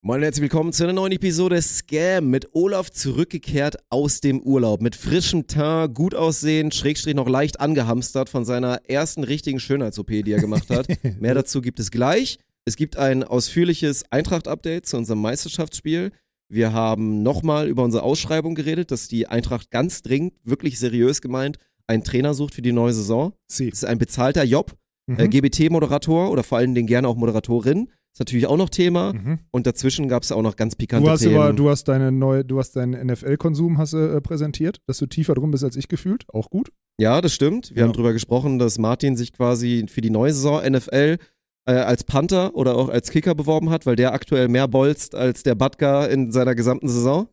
[0.00, 4.80] Moin und herzlich willkommen zu einer neuen Episode Scam mit Olaf zurückgekehrt aus dem Urlaub.
[4.80, 10.30] Mit frischem Teint, gut aussehend, Schrägstrich noch leicht angehamstert von seiner ersten richtigen Schönheits-OP, die
[10.30, 10.86] er gemacht hat.
[11.20, 12.38] Mehr dazu gibt es gleich.
[12.64, 16.12] Es gibt ein ausführliches Eintracht-Update zu unserem Meisterschaftsspiel.
[16.48, 21.58] Wir haben nochmal über unsere Ausschreibung geredet, dass die Eintracht ganz dringend, wirklich seriös gemeint,
[21.88, 23.32] einen Trainer sucht für die neue Saison.
[23.48, 23.68] Sie.
[23.70, 24.76] Das ist ein bezahlter Job,
[25.08, 25.18] Mhm.
[25.20, 27.88] äh, GBT-Moderator oder vor allen Dingen gerne auch Moderatorin.
[28.18, 29.12] Ist natürlich auch noch Thema.
[29.12, 29.38] Mhm.
[29.52, 31.36] Und dazwischen gab es auch noch ganz pikante Du hast Themen.
[31.36, 35.34] aber, du hast deine neue, du hast deinen NFL-Konsum hast äh, präsentiert, dass du tiefer
[35.36, 36.24] drin bist als ich gefühlt.
[36.34, 36.72] Auch gut.
[36.98, 37.70] ja, das stimmt.
[37.70, 37.84] Wir Ja.
[37.84, 41.18] haben drüber gesprochen, dass Martin sich quasi für die neue Saison NFL
[41.66, 45.44] äh, als Panther oder auch als Kicker beworben hat, weil der aktuell mehr bolzt als
[45.44, 47.28] der Batka in seiner gesamten Saison.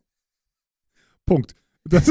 [1.26, 1.56] Punkt.
[1.84, 2.06] Das,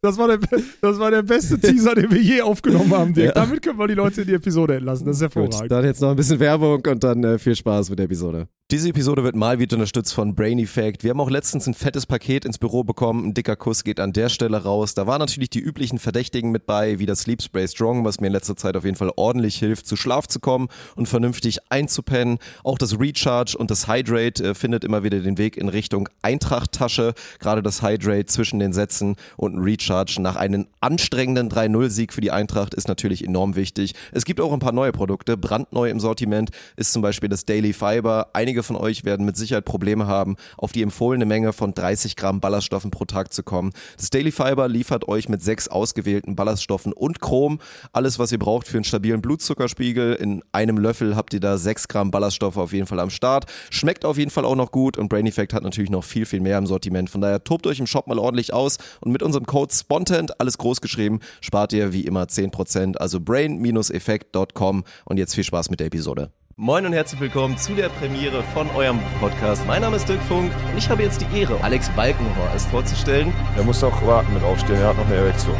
[0.00, 0.38] das, war der,
[0.80, 3.34] das war der beste Teaser, den wir je aufgenommen haben, Dirk.
[3.34, 3.42] Ja.
[3.42, 5.06] Damit können wir die Leute in die Episode entlassen.
[5.06, 5.70] Das ist Gut, hervorragend.
[5.70, 8.48] dann jetzt noch ein bisschen Werbung und dann äh, viel Spaß mit der Episode.
[8.70, 11.02] Diese Episode wird mal wieder unterstützt von Brain Effect.
[11.02, 13.28] Wir haben auch letztens ein fettes Paket ins Büro bekommen.
[13.28, 14.92] Ein dicker Kuss geht an der Stelle raus.
[14.92, 18.26] Da waren natürlich die üblichen Verdächtigen mit bei, wie das Sleep Spray Strong, was mir
[18.26, 22.36] in letzter Zeit auf jeden Fall ordentlich hilft, zu Schlaf zu kommen und vernünftig einzupennen.
[22.62, 27.14] Auch das Recharge und das Hydrate äh, findet immer wieder den Weg in Richtung Eintracht-Tasche.
[27.38, 32.30] Gerade das Hydrate zwischen den Sätzen und ein Recharge nach einem anstrengenden 3-0-Sieg für die
[32.30, 33.94] Eintracht ist natürlich enorm wichtig.
[34.12, 35.36] Es gibt auch ein paar neue Produkte.
[35.36, 38.28] Brandneu im Sortiment ist zum Beispiel das Daily Fiber.
[38.34, 42.40] Einige von euch werden mit Sicherheit Probleme haben, auf die empfohlene Menge von 30 Gramm
[42.40, 43.72] Ballaststoffen pro Tag zu kommen.
[43.96, 47.58] Das Daily Fiber liefert euch mit sechs ausgewählten Ballaststoffen und Chrom
[47.92, 50.14] alles, was ihr braucht für einen stabilen Blutzuckerspiegel.
[50.14, 53.46] In einem Löffel habt ihr da sechs Gramm Ballaststoffe auf jeden Fall am Start.
[53.70, 56.40] Schmeckt auf jeden Fall auch noch gut und Brain Effect hat natürlich noch viel, viel
[56.40, 57.10] mehr im Sortiment.
[57.10, 60.58] Von daher tobt euch im Shop mal ordentlich aus und mit unserem Code SPONTANT, alles
[60.58, 62.96] groß geschrieben, spart ihr wie immer 10%.
[62.96, 66.30] Also brain-effekt.com und jetzt viel Spaß mit der Episode.
[66.60, 69.64] Moin und herzlich willkommen zu der Premiere von eurem Podcast.
[69.64, 73.32] Mein Name ist Dirk Funk und ich habe jetzt die Ehre, Alex Balkenhorst vorzustellen.
[73.56, 75.56] Er muss auch warten mit aufstehen, er hat noch eine Erektion.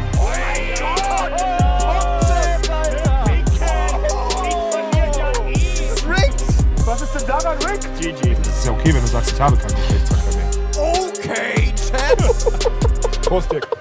[6.85, 7.81] Was ist denn daran Rick?
[7.99, 8.35] GG.
[8.43, 10.49] Das ist ja okay, wenn du sagst, ich habe keinen Geschlechtsverkehr mehr.
[10.75, 13.21] Okay, Chat.
[13.21, 13.78] Prost, Dirk.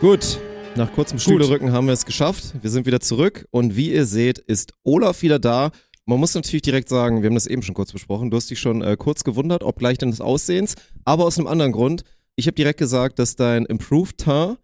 [0.00, 0.40] Gut,
[0.76, 2.54] nach kurzem Stühlerücken haben wir es geschafft.
[2.62, 5.72] Wir sind wieder zurück und wie ihr seht, ist Olaf wieder da.
[6.06, 8.58] Man muss natürlich direkt sagen, wir haben das eben schon kurz besprochen, du hast dich
[8.58, 10.74] schon äh, kurz gewundert, ob gleich deines Aussehens,
[11.04, 12.04] aber aus einem anderen Grund.
[12.34, 14.56] Ich habe direkt gesagt, dass dein Improved Teint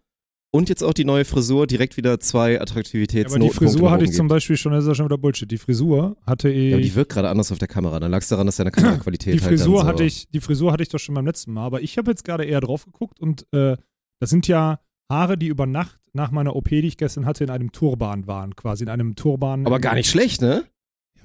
[0.49, 4.13] und jetzt auch die neue Frisur direkt wieder zwei Aber Attraktivitätsnoten die Frisur hatte ich
[4.13, 5.51] zum Beispiel schon, das ist ja schon wieder Bullshit.
[5.51, 6.71] Die Frisur hatte ich.
[6.71, 7.99] Ja, aber die wirkt gerade anders auf der Kamera.
[7.99, 10.41] Dann lag es daran, dass deine Kameraqualität die halt dann Frisur so hatte ich, die
[10.41, 12.85] Frisur hatte ich doch schon beim letzten Mal, aber ich habe jetzt gerade eher drauf
[12.85, 13.77] geguckt und äh,
[14.19, 17.49] das sind ja Haare, die über Nacht nach meiner OP, die ich gestern hatte, in
[17.49, 19.65] einem Turban waren, quasi in einem Turban.
[19.65, 20.65] Aber gar nicht schlecht, ne?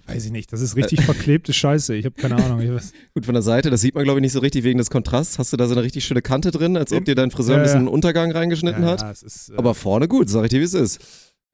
[0.06, 1.94] Weiß ich nicht, das ist richtig verklebte Scheiße.
[1.94, 2.60] Ich habe keine Ahnung.
[3.14, 5.38] Gut von der Seite, das sieht man glaube ich nicht so richtig wegen des Kontrasts.
[5.38, 7.58] Hast du da so eine richtig schöne Kante drin, als ob dir dein Friseur ein
[7.58, 7.64] Ja, ja.
[7.64, 9.00] bisschen einen Untergang reingeschnitten ja, hat?
[9.02, 11.00] Ja, ist, äh, Aber vorne gut, sag ich dir, wie es ist.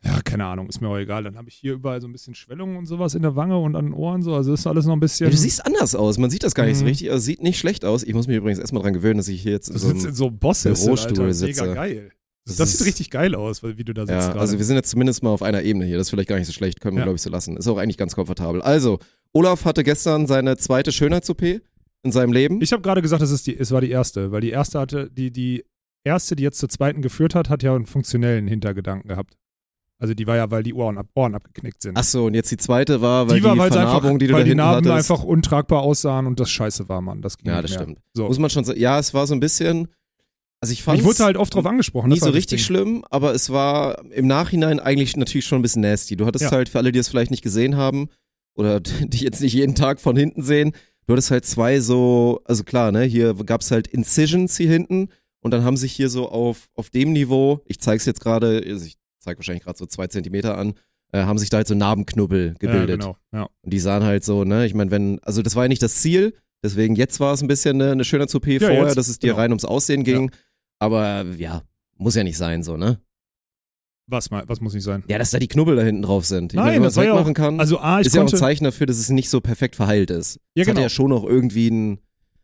[0.02, 1.24] ja, keine Ahnung, ist mir auch egal.
[1.24, 3.76] Dann habe ich hier überall so ein bisschen Schwellungen und sowas in der Wange und
[3.76, 4.34] an den Ohren so.
[4.34, 5.26] Also ist alles noch ein bisschen.
[5.26, 6.16] Ja, du siehst anders aus.
[6.18, 6.88] Man sieht das gar nicht so Mhm.
[6.88, 7.10] richtig.
[7.10, 8.02] Also sieht nicht schlecht aus.
[8.02, 10.06] Ich muss mich übrigens erstmal dran gewöhnen, dass ich hier jetzt in du so einem,
[10.06, 11.62] in so Bürostuhl sitze.
[11.62, 12.12] Mega geil.
[12.48, 14.12] Das, Das sieht richtig geil aus, weil- wie du da sitzt.
[14.12, 14.40] Ja, gerade.
[14.40, 15.96] also wir sind jetzt zumindest mal auf einer Ebene hier.
[15.98, 16.80] Das ist vielleicht gar nicht so schlecht.
[16.80, 17.04] Können wir, Ja.
[17.04, 17.56] glaube ich, so lassen.
[17.56, 18.62] Ist auch eigentlich ganz komfortabel.
[18.62, 18.98] Also,
[19.32, 21.60] Olaf hatte gestern seine zweite Schönheits-OP
[22.02, 22.60] in seinem Leben.
[22.62, 25.10] Ich habe gerade gesagt, es, ist die, es war die erste, weil die erste hatte,
[25.10, 25.64] die, die
[26.04, 29.34] erste, die jetzt zur zweiten geführt hat, hat ja einen funktionellen Hintergedanken gehabt.
[30.00, 31.96] Also die war ja, weil die Ohren, ab, Ohren abgeknickt sind.
[31.98, 34.28] Ach so, und jetzt die zweite war, weil die war, die sie einfach, Vernarbung, die
[34.28, 35.10] du weil da die Narben hattest.
[35.10, 37.20] einfach untragbar aussahen und das scheiße war, Mann.
[37.20, 37.82] Das ging Ja, nicht das mehr.
[37.82, 37.98] stimmt.
[38.14, 38.28] So.
[38.28, 38.78] Muss man schon sagen.
[38.78, 39.88] Ja, es war so ein bisschen.
[40.60, 42.10] Also ich fand Ich wurde halt oft drauf angesprochen.
[42.10, 46.16] war so richtig schlimm, aber es war im Nachhinein eigentlich natürlich schon ein bisschen nasty.
[46.16, 46.50] Du hattest Ja.
[46.50, 48.08] halt, für alle, die es vielleicht nicht gesehen haben
[48.54, 50.72] oder dich jetzt nicht jeden Tag von hinten sehen,
[51.06, 55.08] du hattest halt zwei so, also klar, ne, hier gab's halt Incisions hier hinten
[55.40, 58.84] und dann haben sich hier so auf, auf dem Niveau, ich zeig's jetzt gerade, also
[58.84, 60.74] ich zeig wahrscheinlich gerade so zwei Zentimeter an,
[61.12, 63.02] äh, haben sich da halt so Narbenknubbel gebildet.
[63.02, 63.16] Ja, genau.
[63.32, 63.48] Ja.
[63.62, 65.96] Und die sahen halt so, ne, ich meine, wenn, also das war ja nicht das
[65.96, 66.34] Ziel,
[66.64, 69.28] deswegen jetzt war es ein bisschen eine, eine schöne OP vorher, jetzt, dass es dir
[69.28, 69.38] genau.
[69.38, 70.32] rein ums Aussehen ging.
[70.78, 71.62] Aber ja,
[71.96, 73.00] muss ja nicht sein, so, ne?
[74.10, 75.04] Was, mal, was muss nicht sein?
[75.08, 76.52] Ja, dass da die Knubbel da hinten drauf sind.
[76.52, 78.06] Ich Nein, meine, wenn man das es war ja wegmachen auch- kann, Also A, ich
[78.06, 80.40] ist ja auch ein Zeichen dafür, dass es nicht so perfekt verheilt ist.
[80.54, 80.80] Ja, hat genau.
[80.80, 81.98] ja schon noch irgendwie ein,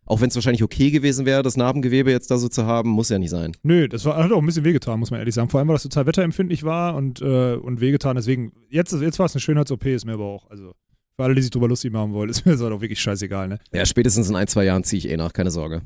[0.04, 3.08] auch wenn es wahrscheinlich okay gewesen wäre, das Narbengewebe jetzt da so zu haben, muss
[3.08, 3.56] ja nicht sein.
[3.62, 5.48] Nö, das war, hat auch ein bisschen wehgetan, muss man ehrlich sagen.
[5.48, 8.16] Vor allem, weil das total wetterempfindlich war und, äh, und wehgetan.
[8.16, 10.74] Deswegen, jetzt, jetzt war es eine Schönheits-OP, ist mir aber auch, also
[11.16, 13.48] für alle, die sich drüber lustig machen wollen, ist mir das halt auch wirklich scheißegal,
[13.48, 13.58] ne?
[13.72, 15.80] Ja, spätestens in ein, zwei Jahren ziehe ich eh nach, keine Sorge.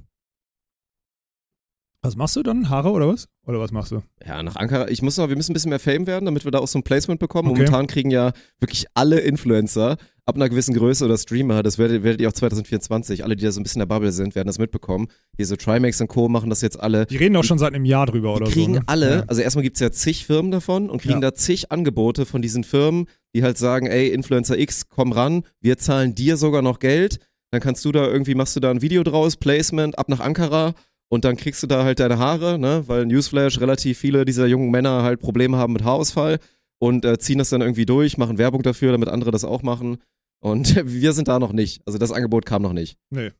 [2.03, 2.69] Was machst du dann?
[2.71, 3.27] Haare oder was?
[3.45, 4.03] Oder was machst du?
[4.25, 4.89] Ja, nach Ankara.
[4.89, 6.79] Ich muss noch, wir müssen ein bisschen mehr Fame werden, damit wir da auch so
[6.79, 7.49] ein Placement bekommen.
[7.49, 7.59] Okay.
[7.59, 12.21] Momentan kriegen ja wirklich alle Influencer ab einer gewissen Größe oder Streamer, das werdet, werdet
[12.21, 14.59] ihr auch 2024, alle, die da so ein bisschen in der Bubble sind, werden das
[14.59, 15.09] mitbekommen.
[15.37, 16.29] Hier so Trimax und Co.
[16.29, 17.07] machen das jetzt alle.
[17.07, 18.81] Die reden auch schon seit einem Jahr drüber oder Die kriegen so.
[18.81, 18.85] Ne?
[18.89, 19.25] alle, Ja.
[19.27, 21.31] also erstmal gibt's ja zig Firmen davon und kriegen Ja.
[21.31, 25.79] da zig Angebote von diesen Firmen, die halt sagen, ey, Influencer X, komm ran, wir
[25.79, 27.19] zahlen dir sogar noch Geld,
[27.51, 30.75] dann kannst du da irgendwie, machst du da ein Video draus, Placement, ab nach Ankara
[31.09, 34.71] und dann kriegst du da halt deine Haare, ne, weil Newsflash, relativ viele dieser jungen
[34.71, 36.39] Männer halt Probleme haben mit Haarausfall
[36.79, 39.99] und äh, ziehen das dann irgendwie durch, machen Werbung dafür, damit andere das auch machen
[40.41, 42.97] und wir sind da noch nicht, also das Angebot kam noch nicht.
[43.11, 43.31] Nee.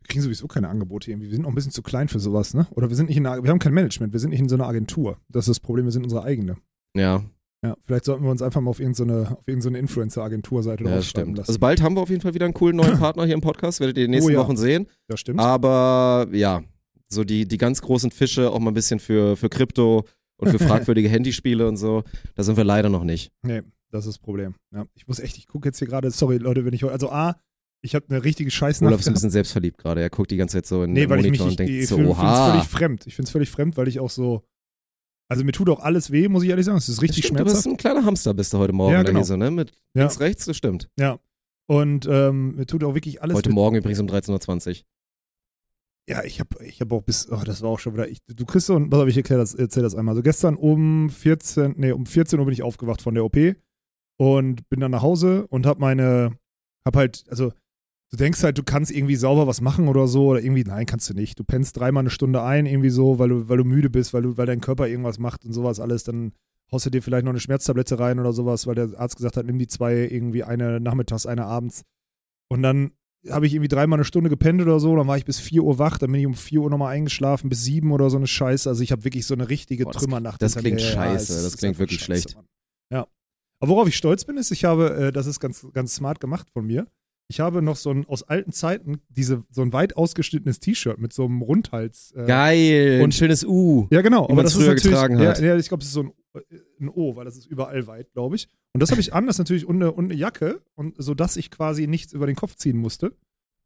[0.00, 1.28] Wir kriegen sowieso keine Angebote irgendwie.
[1.30, 2.66] Wir sind auch ein bisschen zu klein für sowas, ne?
[2.72, 4.54] Oder wir sind nicht in einer, wir haben kein Management, wir sind nicht in so
[4.54, 5.16] einer Agentur.
[5.30, 6.58] Das ist das Problem, wir sind unsere eigene.
[6.94, 7.22] Ja,
[7.64, 11.38] Ja, vielleicht sollten wir uns einfach mal auf irgendeine, auf irgendeine Influencer-Agenturseite ja stimmt.
[11.38, 11.48] lassen.
[11.48, 13.80] Also bald haben wir auf jeden Fall wieder einen coolen neuen Partner hier im Podcast,
[13.80, 14.40] werdet ihr in den nächsten Oh ja.
[14.40, 14.88] Wochen sehen.
[15.08, 15.40] das stimmt.
[15.40, 16.62] Aber ja,
[17.14, 20.04] so die, die ganz großen Fische auch mal ein bisschen für, für Krypto
[20.36, 23.32] und für fragwürdige Handyspiele und so, da sind wir leider noch nicht.
[23.42, 24.54] Nee, das ist das Problem.
[24.74, 27.36] Ja, ich muss echt, ich gucke jetzt hier gerade, sorry Leute, wenn ich, also A,
[27.82, 28.88] ich habe eine richtige Scheißnacht.
[28.90, 30.00] Olaf ist ein bisschen selbstverliebt gerade.
[30.00, 31.72] Er guckt die ganze Zeit so in Nee, den weil ich mich Monitor und denkt
[31.82, 32.50] ich so, finde es oha.
[32.52, 33.06] völlig fremd.
[33.06, 34.42] Ich finde es völlig fremd, weil ich auch so,
[35.28, 36.78] also mir tut auch alles weh, muss ich ehrlich sagen.
[36.78, 37.74] Es ist richtig stimmt, du bist schmerzhaft.
[37.74, 39.18] ein kleiner Hamster bist du heute Morgen Ja, da genau.
[39.20, 39.50] hier so, ne?
[39.50, 40.02] Mit Ja.
[40.02, 40.88] links, rechts, das stimmt.
[40.98, 41.18] Ja.
[41.66, 43.54] Und ähm, mir tut auch wirklich alles Heute weh.
[43.54, 44.84] Morgen übrigens um 13.20 Uhr.
[46.08, 48.44] Ja, ich habe ich hab auch bis, oh, das war auch schon wieder, ich, du
[48.44, 50.12] kriegst so, pass auf, ich erkläre das, erzähl das einmal.
[50.12, 53.36] Also gestern um 14, nee, um 14 Uhr bin ich aufgewacht von der OP
[54.18, 56.36] und bin dann nach Hause und hab meine,
[56.84, 57.52] hab halt, also
[58.10, 61.08] du denkst halt, du kannst irgendwie sauber was machen oder so oder irgendwie, nein, kannst
[61.08, 61.38] du nicht.
[61.38, 64.22] Du pennst dreimal eine Stunde ein, irgendwie so, weil du, weil du müde bist, weil
[64.22, 66.32] du, weil dein Körper irgendwas macht und sowas alles, dann
[66.70, 69.46] haust du dir vielleicht noch eine Schmerztablette rein oder sowas, weil der Arzt gesagt hat,
[69.46, 71.82] nimm die zwei irgendwie eine nachmittags, eine abends.
[72.48, 72.92] Und dann
[73.30, 75.78] habe ich irgendwie dreimal eine Stunde gepennt oder so, dann war ich bis 4 Uhr
[75.78, 78.68] wach, dann bin ich um 4 Uhr nochmal eingeschlafen, bis 7 oder so eine Scheiße.
[78.68, 80.42] Also ich habe wirklich so eine richtige Boah, das- Trümmernacht.
[80.42, 80.82] das klingt mir.
[80.82, 82.36] scheiße, es das ist klingt wirklich scheiße, schlecht.
[82.36, 82.46] Mann.
[82.90, 83.06] Ja.
[83.60, 86.48] Aber worauf ich stolz bin, ist, ich habe, äh, das ist ganz, ganz smart gemacht
[86.52, 86.86] von mir,
[87.28, 91.14] ich habe noch so ein, aus alten Zeiten, diese, so ein weit ausgeschnittenes T-Shirt mit
[91.14, 92.12] so einem Rundhals.
[92.14, 93.86] Äh, Geil, ein Und- schönes U.
[93.90, 94.28] ja, genau.
[94.28, 95.40] Aber das ist früher natürlich, getragen ja, hat.
[95.40, 96.12] Ja, ich glaube, das ist so ein,
[96.80, 98.48] ein O, weil das ist überall weit, glaube ich.
[98.74, 102.12] Und das habe ich an, das natürlich und eine, Jacke, und sodass ich quasi nichts
[102.12, 103.16] über den Kopf ziehen musste.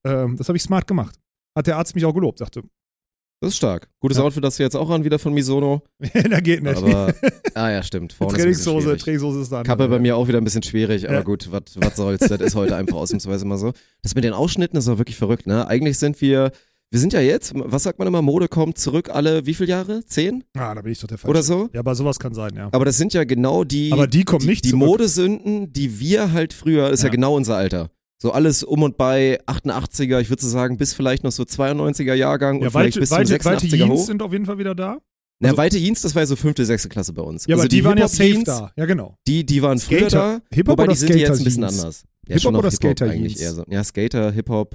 [0.05, 1.19] Ähm, das habe ich smart gemacht.
[1.56, 2.62] Hat der Arzt mich auch gelobt, sagte,
[3.40, 3.88] Das ist stark.
[4.00, 4.25] Gutes Ja.
[4.25, 5.82] Outfit hast du jetzt auch an, wieder von Misono.
[6.31, 6.76] da geht nicht.
[6.76, 7.14] Aber,
[7.55, 8.12] ah ja, stimmt.
[8.12, 8.96] Vorne ist Trainingshose.
[8.99, 9.62] Trainingshose ist da.
[9.62, 11.22] Kappe bei mir auch wieder ein bisschen schwierig, aber Ja.
[11.22, 13.72] gut, was soll's, das ist heute einfach ausnahmsweise mal so.
[14.02, 15.66] Das mit den Ausschnitten ist auch wirklich verrückt, ne?
[15.66, 16.52] Eigentlich sind wir,
[16.90, 20.05] wir sind ja jetzt, was sagt man immer, Mode kommt zurück alle, wie viele Jahre?
[20.06, 21.31] Zehn Ah, da bin ich doch der Falsche.
[21.31, 21.69] oder so?
[21.73, 22.69] Ja, aber sowas kann sein, ja.
[22.73, 24.87] Aber das sind ja genau die, Aber die kommen die, nicht die zurück.
[24.87, 27.06] Modesünden, die wir halt früher, ist ja.
[27.08, 27.12] Ja.
[27.12, 27.90] genau unser Alter.
[28.20, 32.14] So alles um und bei 88er, ich würde so sagen, bis vielleicht noch so 92er
[32.14, 34.06] Jahrgang und Ja, vielleicht weite, bis zum weite, weite 86er Jeans hoch.
[34.06, 34.99] sind auf jeden Fall wieder da.
[35.41, 37.46] Na, also- weite Jeans, das war ja so fünfte, sechste Klasse bei uns.
[37.46, 38.73] Ja, also aber die, waren ja safe Hip-Hop-Jeans, da.
[38.76, 39.14] Ja, genau.
[39.29, 42.05] Die, die waren früher Skater- da, Hip-Hop oder die sind jetzt ein bisschen anders.
[42.26, 43.62] Ja, Hip-Hop oder eigentlich eher so.
[43.69, 44.75] Ja, Skater, Hip-Hop.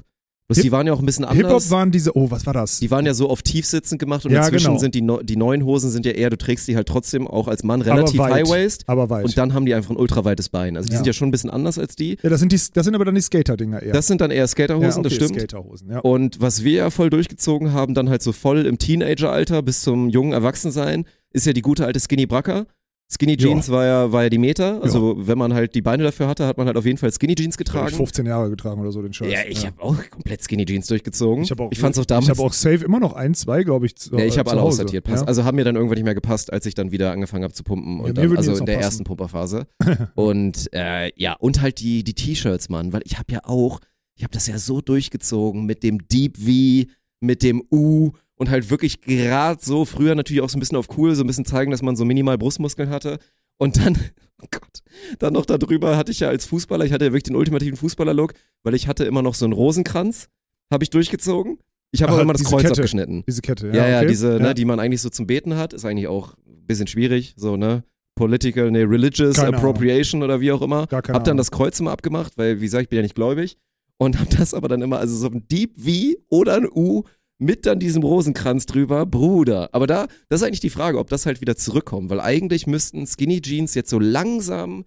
[0.49, 1.37] Bloß Hip- die waren ja auch ein bisschen anders.
[1.63, 2.79] Hip-Hop waren diese, oh, was war das?
[2.79, 4.79] die waren ja so auf tiefsitzend gemacht und Ja, inzwischen genau.
[4.79, 7.47] sind die, neu- die neuen Hosen sind ja eher, du trägst die halt trotzdem auch
[7.47, 9.23] als Mann relativ high-waist aber weit.
[9.23, 10.75] und dann haben die einfach ein ultraweites Bein.
[10.75, 10.97] Also die Ja.
[10.97, 12.17] sind ja schon ein bisschen anders als die.
[12.21, 13.93] ja, das sind, die, das sind aber dann die Skater-Dinger eher.
[13.93, 15.35] Das sind dann eher Skaterhosen, ja, okay, das stimmt.
[15.39, 15.99] Skaterhosen, ja.
[15.99, 20.09] Und was wir ja voll durchgezogen haben, dann halt so voll im Teenageralter bis zum
[20.09, 22.65] jungen Erwachsensein, ist ja die gute alte Skinny Bracker.
[23.13, 23.37] Skinny Ja.
[23.47, 24.81] Jeans war ja, war ja die Meter.
[24.81, 27.35] Also wenn man halt die Beine dafür hatte, hat man halt auf jeden Fall Skinny
[27.35, 27.95] Jeans Hab ich getragen.
[27.95, 29.31] 15 Jahre getragen oder so den Scheiß.
[29.31, 31.43] Ja, ich habe auch komplett Skinny Jeans durchgezogen.
[31.43, 32.25] Ich, hab auch, fand's auch damals.
[32.25, 33.95] Ich habe auch safe immer noch ein, zwei, glaube ich.
[33.95, 34.81] Zu, ja, ich äh, habe zu alle Hause.
[34.81, 35.03] aussortiert.
[35.05, 35.27] Pass, Ja.
[35.27, 37.63] Also haben mir dann irgendwann nicht mehr gepasst, als ich dann wieder angefangen habe zu
[37.63, 37.97] pumpen.
[37.99, 38.83] Ja, Und mir dann, also in der passen.
[38.85, 39.67] ersten Pumperphase.
[40.15, 42.93] und äh, ja, und halt die, die T-Shirts, Mann.
[42.93, 43.79] Weil ich habe ja auch,
[44.15, 46.89] ich habe das ja so durchgezogen mit dem Deep V,
[47.21, 50.97] mit dem U und halt wirklich gerade so, früher natürlich auch so ein bisschen auf
[50.97, 53.19] cool, so ein bisschen zeigen, dass man so minimal Brustmuskeln hatte.
[53.57, 53.97] Und dann,
[54.41, 54.79] oh Gott,
[55.19, 58.33] dann noch darüber hatte ich ja als Fußballer, ich hatte ja wirklich den ultimativen Fußballer-Look,
[58.63, 60.29] weil ich hatte immer noch so einen Rosenkranz,
[60.71, 61.59] habe ich durchgezogen.
[61.91, 62.73] Ich habe auch immer das Kreuz Kette.
[62.73, 63.23] abgeschnitten.
[63.27, 63.75] Diese Kette, ja.
[63.75, 64.07] Ja, ja, okay.
[64.07, 64.39] diese, ja.
[64.39, 67.55] Ne, die man eigentlich so zum Beten hat, ist eigentlich auch ein bisschen schwierig, so,
[67.55, 67.83] ne?
[68.15, 70.87] Political, ne, religious Keine appropriation oder wie auch immer.
[70.87, 71.37] Gar keine Hab dann Ahnung.
[71.37, 73.57] das Kreuz immer abgemacht, weil, wie gesagt, ich bin ja nicht gläubig.
[73.97, 77.03] Und hab das aber dann immer, also so ein Deep V oder ein U
[77.43, 79.69] mit dann diesem Rosenkranz drüber, Bruder.
[79.73, 83.05] Aber da, das ist eigentlich die Frage, ob das halt wieder zurückkommt, weil eigentlich müssten
[83.05, 84.85] Skinny Jeans jetzt so langsam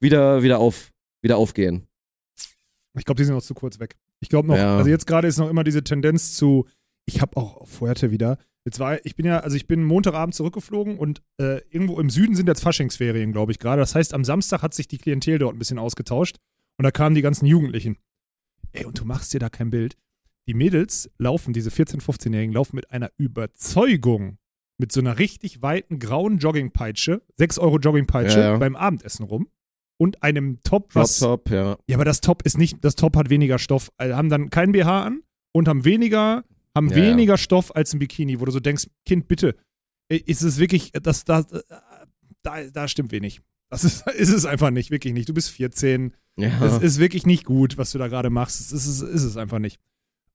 [0.00, 0.90] wieder, wieder auf,
[1.22, 1.86] wieder aufgehen.
[2.98, 3.96] Ich glaube, die sind noch zu kurz weg.
[4.20, 4.76] Ich glaube noch, Ja.
[4.76, 6.66] also jetzt gerade ist noch immer diese Tendenz zu,
[7.06, 10.98] ich habe auch Fuerte wieder, jetzt war, ich bin ja, also ich bin Montagabend zurückgeflogen
[10.98, 13.80] und äh, irgendwo im Süden sind jetzt Faschingsferien, glaube ich gerade.
[13.80, 16.36] Das heißt, am Samstag hat sich die Klientel dort ein bisschen ausgetauscht
[16.78, 17.96] und da kamen die ganzen Jugendlichen.
[18.72, 19.96] Ey, und du machst dir da kein Bild.
[20.48, 24.38] Die Mädels laufen, diese 14-, 15-Jährigen, laufen mit einer Überzeugung,
[24.78, 28.58] mit so einer richtig weiten grauen Joggingpeitsche, 6 Euro Joggingpeitsche Ja, ja.
[28.58, 29.48] beim Abendessen rum
[29.98, 31.20] und einem Top, was.
[31.20, 31.78] Top, ja.
[31.86, 34.72] Ja, aber das Top ist nicht, das Top hat weniger Stoff, also haben dann kein
[34.72, 35.22] BH an
[35.52, 36.44] und haben weniger,
[36.74, 39.54] haben Ja, weniger Stoff als ein Bikini, wo du so denkst, Kind, bitte,
[40.08, 41.62] äh, ist es wirklich, das, das, äh,
[42.42, 43.42] da, da stimmt wenig.
[43.70, 45.28] Das ist, ist es einfach nicht, wirklich nicht.
[45.28, 46.64] Du bist 14, ja.
[46.64, 48.60] es ist wirklich nicht gut, was du da gerade machst.
[48.60, 49.78] Es ist, ist es einfach nicht.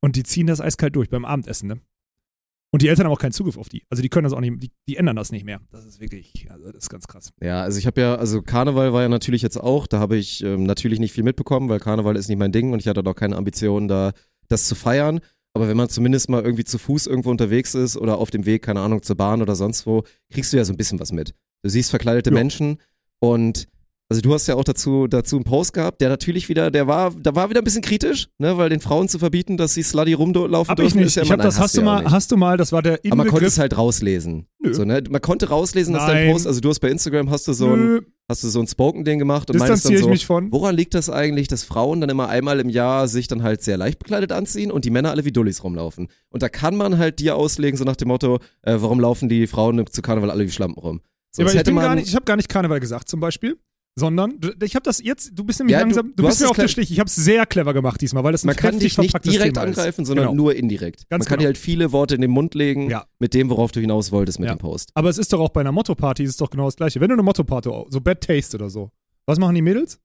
[0.02, 1.80] Und die ziehen das eiskalt durch beim Abendessen, ne?
[2.70, 3.84] Und die Eltern haben auch keinen Zugriff auf die.
[3.90, 5.62] Also die können das auch nicht, die, die ändern das nicht mehr.
[5.72, 7.32] Das ist wirklich, also das ist ganz krass.
[7.42, 10.44] Ja, also ich habe ja, also Karneval war ja natürlich jetzt auch, da habe ich
[10.44, 13.16] ähm, natürlich nicht viel mitbekommen, weil Karneval ist nicht mein Ding und ich hatte doch
[13.16, 14.12] keine Ambition, da
[14.50, 15.22] das zu feiern.
[15.54, 18.64] Aber wenn man zumindest mal irgendwie zu Fuß irgendwo unterwegs ist oder auf dem Weg,
[18.64, 21.34] keine Ahnung, zur Bahn oder sonst wo, kriegst du ja so ein bisschen was mit.
[21.64, 22.34] Du siehst verkleidete Ja.
[22.34, 22.80] Menschen
[23.20, 23.68] und
[24.10, 27.12] also du hast ja auch dazu, dazu einen Post gehabt, der natürlich wieder, der war,
[27.12, 30.14] da war wieder ein bisschen kritisch, ne, weil den Frauen zu verbieten, dass sie slutty
[30.14, 31.08] rumlaufen Hab ich dürfen, nicht.
[31.08, 32.94] ist ja ich hab das, hast du ja mal, hast du mal, das war der
[32.94, 33.48] Aber man konnte Inbegriff.
[33.54, 34.48] es halt rauslesen.
[34.60, 34.74] Nö.
[34.74, 35.04] So, ne?
[35.10, 36.34] Man konnte rauslesen aus deinem Nein.
[36.34, 38.68] Post, also du hast bei Instagram hast du so ein, Nö, hast du so ein
[38.68, 40.52] Spoken-Ding gemacht und meinst dann ich so, mich von.
[40.54, 43.76] woran liegt das eigentlich, dass Frauen dann immer einmal im Jahr sich dann halt sehr
[43.78, 46.08] leicht bekleidet anziehen und die Männer alle wie Dullis rumlaufen?
[46.30, 49.48] Und da kann man halt dir auslegen, so nach dem Motto, äh, warum laufen die
[49.48, 51.02] Frauen zu Karneval alle wie Schlampen rum?
[51.32, 53.10] So, Ja, aber ich, hätte bin man, gar nicht, ich habe gar nicht Karneval gesagt
[53.10, 53.58] zum Beispiel,
[54.00, 56.50] sondern du- ich habe das jetzt, du bist nämlich Ja, langsam, du, du bist mir
[56.50, 56.92] auf der Stich.
[56.92, 59.56] Ich habe es sehr clever gemacht diesmal, weil das ein man kann dich nicht direkt
[59.56, 60.08] Thema angreifen, ist.
[60.08, 60.36] sondern Genau.
[60.36, 61.10] nur indirekt.
[61.10, 61.42] Ganz man kann genau.
[61.42, 63.06] dir halt viele Worte in den Mund legen Ja.
[63.18, 64.56] mit dem, worauf du hinaus wolltest mit Ja.
[64.56, 64.92] dem Post.
[64.94, 67.02] Aber es ist doch auch bei einer Motto-Party ist es doch genau das gleiche.
[67.02, 68.92] Wenn du eine Motto-Party, so Bad Taste oder so,
[69.26, 70.00] was machen die Mädels?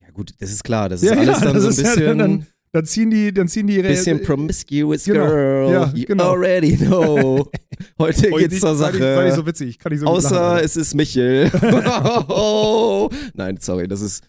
[0.00, 2.46] Ja gut, das ist klar, das ist Ja, alles dann so ein bisschen...
[2.72, 3.88] dann- ziehen die, dann ziehen die ihre.
[3.88, 5.26] bisschen promiscuous genau.
[5.26, 5.70] girl.
[5.72, 6.32] Ja, you genau.
[6.32, 7.46] already know.
[7.98, 9.14] Heute geht's zur sei nicht- Sache.
[9.14, 11.50] Sei nicht so witzig, ich kann nicht so Außer lachen, es ist Michel.
[13.34, 14.24] Nein, sorry, das ist,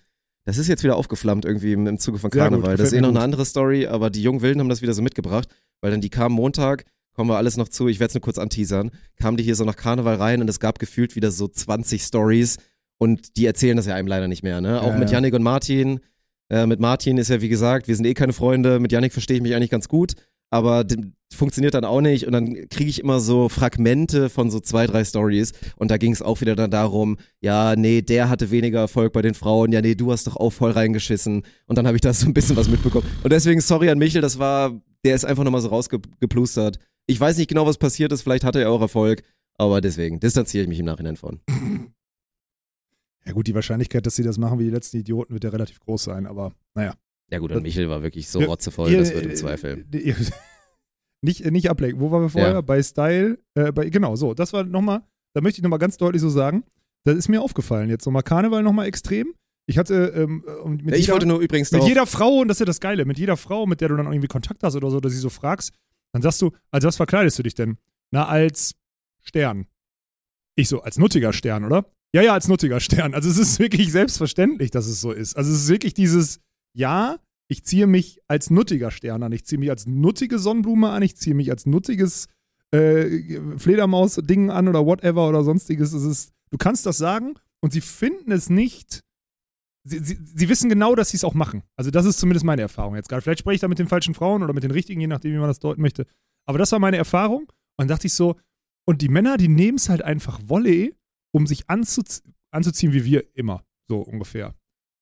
[0.46, 2.78] das ist jetzt wieder aufgeflammt irgendwie im, im Zuge von Sehr gut, Karneval.
[2.78, 5.02] das ist eh noch eine andere Story, aber die jungen Wilden haben das wieder so
[5.02, 5.48] mitgebracht,
[5.82, 8.38] weil dann die kamen Montag, kommen wir alles noch zu, ich werde es nur kurz
[8.38, 12.02] anteasern, kamen die hier so nach Karneval rein und es gab gefühlt wieder so 20
[12.02, 12.58] Stories
[12.98, 14.82] und die erzählen das ja einem leider nicht mehr, ne?
[14.82, 15.12] Auch Ja, mit.
[15.12, 16.00] Yannick und Martin.
[16.50, 19.38] Äh, mit Martin ist ja wie gesagt, wir sind eh keine Freunde, mit Yannick verstehe
[19.38, 20.14] ich mich eigentlich ganz gut,
[20.50, 20.84] aber
[21.32, 25.06] funktioniert dann auch nicht und dann kriege ich immer so Fragmente von so zwei, drei
[25.06, 29.14] Stories und da ging es auch wieder dann darum, ja, nee, der hatte weniger Erfolg
[29.14, 32.02] bei den Frauen, ja, nee, du hast doch auch voll reingeschissen und dann habe ich
[32.02, 35.26] da so ein bisschen was mitbekommen und deswegen sorry an Michel, das war, der ist
[35.26, 36.80] einfach nochmal so rausgeplustert.
[37.06, 39.24] Ich weiß nicht genau, was passiert ist, vielleicht hatte er auch Erfolg,
[39.58, 41.40] aber deswegen distanziere ich mich im Nachhinein von.
[43.30, 45.80] Ja, gut, die Wahrscheinlichkeit, dass sie das machen wie die letzten Idioten, wird ja relativ
[45.82, 46.96] groß sein, aber naja.
[47.30, 49.86] Ja gut, und Michel war wirklich so rotzevoll, das wird im äh, Zweifel.
[51.22, 52.02] nicht, nicht ablenken.
[52.02, 52.54] Wo waren wir vorher?
[52.54, 52.62] Ja.
[52.62, 53.38] Bei Style.
[53.54, 54.34] Äh, bei, genau, so.
[54.34, 55.04] Das war nochmal,
[55.36, 56.64] da möchte ich nochmal ganz deutlich so sagen,
[57.04, 57.88] das ist mir aufgefallen.
[57.88, 59.36] Jetzt nochmal Karneval nochmal extrem.
[59.68, 62.56] Ich hatte ähm, äh, mit ich jeder, wollte nur übrigens mit jeder Frau, und das
[62.56, 64.90] ist ja das Geile, mit jeder Frau, mit der du dann irgendwie Kontakt hast oder
[64.90, 65.72] so, oder sie so fragst,
[66.14, 67.78] dann sagst du, als was verkleidest du dich denn?
[68.10, 68.74] Na, als
[69.22, 69.68] Stern.
[70.56, 71.86] Ich so, als nuttiger Stern, oder?
[72.14, 73.14] Ja, ja, als nuttiger Stern.
[73.14, 75.38] Also es ist wirklich selbstverständlich, dass es so ist.
[75.38, 76.40] Also es ist wirklich dieses,
[76.74, 81.04] ja, ich ziehe mich als nuttiger Stern an, ich ziehe mich als nuttige Sonnenblume an,
[81.04, 82.28] ich ziehe mich als nuttiges
[82.72, 85.94] äh, Fledermaus-Ding an oder whatever oder sonstiges.
[85.94, 89.02] Es ist, du kannst das sagen und sie finden es nicht.
[89.84, 91.64] Sie, sie, sie wissen genau, dass sie es auch machen.
[91.76, 93.22] Also, das ist zumindest meine Erfahrung jetzt gerade.
[93.22, 95.40] Vielleicht spreche ich da mit den falschen Frauen oder mit den richtigen, je nachdem, wie
[95.40, 96.06] man das deuten möchte.
[96.46, 97.44] Aber das war meine Erfahrung.
[97.44, 98.36] Und dann dachte ich so,
[98.86, 100.96] und die Männer, die nehmen es halt einfach Volley,
[101.32, 102.22] um sich anzuz
[102.52, 103.64] anzuziehen, wie wir immer.
[103.88, 104.56] So ungefähr.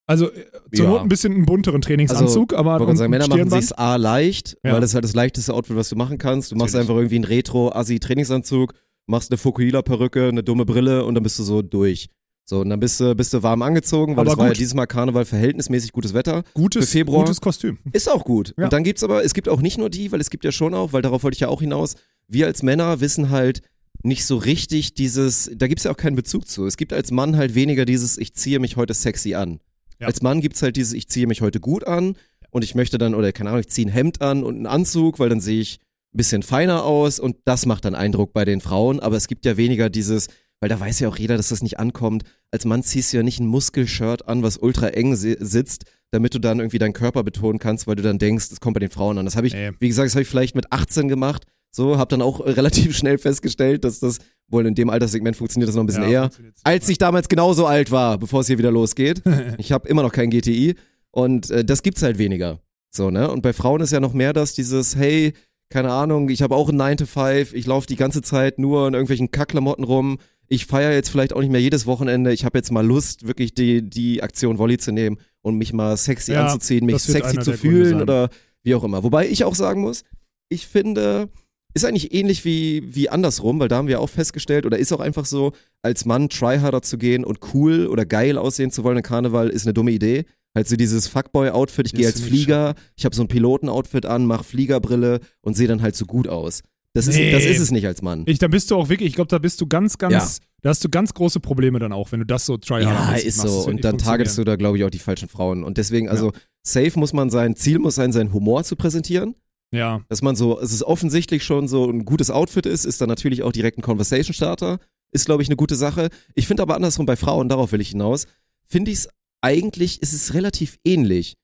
[0.10, 0.92] Also, äh, zur Ja.
[0.92, 2.80] Not ein bisschen einen bunteren Trainingsanzug, aber.
[2.80, 3.62] Wollte und sagen, Männer machen Stirnband.
[3.64, 4.74] sich's A leicht, Ja.
[4.74, 6.52] weil das ist halt das leichteste Outfit, was du machen kannst.
[6.52, 6.90] Du machst Natürlich.
[6.90, 8.74] einfach irgendwie einen Retro-Assi-Trainingsanzug,
[9.06, 12.10] machst eine Fukuhila-Perücke, eine dumme Brille und dann bist du so durch.
[12.50, 14.74] So, und dann bist du, bist du warm angezogen, weil Aber es war ja dieses
[14.74, 16.44] Mal Karneval verhältnismäßig gutes Wetter.
[16.54, 17.24] Gutes, für Februar.
[17.26, 17.78] gutes Kostüm.
[17.92, 18.54] Ist auch gut.
[18.58, 18.66] Ja.
[18.66, 20.74] Und dann gibt's aber, es gibt auch nicht nur die, weil es gibt ja schon
[20.74, 21.96] auch, weil darauf wollte ich ja auch hinaus,
[22.30, 23.62] wir als Männer wissen halt
[24.04, 26.66] nicht so richtig dieses, da gibt's ja auch keinen Bezug zu.
[26.66, 29.60] Es gibt als Mann halt weniger dieses, ich ziehe mich heute sexy an.
[30.00, 30.08] Ja.
[30.08, 32.16] Als Mann gibt's halt dieses, ich ziehe mich heute gut an
[32.52, 35.20] und ich möchte dann, oder keine Ahnung, ich ziehe ein Hemd an und einen Anzug,
[35.20, 35.80] weil dann sehe ich
[36.14, 39.46] ein bisschen feiner aus und das macht dann Eindruck bei den Frauen, aber es gibt
[39.46, 40.28] ja weniger dieses,
[40.60, 42.24] weil da weiß ja auch jeder, dass das nicht ankommt.
[42.52, 46.34] Als Mann ziehst du ja nicht ein Muskelshirt an, was ultra eng si- sitzt, damit
[46.34, 48.90] du dann irgendwie deinen Körper betonen kannst, weil du dann denkst, das kommt bei den
[48.90, 49.26] Frauen an.
[49.26, 49.72] Das habe ich, Nee.
[49.80, 51.44] wie gesagt, das habe ich vielleicht mit 18 gemacht.
[51.78, 54.18] So, habe dann auch äh, relativ schnell festgestellt, dass das
[54.48, 56.30] wohl in dem Alterssegment funktioniert das noch ein bisschen Ja, eher.
[56.64, 59.22] Als ich damals genauso alt war, bevor es hier wieder losgeht.
[59.60, 60.74] ich habe immer noch kein GTI
[61.12, 62.60] und äh, das gibt's halt weniger.
[62.90, 63.30] So, ne?
[63.30, 65.34] Und bei Frauen ist ja noch mehr das, dieses, hey,
[65.70, 68.88] keine Ahnung, ich habe auch einen 9 to 5, ich laufe die ganze Zeit nur
[68.88, 70.18] in irgendwelchen Kackklamotten rum.
[70.48, 72.34] Ich feiere jetzt vielleicht auch nicht mehr jedes Wochenende.
[72.34, 75.96] Ich habe jetzt mal Lust, wirklich die, die Aktion Volley zu nehmen und mich mal
[75.96, 78.30] sexy Ja, anzuziehen, mich sexy zu fühlen oder
[78.64, 79.04] Wie auch immer.
[79.04, 80.06] Wobei ich auch sagen muss,
[80.50, 81.30] ich finde,
[81.78, 85.00] ist eigentlich ähnlich wie, wie andersrum, weil da haben wir auch festgestellt, oder ist auch
[85.00, 89.04] einfach so, als Mann tryharder zu gehen und cool oder geil aussehen zu wollen in
[89.04, 90.26] Karneval, ist eine dumme Idee.
[90.56, 94.44] Halt so dieses Fuckboy-Outfit, ich gehe als Flieger, ich habe so ein Piloten-Outfit an, mach
[94.44, 96.62] Fliegerbrille und sehe dann halt so gut aus.
[96.94, 97.30] Das, Nee.
[97.32, 98.24] ist, das ist es nicht als Mann.
[98.26, 100.46] Ich, da bist du auch wirklich, ich glaube, da bist du ganz, ganz, Ja.
[100.64, 103.38] da hast du ganz große Probleme dann auch, wenn du das so tryhard Ja, ist
[103.40, 103.66] so.
[103.68, 105.64] Und dann targetest du da, glaube ich, auch die falschen Frauen.
[105.64, 106.32] Und deswegen, also,
[106.64, 109.36] safe muss man sein, Ziel muss sein, seinen Humor zu präsentieren.
[109.74, 113.10] Ja, Dass man so, es ist offensichtlich schon so ein gutes Outfit ist, ist dann
[113.10, 114.80] natürlich auch direkt ein Conversation Starter.
[115.12, 116.10] Ist, glaube ich, eine gute Sache.
[116.36, 118.28] Ich finde aber andersrum bei Frauen, darauf will ich hinaus,
[118.66, 119.10] finde ich es
[119.42, 121.36] eigentlich, ist es relativ ähnlich.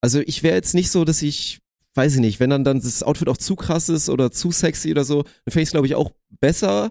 [0.00, 1.60] Also ich wäre jetzt nicht so, dass ich,
[1.94, 4.90] weiß ich nicht, wenn dann, dann das Outfit auch zu krass ist oder zu sexy
[4.90, 6.90] oder so, dann fände ich es, glaube ich, auch besser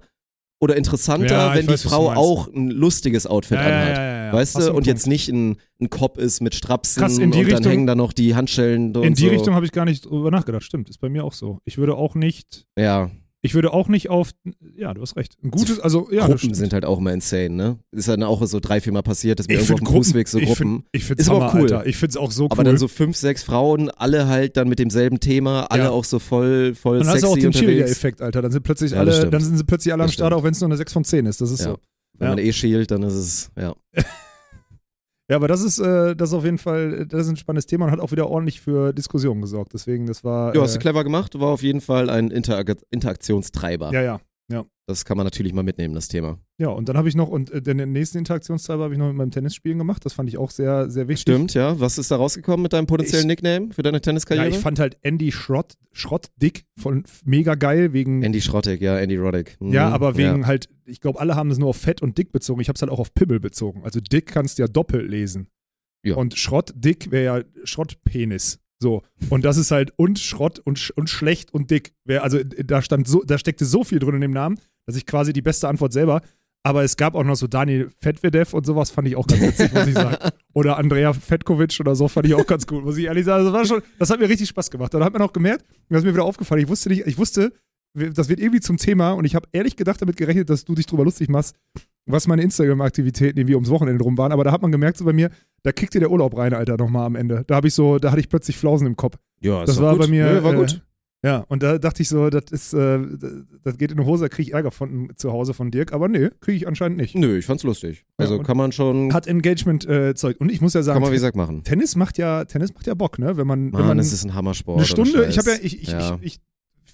[0.59, 3.97] oder interessanter, Ja, wenn die weiß, du Frau auch ein lustiges Outfit Ja, anhat.
[3.97, 4.33] ja.
[4.33, 4.73] Weißt du?
[4.73, 5.07] Und jetzt Punkt.
[5.13, 7.95] nicht ein, ein Kopf ist mit Strapsen Krass, in die und dann Richtung- hängen da
[7.95, 9.29] noch die Handschellen in die so.
[9.29, 10.63] Richtung habe ich gar nicht drüber nachgedacht.
[10.63, 11.59] Stimmt, ist bei mir auch so.
[11.65, 13.11] Ich würde auch nicht, Ja,
[13.45, 14.31] ich würde auch nicht auf,
[14.75, 15.35] ja, du hast recht.
[15.43, 17.79] Ein gutes, also, ja, Gruppen sind halt auch immer insane, ne?
[17.91, 20.27] Ist dann auch so drei, vier Mal passiert, dass mir ich irgendwo auf dem Fußweg
[20.27, 20.57] so ich Gruppen.
[20.57, 21.61] find- ich finde Ist es Hammer, auch cool.
[21.61, 21.85] Alter.
[21.85, 22.49] Ich finde es auch so cool.
[22.51, 25.89] Aber dann so fünf, sechs Frauen, alle halt dann mit demselben Thema, alle Ja.
[25.91, 27.51] auch so voll, voll dann hast sexy du auch den.
[27.51, 28.41] Cheerleader-Effekt, Alter.
[28.41, 30.39] Dann sind plötzlich Ja, alle, dann sind sie plötzlich alle am Start, stimmt.
[30.39, 31.39] auch wenn es nur eine 6 von 10 ist.
[31.41, 31.77] Das ist so.
[32.17, 33.73] Wenn man eh schielt, dann ist es, ja.
[35.29, 37.85] Ja, aber das ist, äh, das ist auf jeden Fall, das ist ein spannendes Thema
[37.85, 39.73] und hat auch wieder ordentlich für Diskussionen gesorgt.
[39.73, 40.53] Deswegen, das war.
[40.53, 43.91] Ja, hast du äh, clever gemacht, war auf jeden Fall ein Interak Interaktionstreiber.
[43.91, 44.19] ja, ja.
[44.87, 46.37] Das kann man natürlich mal mitnehmen, das Thema.
[46.59, 49.15] Ja, und dann habe ich noch, und äh, den nächsten Interaktionstreiber habe ich noch mit
[49.15, 50.05] meinem Tennisspielen gemacht.
[50.05, 51.21] Das fand ich auch sehr, sehr wichtig.
[51.33, 51.79] Stimmt, ja.
[51.79, 54.49] Was ist da rausgekommen mit deinem potenziellen Ich- Nickname für deine Ja, Tenniskarriere?
[54.49, 58.21] ich fand halt Andy Schrott, Schrott dick von mega geil wegen.
[58.21, 59.57] Andy Schrottig, ja, Andy Roddick.
[59.59, 60.45] Mhm, ja, aber wegen Ja.
[60.45, 62.61] halt, ich glaube, alle haben das nur auf Fett und dick bezogen.
[62.61, 63.83] Ich habe es halt auch auf Pimmel bezogen.
[63.83, 65.47] Also dick kannst du ja doppelt lesen.
[66.05, 66.15] Ja.
[66.15, 68.59] Und Schrott, dick wäre ja Schrottpenis.
[68.79, 69.03] So.
[69.29, 71.93] Und das ist halt und Schrott und, sch und schlecht und dick.
[72.07, 75.33] Also da stand so, da steckte so viel drin in dem Namen, dass ich quasi
[75.33, 76.21] die beste Antwort selber.
[76.63, 79.71] Aber es gab auch noch so Daniel Fetvedev und sowas, fand ich auch ganz witzig,
[79.71, 80.17] muss ich sagen.
[80.53, 83.43] Oder Andrea Fetkovic oder so, fand ich auch ganz gut, muss ich ehrlich sagen.
[83.43, 84.93] Das, war schon, das hat mir richtig Spaß gemacht.
[84.93, 87.51] Da hat man auch gemerkt, das ist mir wieder aufgefallen, ich wusste nicht, ich wusste,
[88.13, 90.85] das wird irgendwie zum Thema und ich habe ehrlich gedacht damit gerechnet, dass du dich
[90.85, 91.55] drüber lustig machst,
[92.05, 94.31] was meine Instagram-Aktivitäten irgendwie ums Wochenende rum waren.
[94.31, 95.29] Aber da hat man gemerkt, so bei mir,
[95.63, 97.43] da kickt dir der Urlaub rein, Alter, nochmal am Ende.
[97.47, 99.15] Da habe ich so, da hatte ich plötzlich Flausen im Kopf.
[99.41, 100.01] Ja, Das doch war gut.
[100.01, 100.25] bei mir.
[100.25, 100.81] Nö, war äh, gut.
[101.23, 102.99] Ja, und da dachte ich so, das ist, äh,
[103.63, 105.91] das geht in eine Hose, da kriege ich Ärger von zu Hause von Dirk.
[105.91, 107.15] Aber nö, kriege ich anscheinend nicht.
[107.15, 108.05] Nö, ich fand's lustig.
[108.17, 110.39] Also und- kann man schon, Hat Engagement-Zeug.
[110.39, 111.63] und ich muss ja sagen, kann man wie gesagt machen.
[111.63, 113.37] Tennis macht ja, Tennis macht ja Bock, ne?
[113.37, 114.77] Wenn man, wenn Mann, man es ist ein Hammersport.
[114.77, 116.19] eine Stunde, ich habe ja, ich, ich, ja.
[116.21, 116.39] ich, ich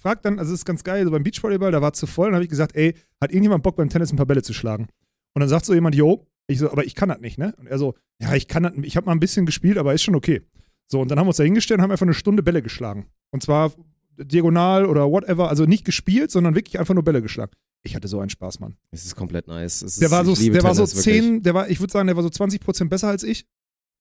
[0.02, 2.28] frag dann, also es ist ganz geil, so beim Beachvolleyball, da war es zu voll,
[2.28, 4.88] dann habe ich gesagt, ey, hat irgendjemand Bock beim Tennis ein paar Bälle zu schlagen?
[5.34, 7.54] Und dann sagt so jemand, jo, ich so, aber ich kann das nicht, ne?
[7.58, 10.02] Und er so, ja, ich kann das, ich habe mal ein bisschen gespielt, aber ist
[10.02, 10.42] schon okay.
[10.86, 13.06] So, und dann haben wir uns da hingestellt und haben einfach eine Stunde Bälle geschlagen.
[13.30, 13.72] Und zwar
[14.18, 17.52] diagonal oder whatever, also nicht gespielt, sondern wirklich einfach nur Bälle geschlagen.
[17.84, 18.76] Ich hatte so einen Spaß, Mann.
[18.90, 19.82] Es ist komplett nice.
[19.82, 21.22] Es Der ist, war so, der war so Tennis, wirklich.
[21.22, 23.46] 10, der war, ich würde sagen, der war so 20% besser als ich.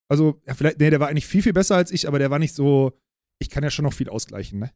[0.09, 2.37] Also, ja, vielleicht, nee, der war eigentlich viel, viel besser als ich, aber der war
[2.37, 2.91] nicht so,
[3.39, 4.71] ich kann ja schon noch viel ausgleichen, ne?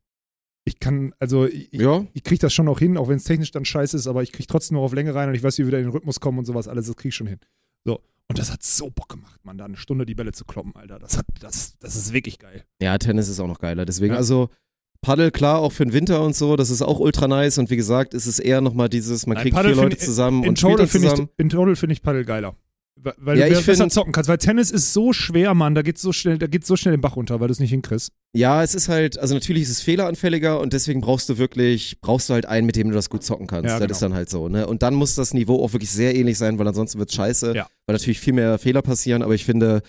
[0.67, 3.51] Ich kann, also, ich, Ja, ich kriege das schon noch hin, auch wenn es technisch
[3.51, 5.61] dann scheiße ist, aber ich kriege trotzdem noch auf Länge rein und ich weiß, wie
[5.63, 7.39] wir wieder in den Rhythmus kommen und sowas, alles, das kriege ich schon hin.
[7.85, 7.99] So.
[8.27, 10.97] Und das hat so Bock gemacht, man, da eine Stunde die Bälle zu kloppen, Alter.
[10.97, 12.65] Das hat, das, das ist wirklich geil.
[12.81, 13.85] ja, Tennis ist auch noch geiler.
[13.85, 14.17] Deswegen, Ja.
[14.17, 14.49] also
[15.01, 17.59] Paddel, klar, auch für den Winter und so, das ist auch ultra nice.
[17.59, 20.41] Und wie gesagt, es ist eher nochmal dieses, man Nein, kriegt Paddel vier Leute zusammen
[20.41, 21.29] In und spielt Total dann finde zusammen.
[21.31, 22.55] ich, in Total finde ich Paddel geiler.
[23.17, 26.11] Weil Ja, du besser zocken kannst, weil Tennis ist so schwer, Mann, da geht so
[26.11, 28.11] schnell, da geht so schnell den Bach runter, weil du es nicht hinkriegst.
[28.33, 32.29] Ja, es ist halt, also natürlich ist es fehleranfälliger und deswegen brauchst du wirklich, brauchst
[32.29, 33.65] du halt einen, mit dem du das gut zocken kannst.
[33.65, 33.91] Ja, das genau.
[33.91, 34.67] ist dann halt so, ne?
[34.67, 37.67] Und dann muss das Niveau auch wirklich sehr ähnlich sein, weil ansonsten wird's scheiße, Ja.
[37.85, 39.81] weil natürlich viel mehr Fehler passieren, aber ich finde,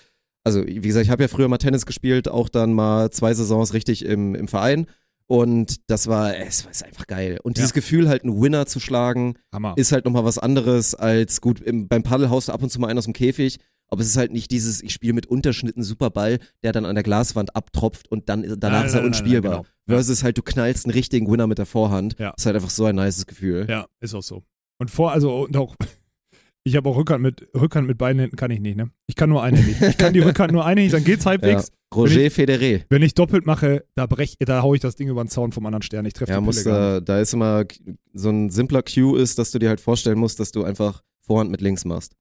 [0.45, 3.73] also wie gesagt, ich habe ja früher mal Tennis gespielt, auch dann mal zwei Saisons
[3.75, 4.87] richtig im, im Verein
[5.29, 7.39] und das war, es war einfach geil.
[7.43, 7.75] Und dieses Ja.
[7.75, 9.75] Gefühl halt einen Winner zu schlagen, Hammer.
[9.77, 12.81] ist halt nochmal was anderes als gut, im, beim Paddel haust du ab und zu
[12.81, 13.59] mal einen aus dem Käfig,
[13.89, 17.05] aber es ist halt nicht dieses, ich spiele mit Unterschnitten Superball, der dann an der
[17.05, 19.53] Glaswand abtropft und dann danach Nein, ist er nein, unspielbar.
[19.53, 19.97] nein, genau.
[19.99, 22.17] Versus halt, du knallst einen richtigen Winner mit der Vorhand.
[22.19, 22.31] Ja.
[22.37, 23.67] Ist halt einfach so ein nices Gefühl.
[23.69, 24.43] Ja, ist auch so.
[24.79, 25.77] Und vor, also und auch,
[26.65, 28.91] ich habe auch Rückhand mit Rückhand mit beiden Händen kann ich nicht, ne?
[29.07, 29.81] Ich kann nur eine nicht.
[29.81, 31.76] Ich kann die Rückhand nur eine nicht, dann geht's Ja.
[31.95, 32.81] Roger Wenn Federer.
[32.89, 35.67] Wenn ich doppelt mache, da brech, da hau ich das Ding über den Zaun vom
[35.67, 36.05] anderen Stern.
[36.05, 37.65] Ich treffe Ja, die Pille gar äh, da ist immer
[38.13, 41.51] so ein simpler Cue ist, dass du dir halt vorstellen musst, dass du einfach Vorhand
[41.51, 42.15] mit links machst.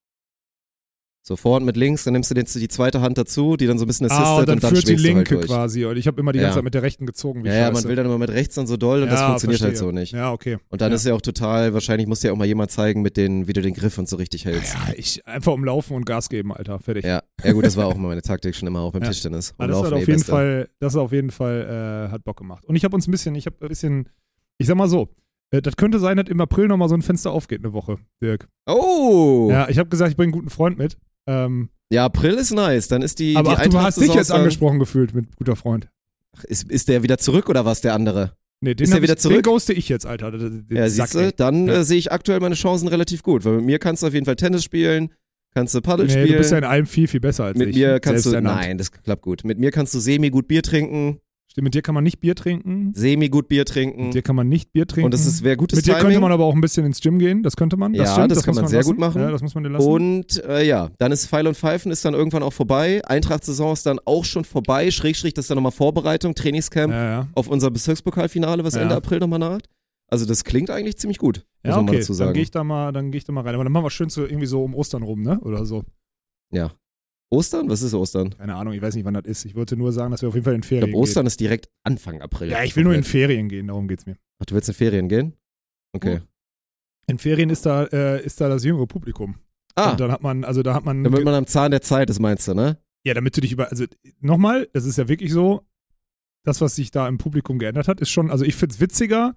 [1.27, 3.85] So vorne mit links, dann nimmst du den, die zweite Hand dazu, die dann so
[3.85, 5.83] ein bisschen assistet Ah, und dann, und dann führt die linke halt quasi.
[5.83, 6.55] Und ich habe immer die ganze Ja.
[6.57, 7.43] Zeit mit der rechten gezogen.
[7.43, 9.27] Wie Ja, ja, man will dann immer mit rechts dann so doll und das Ja,
[9.29, 9.87] funktioniert halt verstehe.
[9.87, 10.11] so nicht.
[10.11, 10.57] Ja, okay.
[10.69, 10.95] Und dann ja.
[10.97, 13.63] ist ja auch total, wahrscheinlich muss dir auch mal jemand zeigen, mit den, wie du
[13.63, 14.75] den Griff und so richtig hältst.
[14.75, 16.79] Ja, ich einfach umlaufen und Gas geben, Alter.
[16.79, 17.03] Fertig.
[17.05, 19.07] Ja, ja gut, das war auch immer meine Taktik schon immer, auch beim Ja.
[19.09, 19.55] Tischtennis.
[19.57, 20.31] Aber das hat Umlaufen, auf jeden Beste.
[20.31, 22.63] Fall, das hat auf jeden Fall äh, hat Bock gemacht.
[22.65, 24.09] Und ich habe uns ein bisschen, ich habe ein bisschen,
[24.59, 25.09] ich sag mal so,
[25.49, 28.47] äh, das könnte sein, dass im April nochmal so ein Fenster aufgeht, eine Woche, Dirk.
[28.67, 29.47] Oh!
[29.49, 30.97] Ja, Ja, ich habe gesagt, ich bringe einen guten Freund mit.
[31.27, 34.79] Ähm, April ist nice, dann ist die, aber die ach, du hast dich jetzt angesprochen
[34.79, 35.87] gefühlt mit guter Freund.
[36.37, 38.35] Ach, Ist, ist der wieder zurück oder was, der andere?
[38.61, 39.37] Nee, den, Ist der wieder ich, zurück?
[39.37, 40.31] den ghoste ich jetzt, Alter.
[40.31, 41.31] Den Ja, Sack, siehst du, ey.
[41.35, 41.73] dann Ja.
[41.75, 44.25] äh, sehe ich aktuell meine Chancen relativ gut, weil mit mir kannst du auf jeden
[44.25, 45.13] Fall Tennis spielen,
[45.53, 46.27] kannst du Paddel Nee, spielen.
[46.33, 47.75] du bist ja in allem viel, viel besser als mit ich.
[47.75, 49.43] mir kannst du, nein, das klappt gut.
[49.45, 51.19] Mit mir kannst du semi-gut Bier trinken,
[51.55, 52.91] Stimmt, mit dir kann man nicht Bier trinken.
[52.93, 54.07] semi-gut Bier trinken.
[54.07, 55.05] Mit dir kann man nicht Bier trinken.
[55.05, 56.07] Und das ist wäre gutes mit dir Timing.
[56.07, 57.43] könnte man aber auch ein bisschen ins Gym gehen.
[57.43, 57.93] Das könnte man.
[57.93, 58.89] Das Ja, stimmt, das kann muss man sehr lassen.
[58.89, 59.21] gut machen.
[59.21, 59.87] Ja, das muss man dir lassen.
[59.87, 63.01] Und äh, ja, dann ist Pfeil und Pfeifen ist dann irgendwann auch vorbei.
[63.05, 64.91] Eintracht-Saison ist dann auch schon vorbei.
[64.91, 67.27] Schrägstrich, das ist dann nochmal Vorbereitung, Trainingscamp ja, ja.
[67.35, 68.75] auf unser Bezirkspokalfinale, was.
[68.75, 69.63] Ende April nochmal naht.
[70.11, 72.33] Also das klingt eigentlich ziemlich gut, muss Ja, man okay, dazu dann sagen.
[72.33, 73.55] gehe ich da mal, dann gehe ich da mal rein.
[73.55, 75.39] Aber dann machen wir schön so irgendwie so um Ostern rum, ne?
[75.39, 75.83] Oder so.
[76.51, 76.71] ja.
[77.35, 77.69] Ostern?
[77.69, 78.31] Was ist Ostern?
[78.37, 79.45] Keine Ahnung, ich weiß nicht, wann das ist.
[79.45, 81.39] Ich wollte nur sagen, dass wir auf jeden Fall in Ich Ferien glaube, Ostern ist
[81.39, 82.47] direkt Anfang April.
[82.49, 82.57] gehen.
[82.57, 83.03] Ja, ich will nur in.
[83.03, 84.17] Ferien gehen, darum geht's mir.
[84.39, 85.33] Ach, du willst in Ferien gehen?
[85.93, 86.21] Okay.
[87.07, 89.35] In Ferien ist da, äh, ist da das jüngere Publikum.
[89.75, 92.09] Ah, Und dann hat man, also da hat man, damit man am Zahn der Zeit
[92.09, 92.77] ist, meinst du, ne?
[93.05, 93.85] ja, damit du dich über, also
[94.21, 95.61] nochmal, es ist ja wirklich so,
[96.43, 99.35] das, was sich da im Publikum geändert hat, ist schon, also ich find's witziger,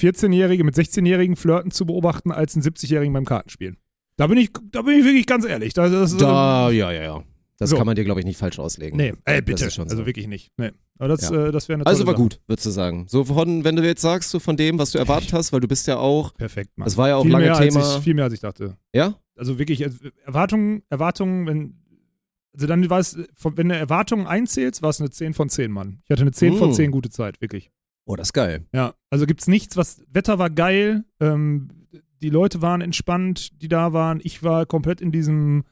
[0.00, 3.76] 14-Jährige mit 16-Jährigen flirten zu beobachten, als einen 70-Jährigen beim Kartenspielen.
[4.16, 5.74] Da bin ich, da bin ich wirklich ganz ehrlich.
[5.74, 7.24] Da, das, Da, ja, ja, ja.
[7.58, 7.76] Das So.
[7.76, 8.96] kann man dir, glaube ich, nicht falsch auslegen.
[8.96, 9.70] Nee, ey, bitte.
[9.70, 9.94] schon so.
[9.94, 10.50] also wirklich nicht.
[10.56, 10.72] Nee.
[10.98, 11.46] Aber das, Ja.
[11.46, 12.22] äh, das wäre Also war Sache.
[12.22, 13.06] gut, würdest du sagen.
[13.08, 15.68] So von, wenn du jetzt sagst, so von dem, was du erwartet hast, weil du
[15.68, 16.86] bist ja auch, Perfekt, Mann.
[16.86, 17.80] das war ja auch viel lange mehr, Thema.
[17.80, 18.76] Als ich, viel mehr, als ich dachte.
[18.92, 19.14] ja?
[19.36, 19.90] Also wirklich, äh,
[20.24, 21.74] Erwartungen, Erwartungen, wenn,
[22.52, 25.70] also dann war es, von- wenn du Erwartungen einzählst, war es eine 10 von 10,
[25.72, 26.00] Mann.
[26.04, 26.74] Ich hatte eine 10 von Mm.
[26.74, 27.70] 10 gute Zeit, wirklich.
[28.04, 28.66] Oh, das ist geil.
[28.72, 31.68] Ja, also gibt's nichts, was, Wetter war geil, ähm,
[32.22, 34.20] die Leute waren entspannt, die da waren.
[34.22, 35.64] Ich war komplett in diesem,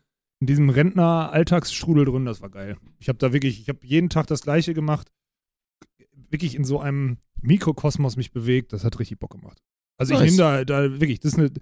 [0.43, 2.77] in diesem Rentner-Alltagsstrudel drin, das war geil.
[2.99, 5.13] Ich habe da wirklich, ich habe jeden Tag das Gleiche gemacht,
[6.31, 9.63] wirklich in so einem Mikrokosmos mich bewegt, das hat richtig Bock gemacht.
[10.01, 10.31] Also ich Nice.
[10.33, 11.53] nehme da, da wirklich, das ist eine,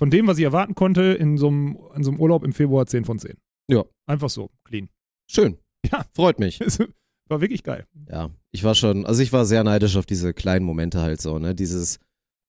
[0.00, 2.86] von dem, was ich erwarten konnte, in so einem, in so einem Urlaub im Februar
[2.86, 3.36] 10 von 10.
[3.70, 3.84] Ja.
[4.08, 4.88] Einfach so, clean.
[5.30, 5.58] Schön.
[5.92, 6.04] Ja.
[6.12, 6.58] Freut mich.
[7.28, 7.86] War wirklich geil.
[8.10, 11.38] Ja, ich war schon, also ich war sehr neidisch auf diese kleinen Momente halt so,
[11.38, 11.54] ne?
[11.54, 12.00] Dieses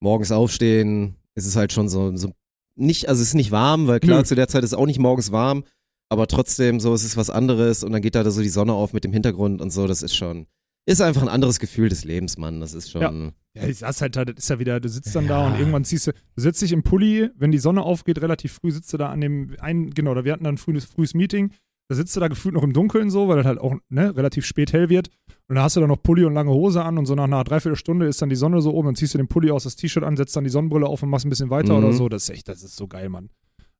[0.02, 2.34] morgens aufstehen, es ist halt schon so, so
[2.76, 4.26] nicht, also es ist nicht warm, weil klar, Nö.
[4.26, 5.64] zu der Zeit ist auch nicht morgens warm,
[6.10, 8.94] aber trotzdem so, es ist was anderes und dann geht da so die Sonne auf
[8.94, 10.46] mit dem Hintergrund und so, das ist schon,
[10.86, 12.60] ist einfach ein anderes Gefühl des Lebens, Mann.
[12.60, 15.28] Das ist schon, Ja, ich saß halt da, das ist ja wieder, du sitzt dann
[15.28, 15.48] da Ja.
[15.54, 18.72] und irgendwann ziehst du, du setzt dich im Pulli, wenn die Sonne aufgeht, relativ früh
[18.72, 21.52] sitzt du da an dem einen, genau, da wir hatten dann ein frühes, frühes Meeting,
[21.88, 24.46] da sitzt du da gefühlt noch im Dunkeln so, weil das halt auch ne, relativ
[24.46, 25.10] spät hell wird
[25.48, 27.44] und da hast du dann noch Pulli und lange Hose an und so nach einer
[27.44, 30.04] Dreiviertelstunde ist dann die Sonne so oben, dann ziehst du den Pulli aus, das T-Shirt
[30.04, 31.84] an, setzt dann die Sonnenbrille auf und machst ein bisschen weiter Mhm.
[31.86, 33.30] oder so, das ist echt, das ist so geil, Mann.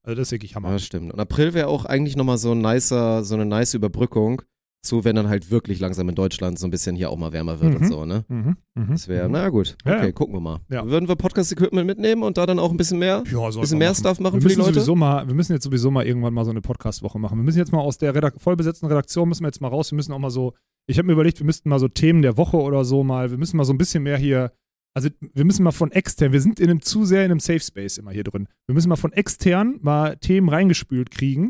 [0.04, 0.70] Also das ist wirklich Hammer.
[0.72, 1.12] ja, stimmt.
[1.14, 4.44] Und April wäre auch eigentlich nochmal so ein nicer, so eine nice Überbrückung
[4.86, 7.60] zu, wenn dann halt wirklich langsam in Deutschland so ein bisschen hier auch mal wärmer
[7.60, 7.78] wird Mhm.
[7.82, 8.24] und so, ne?
[8.28, 9.34] Mhm, mhm, Das wäre, mhm.
[9.34, 10.12] na gut, Ja, okay, ja.
[10.12, 10.60] gucken wir mal.
[10.70, 10.86] Ja.
[10.88, 13.24] Würden wir Podcast-Equipment mitnehmen und da dann auch ein bisschen mehr?
[13.32, 14.00] Ja, bisschen mehr machen.
[14.00, 14.74] Stuff machen wir für die müssen Leute?
[14.80, 17.38] Sowieso mal, wir müssen jetzt sowieso mal irgendwann mal so eine Podcast-Woche machen.
[17.38, 19.92] Wir müssen jetzt mal aus der Redak vollbesetzten Redaktion müssen wir jetzt mal raus.
[19.92, 20.54] Wir müssen auch mal so,
[20.88, 23.38] ich habe mir überlegt, wir müssten mal so Themen der Woche oder so mal, wir
[23.38, 24.52] müssen mal so ein bisschen mehr hier,
[24.96, 27.60] also wir müssen mal von extern, wir sind in einem zu sehr in einem Safe
[27.60, 28.48] Space immer hier drin.
[28.68, 31.50] Wir müssen mal von extern mal Themen reingespült kriegen,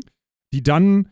[0.52, 1.08] die dann,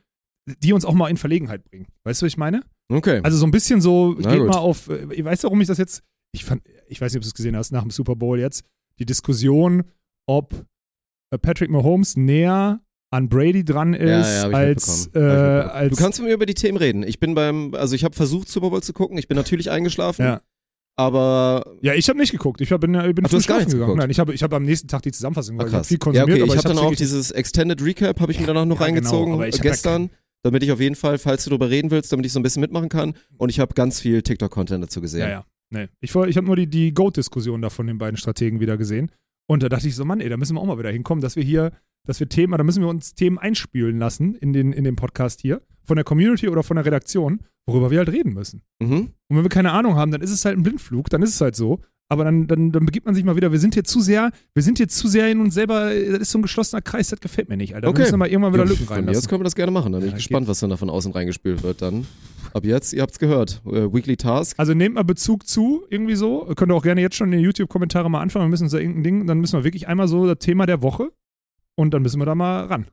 [0.46, 1.86] die uns auch mal in Verlegenheit bringen.
[2.04, 2.62] Weißt du, was ich meine?
[2.90, 3.20] Okay.
[3.22, 4.48] Also so ein bisschen so, Na geht gut.
[4.48, 6.02] mal auf, äh, ich weiß warum ich das jetzt,
[6.32, 8.64] ich fand, ich weiß nicht, ob du es gesehen hast, nach dem Super Bowl jetzt,
[8.98, 9.84] die Diskussion,
[10.26, 10.52] ob
[11.30, 12.80] äh, Patrick Mahomes näher
[13.10, 16.34] an Brady dran ist, Ja, ja, hab als, äh, Hab als du kannst mit mir
[16.34, 17.04] über die Themen reden.
[17.04, 19.16] Ich bin beim, also ich habe versucht, Super Bowl zu gucken.
[19.18, 20.40] Ich bin natürlich eingeschlafen, ja.
[20.96, 22.60] aber ja, ich habe nicht geguckt.
[22.60, 23.70] Ich hab, bin, ich bin Ach, schlafen gegangen.
[23.70, 23.98] geguckt?
[23.98, 25.88] Nein, ich habe ich hab am nächsten Tag die Zusammenfassung, ah, weil ich hab krass.
[25.88, 28.40] viel Ja, konsumiert, okay, aber ich habe dann hab's auch dieses Extended Recap, habe ich
[28.40, 30.10] mir danach noch Ja, genau, reingezogen aber ich hab gestern,
[30.44, 32.60] damit ich auf jeden Fall, falls du darüber reden willst, damit ich so ein bisschen
[32.60, 33.14] mitmachen kann.
[33.38, 35.22] Und ich habe ganz viel TikTok-Content dazu gesehen.
[35.22, 35.44] Ja, ja.
[35.70, 35.88] Nee.
[36.00, 39.10] Ich, ich habe nur die, die Goat-Diskussion da von den beiden Strategen wieder gesehen.
[39.46, 41.34] Und da dachte ich so, Mann, ey, da müssen wir auch mal wieder hinkommen, dass
[41.34, 41.72] wir hier,
[42.06, 45.40] dass wir Themen, da müssen wir uns Themen einspülen lassen in den, in den Podcast
[45.40, 48.62] hier, von der Community oder von der Redaktion, worüber wir halt reden müssen.
[48.80, 49.14] Mhm.
[49.28, 51.40] Und wenn wir keine Ahnung haben, dann ist es halt ein Blindflug, dann ist es
[51.40, 51.80] halt so.
[52.10, 54.62] Aber dann, dann, dann begibt man sich mal wieder, wir sind hier zu sehr, wir
[54.62, 57.48] sind hier zu sehr in uns selber, das ist so ein geschlossener Kreis, das gefällt
[57.48, 57.88] mir nicht, Alter.
[57.88, 57.98] Okay.
[57.98, 59.28] Wir müssen mal irgendwann wieder Ja, Lücken aus reinlassen.
[59.28, 59.90] können wir das gerne machen.
[59.92, 61.80] Dann bin Ja, ich gespannt, was dann da von außen reingespült wird.
[61.80, 62.06] Dann
[62.52, 63.62] ab jetzt, ihr habt's gehört.
[63.66, 64.54] Äh, Weekly Task.
[64.58, 66.44] Also nehmt mal Bezug zu, irgendwie so.
[66.56, 68.44] Könnt ihr auch gerne jetzt schon in die YouTube-Kommentare mal anfangen.
[68.46, 70.82] Wir müssen uns da irgendein Ding, dann müssen wir wirklich einmal so das Thema der
[70.82, 71.10] Woche
[71.76, 72.86] und dann müssen wir da mal ran.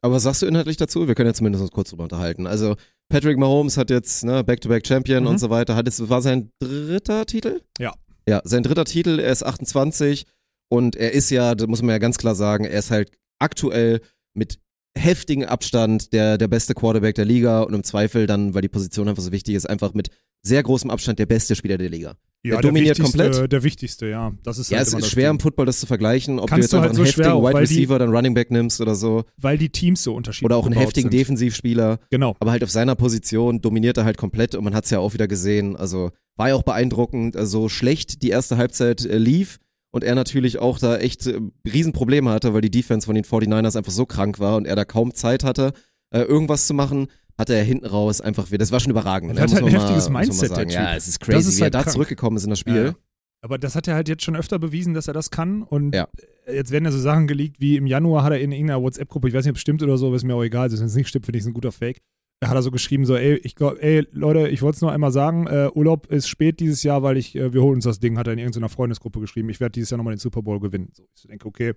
[0.00, 1.06] Aber was sagst du inhaltlich dazu?
[1.06, 2.46] Wir können ja zumindest uns kurz drüber unterhalten.
[2.46, 2.76] Also
[3.10, 5.28] Patrick Mahomes hat jetzt ne, Back-to-Back-Champion Mhm.
[5.28, 5.76] und so weiter.
[5.76, 7.60] Hat es war sein dritter Titel?
[7.78, 7.92] Ja.
[8.28, 9.20] Ja, sein dritter Titel.
[9.20, 10.26] Er ist 28
[10.70, 14.02] und er ist ja, das muss man ja ganz klar sagen, er ist halt aktuell
[14.34, 14.58] mit
[14.94, 19.08] heftigem Abstand der, der beste Quarterback der Liga und im Zweifel dann, weil die Position
[19.08, 20.10] einfach so wichtig ist, einfach mit
[20.42, 22.16] sehr großem Abstand der beste Spieler der Liga.
[22.44, 23.52] Ja, Der dominiert wichtigste, komplett.
[23.52, 24.32] Der wichtigste, ja.
[24.44, 25.42] Das ist Ja, halt es ist schwer im Ding.
[25.42, 27.48] Football das zu vergleichen, ob Kannst du du jetzt halt einfach so einen schwer heftigen
[27.48, 29.24] Wide Receiver, dann Running Back nimmst oder so.
[29.36, 31.18] Weil die Teams so unterschiedlich Oder auch einen heftigen sind.
[31.18, 31.98] Defensivspieler.
[32.10, 32.36] Genau.
[32.38, 35.14] Aber halt auf seiner Position dominiert er halt komplett und man hat es ja auch
[35.14, 35.74] wieder gesehen.
[35.76, 39.58] Also war ja auch beeindruckend, also so schlecht die erste Halbzeit äh, lief
[39.90, 43.76] und er natürlich auch da echt äh, Riesenprobleme hatte, weil die Defense von den 49ers
[43.76, 45.72] einfach so krank war und er da kaum Zeit hatte,
[46.10, 47.08] äh, irgendwas zu machen.
[47.38, 49.30] Hatte er hinten raus einfach wieder, das war schon überragend.
[49.30, 49.42] Und ne?
[49.42, 50.70] hat halt ein heftiges mal, Mindset, der sagen.
[50.70, 50.96] Ja, Typ.
[50.98, 51.92] es ist crazy, ist wie er halt da krank.
[51.92, 52.84] zurückgekommen ist in das Spiel.
[52.86, 52.94] Ja.
[53.40, 55.62] Aber das hat er halt jetzt schon öfter bewiesen, dass er das kann.
[55.62, 56.08] Und Ja.
[56.52, 59.34] jetzt werden ja so Sachen geleakt, wie im Januar hat er in irgendeiner WhatsApp-Gruppe, ich
[59.34, 61.08] weiß nicht, ob es stimmt oder so, aber ist mir auch egal, wenn es nicht
[61.08, 62.00] stimmt, finde ich es ein guter Fake.
[62.40, 64.90] Da hat er so geschrieben, so, ey, ich glaube, ey, Leute, ich wollte es nur
[64.92, 68.00] einmal sagen, äh, Urlaub ist spät dieses Jahr, weil ich, äh, wir holen uns das
[68.00, 69.48] Ding, hat er in irgendeiner Freundesgruppe geschrieben.
[69.50, 70.90] Ich werde dieses Jahr nochmal den Super Bowl gewinnen.
[70.92, 71.74] So, ich denke, okay.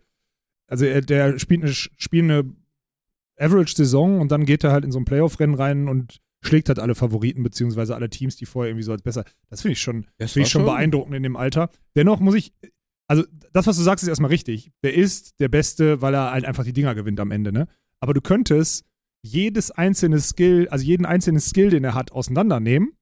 [0.67, 2.43] Also er, der spielt eine, spielt eine
[3.39, 6.95] Average-Saison und dann geht er halt in so ein Playoff-Rennen rein und schlägt halt alle
[6.95, 9.23] Favoriten, beziehungsweise alle Teams, die vorher irgendwie so als besser.
[9.49, 11.69] Das finde ich schon, Das war ich schon schon- beeindruckend in dem Alter.
[11.95, 12.53] Dennoch muss ich,
[13.07, 14.71] also das, was du sagst, ist erstmal richtig.
[14.83, 17.67] Der ist der Beste, weil er halt einfach die Dinger gewinnt am Ende, ne?
[17.99, 18.85] Aber du könntest
[19.23, 22.93] jedes einzelne Skill, also jeden einzelnen Skill, den er hat, auseinandernehmen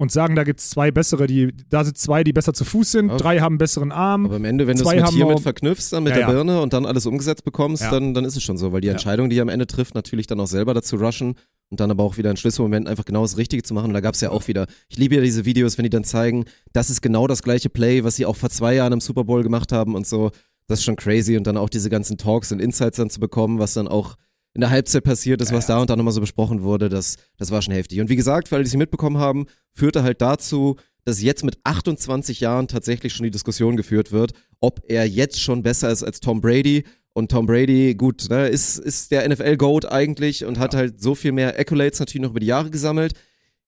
[0.00, 2.92] und sagen, da gibt es zwei bessere, die, da sind zwei, die besser zu Fuß
[2.92, 3.16] sind, Ja.
[3.16, 4.26] drei haben besseren Arm.
[4.26, 6.32] Aber am Ende, wenn du es mit hiermit verknüpfst, dann mit Ja, der ja.
[6.32, 7.90] Birne und dann alles umgesetzt bekommst, Ja.
[7.90, 8.92] dann, dann ist es schon so, weil die Ja.
[8.92, 11.34] Entscheidung, die er am Ende trifft, natürlich dann auch selber dazu rushen
[11.70, 13.88] und dann aber auch wieder in Schlüsselmomenten einfach genau das Richtige zu machen.
[13.88, 16.04] Und da gab es ja auch wieder, ich liebe ja diese Videos, wenn die dann
[16.04, 19.24] zeigen, das ist genau das gleiche Play, was sie auch vor zwei Jahren im Super
[19.24, 20.30] Bowl gemacht haben und so.
[20.68, 23.58] Das ist schon crazy und dann auch diese ganzen Talks und Insights dann zu bekommen,
[23.58, 24.14] was dann auch
[24.54, 27.16] in der Halbzeit passiert ist, Ja, was da und da nochmal so besprochen wurde, das,
[27.36, 28.00] das war schon heftig.
[28.00, 31.58] Und wie gesagt, für alle, die es mitbekommen haben, führte halt dazu, dass jetzt mit
[31.64, 36.20] 28 Jahren tatsächlich schon die Diskussion geführt wird, ob er jetzt schon besser ist als
[36.20, 36.84] Tom Brady.
[37.14, 41.32] Und Tom Brady, gut, ne, ist, ist der NFL-Goat eigentlich und hat halt so viel
[41.32, 43.14] mehr Accolades natürlich noch über die Jahre gesammelt.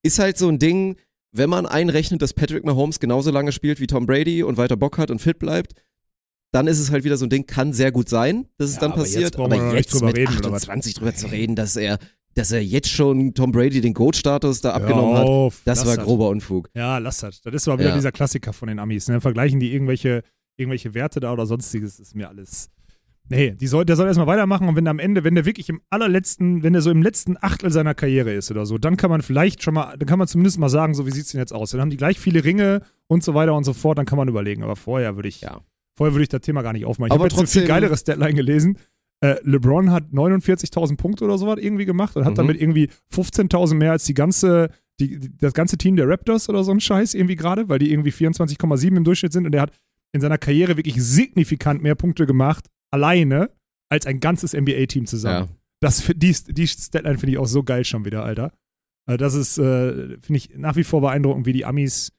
[0.03, 0.97] Ist halt so ein Ding,
[1.31, 4.97] wenn man einrechnet, dass Patrick Mahomes genauso lange spielt wie Tom Brady und weiter Bock
[4.97, 5.73] hat und fit bleibt,
[6.51, 8.81] dann ist es halt wieder so ein Ding, kann sehr gut sein, dass es Ja,
[8.81, 9.37] dann aber jetzt passiert.
[9.37, 10.63] wir aber jetzt drüber mit reden, oder was?
[10.63, 11.97] 28 drüber zu reden, dass er,
[12.35, 15.95] dass er jetzt schon Tom Brady den Goat-Status da abgenommen hat, auf, das lass war
[15.97, 16.05] das.
[16.05, 16.69] grober Unfug.
[16.75, 17.41] Ja, lass das.
[17.41, 17.95] Das ist aber wieder Ja.
[17.95, 19.07] dieser Klassiker von den Amis.
[19.07, 19.19] Ne?
[19.21, 20.23] Vergleichen die irgendwelche,
[20.57, 22.69] irgendwelche Werte da oder sonstiges, ist mir alles.
[23.29, 25.79] Nee, die soll, der soll erstmal weitermachen und wenn am Ende, wenn der wirklich im
[25.89, 29.21] allerletzten, wenn der so im letzten Achtel seiner Karriere ist oder so, dann kann man
[29.21, 31.71] vielleicht schon mal, dann kann man zumindest mal sagen, so wie sieht's denn jetzt aus?
[31.71, 34.27] Dann haben die gleich viele Ringe und so weiter und so fort, dann kann man
[34.27, 34.63] überlegen.
[34.63, 35.61] Aber vorher würde ich, Ja.
[36.01, 37.11] Vorher würde ich das Thema gar nicht aufmachen.
[37.11, 38.77] Ich habe jetzt eine viel trotzdem- geileres Deadline gelesen.
[39.23, 42.37] Äh, LeBron hat 49.000 Punkte oder sowas irgendwie gemacht und hat Mhm.
[42.37, 46.71] damit irgendwie 15.000 mehr als die ganze, die, das ganze Team der Raptors oder so
[46.71, 49.73] ein Scheiß irgendwie gerade, weil die irgendwie 24,7 im Durchschnitt sind und der hat
[50.13, 53.51] in seiner Karriere wirklich signifikant mehr Punkte gemacht, alleine,
[53.89, 55.49] als ein ganzes NBA-Team zusammen.
[55.49, 55.55] Ja.
[55.81, 58.51] Das, die, die Statline finde ich auch so geil schon wieder, Alter.
[59.07, 62.11] Äh, Das ist, äh, finde ich nach wie vor beeindruckend, wie die Amis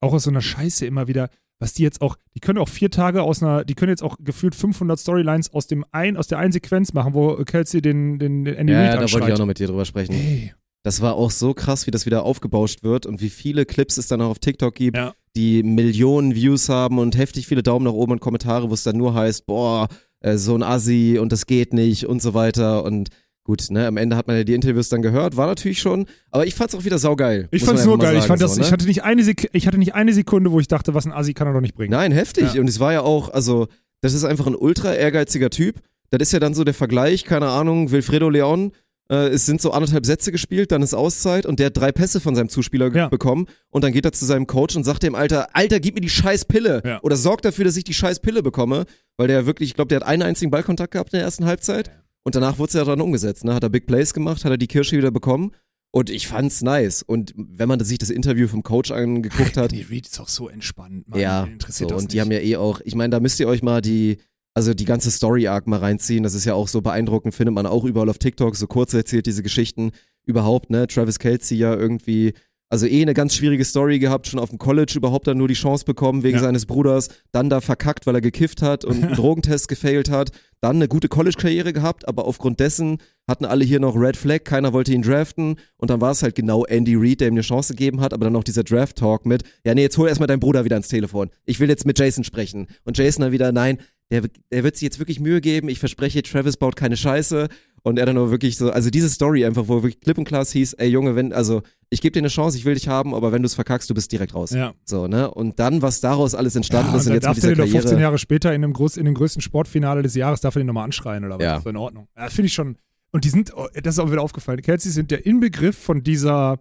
[0.00, 1.30] auch aus so einer Scheiße immer wieder,
[1.62, 4.16] was die jetzt auch, die können auch vier Tage aus einer, die können jetzt auch
[4.20, 8.44] gefühlt 500 Storylines aus dem ein, aus der einen Sequenz machen, wo Kelsey den, den,
[8.44, 10.12] den Andy Ja, Reid da wollte ich auch noch mit dir drüber sprechen.
[10.12, 13.96] Ey, Das war auch so krass, wie das wieder aufgebauscht wird und wie viele Clips
[13.96, 15.14] es dann auch auf TikTok gibt, Ja.
[15.36, 18.96] die Millionen Views haben und heftig viele Daumen nach oben und Kommentare, wo es dann
[18.96, 19.86] nur heißt, boah,
[20.20, 23.08] äh, so ein Assi und das geht nicht und so weiter und
[23.44, 26.46] gut, ne, am Ende hat man ja die Interviews dann gehört, war natürlich schon, aber
[26.46, 27.48] ich fand's auch wieder saugeil.
[27.50, 28.16] ich fand's nur geil.
[28.16, 28.66] Ich fand das, so, ne?
[28.66, 31.12] ich hatte nicht eine Sek ich hatte nicht eine Sekunde, wo ich dachte, was ein
[31.12, 31.90] Assi kann er doch nicht bringen.
[31.92, 32.54] Nein, heftig.
[32.54, 32.60] Ja.
[32.60, 33.68] Und es war ja auch, also,
[34.00, 35.80] das ist einfach ein ultra ehrgeiziger Typ.
[36.10, 38.72] Das ist ja dann so der Vergleich, keine Ahnung, Wilfredo Leon,
[39.10, 42.20] äh, es sind so anderthalb Sätze gespielt, dann ist Auszeit und der hat drei Pässe
[42.20, 43.08] von seinem Zuspieler Ja.
[43.08, 46.00] bekommen und dann geht er zu seinem Coach und sagt dem Alter, Alter, gib mir
[46.00, 47.00] die scheiß Pille Ja.
[47.02, 48.84] oder sorg dafür, dass ich die scheiß Pille bekomme,
[49.16, 51.90] weil der wirklich, ich glaube, der hat einen einzigen Ballkontakt gehabt in der ersten Halbzeit
[52.24, 53.54] und danach wurde es ja dann umgesetzt, ne?
[53.54, 55.52] hat er Big Plays gemacht, hat er die Kirsche wieder bekommen
[55.90, 59.82] und ich fand's nice und wenn man sich das Interview vom Coach angeguckt hat, Die
[59.82, 61.08] Reed ist auch so entspannt.
[61.08, 61.20] Mann.
[61.20, 62.24] ja, interessiert so, das und die nicht.
[62.24, 64.18] haben ja eh auch, ich meine, da müsst ihr euch mal die,
[64.54, 66.22] also die ganze Story-Arc mal reinziehen.
[66.22, 69.26] Das ist ja auch so beeindruckend, findet man auch überall auf TikTok, so kurz erzählt
[69.26, 69.92] diese Geschichten
[70.24, 70.86] überhaupt, ne?
[70.86, 72.34] Travis Kelsey ja irgendwie,
[72.72, 75.52] also eh eine ganz schwierige Story gehabt, schon auf dem College überhaupt dann nur die
[75.52, 76.42] Chance bekommen wegen Ja.
[76.44, 80.30] seines Bruders, dann da verkackt, weil er gekifft hat und einen Drogentest gefailt hat,
[80.62, 82.96] dann eine gute College-Karriere gehabt, aber aufgrund dessen
[83.28, 86.34] hatten alle hier noch Red Flag, keiner wollte ihn draften und dann war es halt
[86.34, 89.42] genau Andy Reid, der ihm eine Chance gegeben hat, aber dann auch dieser Draft-Talk mit,
[89.66, 91.28] ja nee, jetzt hol erstmal deinen Bruder wieder ans Telefon.
[91.44, 92.68] Ich will jetzt mit Jason sprechen.
[92.84, 93.78] Und Jason dann wieder, nein,
[94.12, 97.48] der, der wird sich jetzt wirklich Mühe geben, ich verspreche, Travis baut keine Scheiße.
[97.84, 100.44] Und er dann nur wirklich so, also diese Story einfach, wo wirklich klipp und klar
[100.44, 103.32] hieß, ey Junge, wenn, also ich gebe dir eine Chance, ich will dich haben, aber
[103.32, 104.52] wenn du es verkackst, du bist direkt raus.
[104.52, 104.72] Ja.
[104.84, 105.28] So, ne?
[105.28, 107.48] Und dann, was daraus alles entstanden Ja, ist und und dann jetzt darf mit dieser
[107.48, 108.02] den doch 15 Karriere.
[108.02, 110.84] Jahre später in, dem groß, in dem größten Sportfinale des Jahres, darf er den nochmal
[110.84, 111.44] anschreien oder was?
[111.44, 111.60] Ja.
[111.60, 112.06] So in Ordnung.
[112.16, 112.76] Ja, finde ich schon.
[113.10, 116.60] Und die sind, oh, das ist auch wieder aufgefallen, Kelsey sind der Inbegriff von dieser,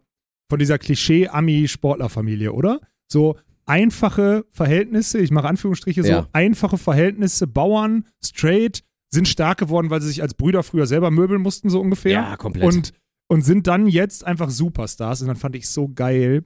[0.49, 2.81] von dieser Klischee-Ami-Sportlerfamilie, oder?
[3.07, 6.27] So einfache Verhältnisse, ich mache Anführungsstriche so, Ja.
[6.33, 11.41] einfache Verhältnisse, Bauern, straight, sind stark geworden, weil sie sich als Brüder früher selber möbeln
[11.41, 12.11] mussten, so ungefähr.
[12.13, 12.63] Ja, komplett.
[12.63, 12.93] Und,
[13.27, 15.21] und sind dann jetzt einfach Superstars.
[15.21, 16.43] Und dann fand ich so geil,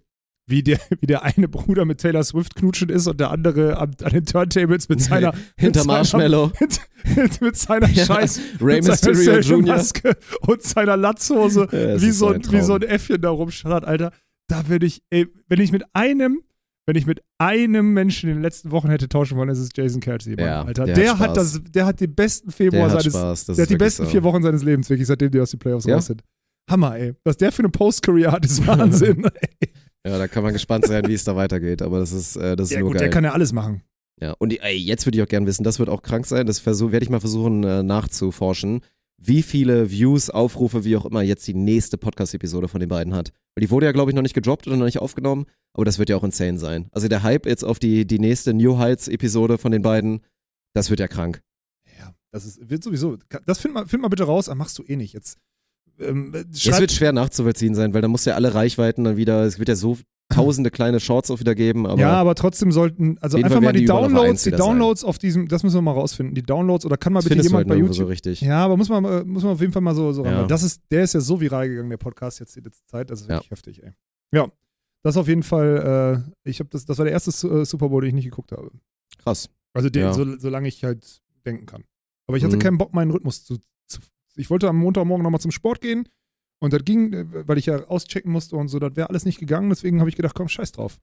[0.47, 3.95] wie der, wie der eine Bruder mit Taylor Swift knutschen ist und der andere an,
[4.03, 6.51] an den Turntables mit seiner Hinter mit seiner- Marshmallow.
[7.15, 9.75] mit, mit seiner Ja, scheiß Rey mit seiner Mysterio Jr.
[9.75, 12.81] Maske und seiner Latzhose, Ja, wie, so ein wie so ein.
[12.81, 14.11] Äffchen da rumschallert, Alter.
[14.47, 16.41] Da würde ich, ey, wenn ich mit einem,
[16.87, 20.01] wenn ich mit einem Menschen in den letzten Wochen hätte tauschen wollen, ist es Jason
[20.01, 20.85] Kelsey, Mann, Ja, Alter.
[20.85, 23.75] der Der, hat hat das, der hat den besten Februar Der seines, der hat die
[23.77, 24.09] besten so.
[24.09, 25.95] vier Wochen seines Lebens, wirklich, seitdem die aus den Playoffs Ja?
[25.95, 26.23] raus sind.
[26.69, 27.13] Hammer, ey.
[27.23, 29.23] Was der für eine Post-Career hat, ist Wahnsinn.
[29.25, 29.69] ey.
[30.07, 32.67] Ja, da kann man gespannt sein, wie es da weitergeht, aber das ist, äh, das
[32.69, 33.07] ist ja, nur gut, geil.
[33.07, 33.81] der kann ja alles machen.
[34.21, 36.45] Ja, und die- ey, jetzt würde ich auch gerne wissen, das wird auch krank sein,
[36.45, 38.81] das werde ich mal versuchen äh, nachzuforschen,
[39.17, 43.31] wie viele Views, Aufrufe, wie auch immer jetzt die nächste Podcast-Episode von den beiden hat.
[43.55, 45.99] Weil die wurde ja, glaube ich, noch nicht gedroppt oder noch nicht aufgenommen, aber das
[45.99, 46.87] wird ja auch insane sein.
[46.91, 50.21] Also der Hype jetzt auf die, die nächste New Heights-Episode von den beiden,
[50.73, 51.41] das wird ja krank.
[51.97, 54.83] Ja, das ist, wird sowieso, das find mal, find mal bitte raus, aber machst du
[54.83, 55.13] eh nicht.
[55.13, 55.37] Jetzt,
[55.99, 59.43] ähm, Es schreib, wird schwer nachzuvollziehen sein, weil da muss ja alle Reichweiten dann wieder,
[59.43, 59.97] es wird ja so
[60.29, 63.85] tausende kleine Shorts auch wieder geben, aber ja, aber trotzdem sollten, also einfach mal die
[63.85, 64.67] Downloads, die wieder sein.
[64.67, 67.43] Downloads auf diesem, das müssen wir mal rausfinden, die Downloads, oder kann mal das bitte
[67.43, 68.41] jemand halt bei YouTube, so richtig.
[68.41, 70.39] ja, aber muss man, äh, muss man auf jeden Fall mal so, so ran, Ja.
[70.41, 73.09] weil das ist, der ist ja so viral gegangen, der Podcast jetzt die letzte Zeit,
[73.11, 73.35] das ist Ja.
[73.35, 73.91] wirklich heftig, ey.
[74.33, 74.47] Ja,
[75.03, 78.01] das auf jeden Fall, äh, ich habe das, das war der erste äh, Super Bowl,
[78.01, 78.71] den ich nicht geguckt habe.
[79.23, 79.49] Krass.
[79.73, 80.13] Also den, Ja.
[80.13, 81.83] so, solange ich halt denken kann.
[82.27, 82.61] Aber ich hatte Mhm.
[82.61, 83.57] keinen Bock, meinen Rhythmus zu,
[83.87, 83.99] zu.
[84.35, 86.09] Ich wollte am Montagmorgen nochmal zum Sport gehen
[86.59, 89.39] und das ging, äh, weil ich ja auschecken musste und so, das wäre alles nicht
[89.39, 90.99] gegangen, deswegen habe ich gedacht, komm, scheiß drauf.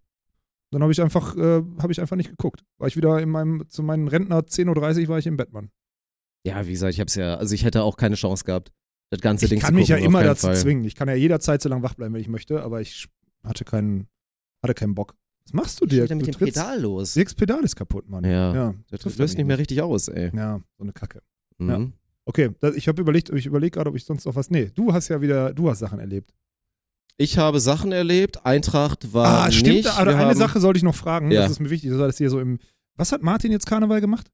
[0.70, 2.64] Dann habe ich einfach, äh, habe ich einfach nicht geguckt.
[2.78, 5.70] War ich wieder in meinem, zu meinen Rentner 10.30 Uhr war ich im Bett, Mann.
[6.44, 8.72] Ja, wie gesagt, ich hab's ja, also ich hätte auch keine Chance gehabt,
[9.10, 10.56] das ganze Ich Ding kann zu mich ja gucken, auf immer keinen dazu Fall.
[10.56, 10.84] zwingen.
[10.86, 13.06] Ich kann ja jederzeit so lange wach bleiben, wenn ich möchte, aber ich
[13.44, 14.08] hatte keinen,
[14.62, 15.14] hatte keinen Bock.
[15.44, 16.02] Was machst du Was dir?
[16.04, 17.14] ist denn mit du dem trittst- Pedal los?
[17.14, 18.24] Dirks Pedal ist kaputt, Mann.
[18.24, 18.54] Ja.
[18.54, 20.30] ja Das trifft löst nicht mehr richtig aus, ey.
[20.34, 21.20] Ja, so eine Kacke.
[21.58, 21.92] Mhm.
[22.24, 24.50] Okay, ich habe überlegt, ich überlege gerade, ob ich sonst noch was.
[24.50, 26.32] Nee, du hast ja wieder, du hast Sachen erlebt.
[27.18, 29.84] Ich habe Sachen erlebt, Eintracht war ah, stimmt, nicht.
[29.84, 31.42] Wir eine haben, Sache sollte ich noch fragen, Ja.
[31.42, 32.58] das ist mir wichtig, das war das hier so im.
[32.96, 34.30] Was hat Martin jetzt Karneval gemacht?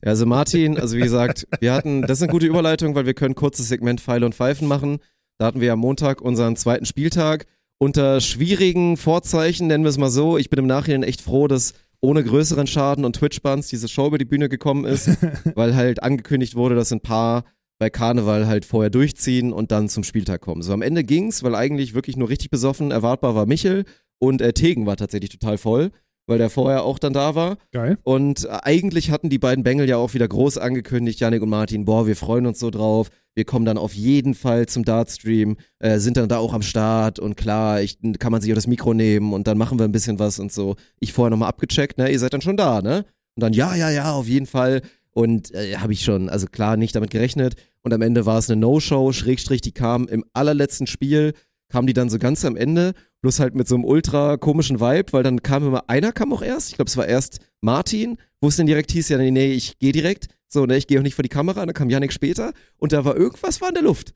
[0.00, 3.34] Also Martin, also wie gesagt, wir hatten, das ist eine gute Überleitung, weil wir können
[3.34, 4.98] kurzes Segment Pfeile und Pfeifen machen.
[5.38, 7.46] Da hatten wir am Montag unseren zweiten Spieltag.
[7.78, 10.38] Unter schwierigen Vorzeichen, nennen wir es mal so.
[10.38, 14.18] Ich bin im Nachhinein echt froh, dass ohne größeren Schaden und Twitch-Bans diese Show über
[14.18, 15.08] die Bühne gekommen ist,
[15.54, 17.44] weil halt angekündigt wurde, dass ein paar
[17.78, 20.62] bei Karneval halt vorher durchziehen und dann zum Spieltag kommen.
[20.62, 23.84] So am Ende ging's, weil eigentlich wirklich nur richtig besoffen erwartbar war Michel
[24.18, 25.90] und äh, Tegen war tatsächlich total voll,
[26.26, 27.56] weil der vorher auch dann da war.
[27.72, 27.98] Geil.
[28.02, 31.84] Und äh, eigentlich hatten die beiden Bengel ja auch wieder groß angekündigt, Janik und Martin,
[31.84, 33.08] boah, wir freuen uns so drauf.
[33.34, 37.18] Wir kommen dann auf jeden Fall zum Dartstream, äh, sind dann da auch am Start
[37.18, 39.92] und klar, ich, kann man sich auch das Mikro nehmen und dann machen wir ein
[39.92, 40.76] bisschen was und so.
[41.00, 43.06] Ich vorher nochmal abgecheckt, ne, ihr seid dann schon da, ne?
[43.34, 44.82] Und dann, ja, ja, ja, auf jeden Fall.
[45.12, 47.54] Und äh, habe ich schon, also klar, nicht damit gerechnet.
[47.82, 51.32] Und am Ende war es eine No-Show, Schrägstrich, die kam im allerletzten Spiel,
[51.70, 55.12] kam die dann so ganz am Ende, bloß halt mit so einem ultra komischen Vibe,
[55.12, 58.48] weil dann kam immer, einer kam auch erst, ich glaube, es war erst Martin, wo
[58.48, 61.02] es dann direkt hieß, ja, nee, nee, ich gehe direkt, so, ne, ich gehe auch
[61.02, 63.74] nicht vor die Kamera, und dann kam Yannick später und da war irgendwas war in
[63.74, 64.14] der Luft.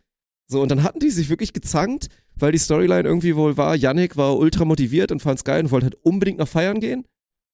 [0.49, 4.17] So, und dann hatten die sich wirklich gezankt, weil die Storyline irgendwie wohl war, Yannick
[4.17, 7.07] war ultra motiviert und fand's geil und wollte halt unbedingt noch feiern gehen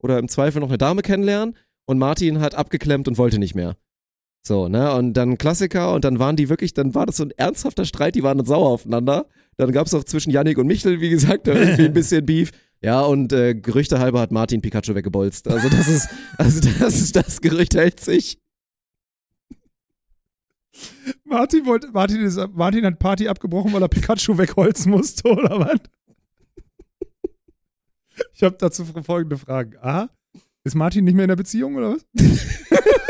[0.03, 3.77] oder im Zweifel noch eine Dame kennenlernen und Martin hat abgeklemmt und wollte nicht mehr.
[4.45, 7.31] So, ne, und dann Klassiker und dann waren die wirklich, dann war das so ein
[7.37, 9.27] ernsthafter Streit, die waren dann sauer aufeinander.
[9.57, 12.51] Dann gab's auch zwischen Yannick und Michel, wie gesagt, irgendwie ein bisschen Beef.
[12.81, 15.47] Ja, und äh, Gerüchte halber hat Martin Pikachu weggebolzt.
[15.47, 18.41] Also das ist, also das ist, das Gerücht hält sich.
[21.23, 25.79] Martin, wollte, Martin, ist, Martin hat Party abgebrochen, weil er Pikachu wegholzen musste, oder was?
[28.35, 29.77] Ich habe dazu folgende Fragen.
[29.81, 30.09] A.
[30.65, 32.05] Ist Martin nicht mehr in der Beziehung, oder was?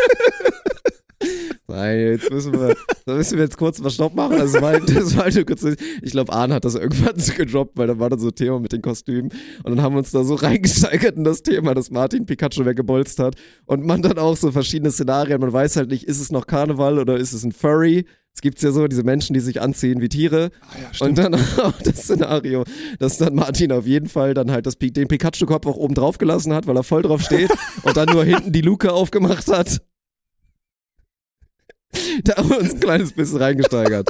[1.72, 4.34] Nein, jetzt müssen wir, da müssen wir jetzt kurz mal Stopp machen.
[4.38, 7.16] Also das war, halt- das war halt nur kurz, ich glaube, Arne hat das irgendwann
[7.18, 9.30] so gedroppt, weil da war dann so ein Thema mit den Kostümen.
[9.62, 13.18] Und dann haben wir uns da so reingesteigert in das Thema, dass Martin Pikachu weggebolzt
[13.18, 13.36] hat.
[13.64, 16.98] Und man dann auch so verschiedene Szenarien, man weiß halt nicht, ist es noch Karneval
[16.98, 18.04] oder ist es ein Furry?
[18.34, 20.50] Es gibt ja so diese Menschen, die sich anziehen wie Tiere.
[21.00, 22.64] und dann auch das Szenario,
[22.98, 26.54] dass dann Martin auf jeden Fall dann halt das, den Pikachu-Kopf auch oben drauf gelassen
[26.54, 27.50] hat, weil er voll drauf steht
[27.82, 29.82] und dann nur hinten die Luke aufgemacht hat.
[32.24, 34.08] Da haben wir uns ein kleines bisschen reingesteigert.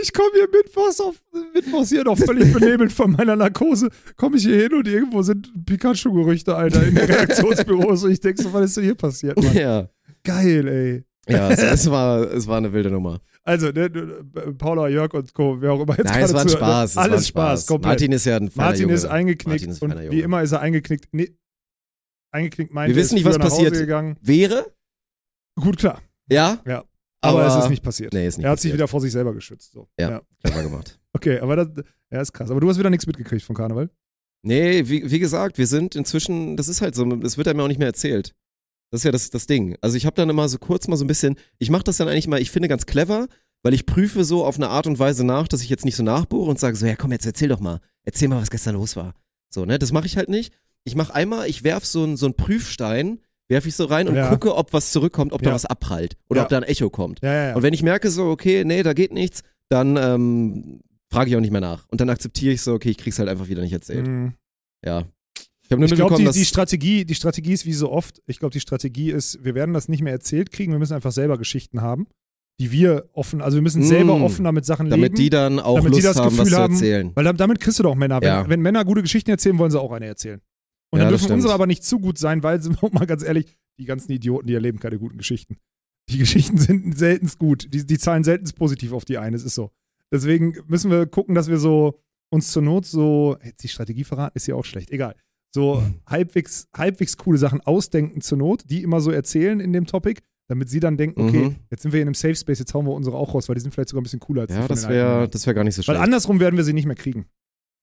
[0.00, 1.16] Ich komme hier mittwochs, auf,
[1.52, 3.88] mittwochs hier noch völlig benebelt von meiner Narkose.
[4.16, 8.04] Komme ich hier hin und irgendwo sind Pikachu-Gerüchte, Alter, in den Reaktionsbüros.
[8.04, 9.54] Und ich denke so, was ist denn hier passiert, Mann?
[9.56, 9.88] Ja,
[10.22, 11.04] Geil, ey.
[11.34, 13.20] ja es, es, war, es war eine wilde Nummer.
[13.42, 13.88] Also, ne,
[14.58, 16.90] Paula, Jörg und Co., wer auch immer jetzt Nein, es war ein zuhört, Spaß.
[16.90, 17.90] Es Alles war ein Spaß, komplett.
[17.90, 18.94] Martin ist ja ein feiner Martin Junge.
[18.94, 21.08] ist eingeknickt Martin ist und wie immer ist er eingeknickt.
[21.12, 21.34] Nee,
[22.30, 23.72] eingeknickt meinte, Wir wissen nicht, was passiert.
[23.74, 24.16] Gegangen.
[24.20, 24.66] Wäre?
[25.60, 26.00] Gut, klar.
[26.30, 26.60] Ja?
[26.66, 26.84] Ja.
[27.20, 28.12] Aber, Aber- es ist nicht passiert.
[28.12, 28.78] Nee, ist nicht er hat sich passiert.
[28.78, 29.72] wieder vor sich selber geschützt.
[29.72, 29.88] So.
[29.98, 30.22] Ja.
[30.42, 30.98] Clever gemacht.
[31.14, 31.68] Okay, aber das
[32.12, 32.48] ja, ist krass.
[32.50, 33.90] Aber du hast wieder nichts mitgekriegt vom Karneval.
[34.42, 37.66] Nee, wie, wie gesagt, wir sind inzwischen, das ist halt so, das wird einem auch
[37.66, 38.36] nicht mehr erzählt.
[38.92, 39.76] Das ist ja das, das Ding.
[39.80, 42.06] Also ich habe dann immer so kurz mal so ein bisschen, ich mache das dann
[42.08, 43.26] eigentlich mal, ich finde ganz clever,
[43.64, 46.04] weil ich prüfe so auf eine Art und Weise nach, dass ich jetzt nicht so
[46.04, 48.94] nachbohre und sage so, ja komm, jetzt erzähl doch mal, erzähl mal, was gestern los
[48.94, 49.14] war.
[49.52, 50.52] So, ne, das mache ich halt nicht.
[50.84, 54.14] Ich mache einmal, ich werf so einen so einen Prüfstein, werf ich so rein und
[54.14, 54.28] Ja.
[54.30, 55.54] gucke, ob was zurückkommt, ob da Ja.
[55.54, 56.44] was abprallt oder Ja.
[56.44, 57.20] ob da ein Echo kommt.
[57.22, 60.80] Und wenn ich merke so, okay, nee, da geht nichts, dann ähm,
[61.10, 61.86] frage ich auch nicht mehr nach.
[61.90, 64.06] Und dann akzeptiere ich so, okay, ich krieg's halt einfach wieder nicht erzählt.
[64.06, 64.34] Mhm.
[64.84, 65.04] Ja.
[65.70, 68.60] Ich Ich glaube, die, die, Strategie, die Strategie ist wie so oft, ich glaube, die
[68.60, 72.06] Strategie ist, wir werden das nicht mehr erzählt kriegen, wir müssen einfach selber Geschichten haben,
[72.58, 74.22] die wir offen, also wir müssen selber Mm.
[74.22, 75.14] offener mit Sachen damit leben.
[75.16, 77.10] die dann auch damit die Lust das haben, was Gefühl zu haben, erzählen.
[77.14, 78.20] Weil damit, damit kriegst du doch Männer.
[78.22, 80.40] Wenn, wenn Männer gute Geschichten erzählen, wollen sie auch eine erzählen.
[80.90, 81.36] Und Ja, dann dürfen stimmt.
[81.36, 84.46] unsere aber nicht zu gut sein, weil, sind wir mal ganz ehrlich, die ganzen Idioten,
[84.46, 85.58] die erleben keine guten Geschichten.
[86.10, 87.68] Die Geschichten sind selten gut.
[87.72, 89.70] Die, die zahlen selten positiv auf die eine, es ist so.
[90.12, 94.36] Deswegen müssen wir gucken, dass wir so uns zur Not so, jetzt die Strategie verraten,
[94.36, 95.14] ist ja auch schlecht, egal.
[95.54, 100.20] So halbwegs, halbwegs coole Sachen ausdenken zur Not, die immer so erzählen in dem Topic,
[100.48, 101.56] damit sie dann denken, okay, Mhm.
[101.70, 103.60] jetzt sind wir in einem Safe Space, jetzt hauen wir unsere auch raus, weil die
[103.60, 105.74] sind vielleicht sogar ein bisschen cooler als die Ja, das wäre das wär gar nicht
[105.74, 106.00] so Weil schlecht.
[106.00, 107.26] andersrum werden wir sie nicht mehr kriegen.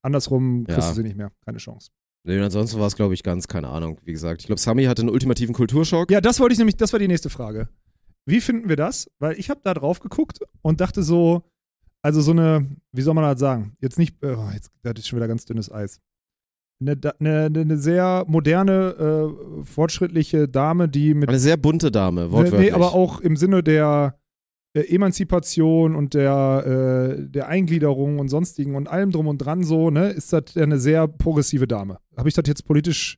[0.04, 0.90] Andersrum kriegst Ja.
[0.90, 1.32] du sie nicht mehr.
[1.46, 1.90] Keine Chance.
[2.26, 4.00] Nee, ansonsten war es, glaube ich, ganz, keine Ahnung.
[4.04, 6.10] Wie gesagt, ich glaube, Sami hatte einen ultimativen Kulturschock.
[6.10, 7.70] Ja, das wollte ich nämlich, das war die nächste Frage.
[8.26, 9.08] Wie finden wir das?
[9.20, 11.44] Weil ich habe da drauf geguckt und dachte so,
[12.02, 13.78] also so eine, wie soll man das sagen?
[13.80, 16.00] Jetzt nicht, oh, jetzt, das ist schon wieder ganz dünnes Eis.
[16.82, 22.32] Eine, da- eine, eine sehr moderne, äh, fortschrittliche Dame, die mit Eine sehr bunte Dame,
[22.32, 22.70] wortwörtlich.
[22.72, 24.20] Nee, aber auch im Sinne der
[24.76, 29.90] äh, Emanzipation und der, äh, der Eingliederung und sonstigen und allem drum und dran so,
[29.90, 32.00] ne, ist das eine sehr progressive Dame.
[32.18, 33.18] Habe ich das jetzt politisch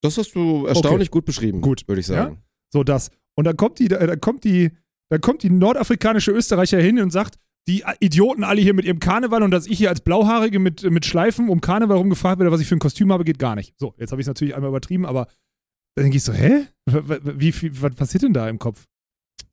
[0.00, 1.82] das hast du erstaunlich gut beschrieben, Gut.
[1.88, 2.38] würde ich sagen.
[2.72, 3.10] so das?
[3.36, 4.70] Und dann kommt die, dann kommt die,
[5.10, 7.36] dann kommt die nordafrikanische Österreicher hin und sagt,
[7.66, 11.04] die Idioten alle hier mit ihrem Karneval und dass ich hier als Blauhaarige mit, mit
[11.04, 13.74] Schleifen um Karneval rumgefragt werde, was ich für ein Kostüm habe, geht gar nicht.
[13.78, 15.26] So, jetzt habe ich es natürlich einmal übertrieben, aber
[15.96, 16.66] dann denke ich so, hä?
[16.86, 18.84] Wie, viel- was passiert denn da im Kopf?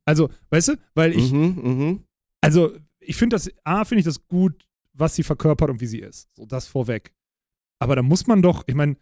[0.06, 2.04] Also, weißt du, weil ich, Mhm, mhm.
[2.42, 6.00] also ich finde das, A, finde ich das gut, was sie verkörpert und wie sie
[6.00, 6.30] ist.
[6.36, 7.14] So, das vorweg.
[7.80, 8.96] Aber da muss man doch, ich meine,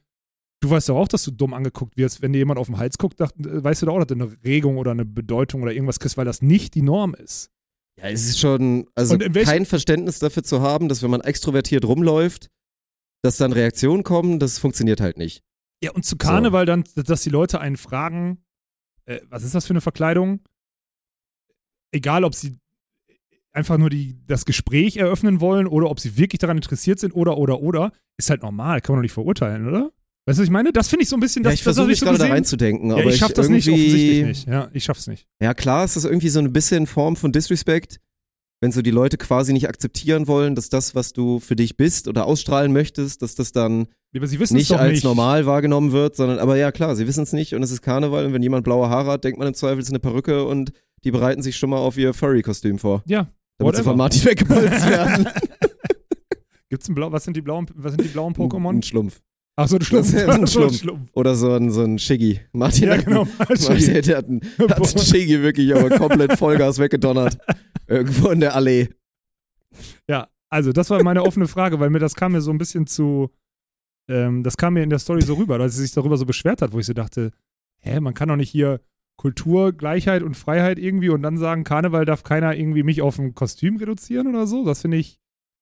[0.62, 2.98] du weißt doch auch, dass du dumm angeguckt wirst, wenn dir jemand auf den Hals
[2.98, 5.74] guckt, dacht, äh, weißt du doch auch, dass du eine Regung oder eine Bedeutung oder
[5.74, 7.52] irgendwas kriegst, weil das nicht die Norm ist.
[8.00, 12.50] Ja, es ist schon, also kein Verständnis dafür zu haben, dass wenn man extrovertiert rumläuft,
[13.22, 15.44] dass dann Reaktionen kommen, das funktioniert halt nicht.
[15.84, 18.44] Ja, und zu Karneval dann, dass die Leute einen fragen,
[19.06, 20.40] äh, was ist das für eine Verkleidung?
[21.94, 22.58] Egal, ob sie
[23.54, 27.38] einfach nur die, das Gespräch eröffnen wollen oder ob sie wirklich daran interessiert sind oder,
[27.38, 29.92] oder, oder, ist halt normal, kann man doch nicht verurteilen, oder?
[30.26, 30.72] Weißt du, was ich meine?
[30.72, 32.28] Das finde ich so ein bisschen, ja, das, ich das versuche mich so gerade da
[32.28, 34.48] reinzudenken, Ja, aber ich schaff das irgendwie, nicht, offensichtlich nicht.
[34.48, 35.28] Ja, ich schaff's nicht.
[35.42, 38.00] Ja, klar ist das irgendwie so ein bisschen Form von Disrespect,
[38.62, 42.08] wenn so die Leute quasi nicht akzeptieren wollen, dass das, was du für dich bist
[42.08, 45.04] oder ausstrahlen möchtest, dass das dann es nicht als nicht.
[45.04, 48.26] normal wahrgenommen wird, sondern, aber ja, klar, sie wissen es nicht und es ist Karneval
[48.26, 50.72] und wenn jemand blaue Haare hat, denkt man im Zweifel, es ist eine Perücke und
[51.04, 53.28] die bereiten sich schon mal auf ihr Furry-Kostüm vor, Ja.
[53.58, 55.28] damit sie von Martin weggebolzt werden.
[56.70, 58.84] Gibt's ein Blau, was sind die blauen, was sind die blauen Ein Pokémon?
[58.84, 59.22] Schlumpf.
[59.56, 60.12] Ach so, du Schlumpf.
[60.16, 61.10] Ein so, Schlumpf.
[61.14, 62.40] Oder so ein, so ein Shiggy.
[62.54, 63.28] Martin, Ja, genau.
[63.38, 67.38] Martin der hat, einen, hat einen Shiggy wirklich aber komplett Vollgas weggedonnert.
[67.88, 68.90] Irgendwo in der Allee.
[70.10, 72.88] Ja, also das war meine offene Frage, weil mir das kam mir so ein bisschen
[72.88, 73.30] zu,
[74.10, 76.62] ähm, das kam mir in der Story so rüber, dass sie sich darüber so beschwert
[76.64, 77.32] hat, wo ich so dachte,
[77.82, 78.82] hä, man kann doch nicht hier
[79.18, 83.34] Kultur, Gleichheit und Freiheit irgendwie und dann sagen, Karneval darf keiner irgendwie mich auf ein
[83.36, 84.66] Kostüm reduzieren oder so.
[84.66, 85.20] Das finde ich,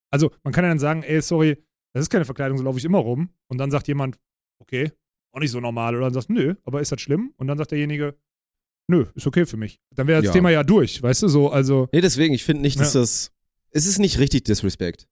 [0.10, 1.58] also man kann ja dann sagen, ey, sorry,
[1.94, 3.30] das ist keine Verkleidung, so laufe ich immer rum.
[3.48, 4.18] Und dann sagt jemand,
[4.60, 4.92] okay,
[5.34, 5.96] auch nicht so normal.
[5.96, 7.34] Oder dann sagt, nö, aber ist das schlimm?
[7.38, 8.16] Und dann sagt derjenige,
[8.90, 9.80] nö, ist okay für mich.
[9.96, 10.34] Dann wäre das Ja.
[10.34, 11.88] Thema ja durch, weißt du, so, also.
[11.92, 13.02] Nee, deswegen, ich finde nicht, dass Ja.
[13.02, 13.32] das.
[13.72, 15.08] Es ist nicht richtig Disrespect.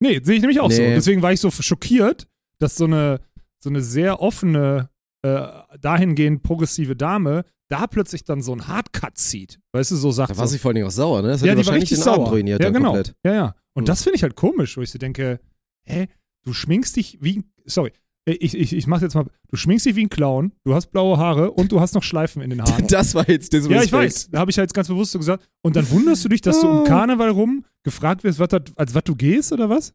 [0.00, 0.80] Nee, sehe ich nämlich auch so.
[0.80, 0.94] Nee.
[0.94, 2.28] Deswegen war ich so schockiert,
[2.58, 3.20] dass so eine,
[3.58, 4.90] so eine sehr offene,
[5.22, 5.46] äh,
[5.80, 9.60] dahingehend progressive Dame da plötzlich dann so ein Hardcut zieht.
[9.72, 11.28] Weißt du, so sagt Da war so, sie vor allen Dingen auch sauer, ne?
[11.28, 12.32] Das hat ja, ihr die war wahrscheinlich richtig den Abend sauer.
[12.34, 12.92] ruiniert ja, dann genau.
[12.94, 13.14] komplett.
[13.24, 13.54] Ja, ja.
[13.74, 13.86] Und Hm.
[13.86, 15.40] das finde ich halt komisch, wo ich so denke,
[15.84, 16.06] hä,
[16.44, 17.92] du schminkst dich wie, sorry,
[18.26, 21.16] ich, ich, ich mach jetzt mal, du schminkst dich wie ein Clown, du hast blaue
[21.16, 22.86] Haare und du hast noch Schleifen in den Haaren.
[22.88, 24.30] Das war jetzt Ja, ich weiß.
[24.30, 25.48] Da habe ich halt ganz bewusst so gesagt.
[25.62, 26.84] Und dann wunderst du dich, dass du um Oh.
[26.84, 29.92] Karneval rum gefragt wirst, was dat, als was du gehst oder was?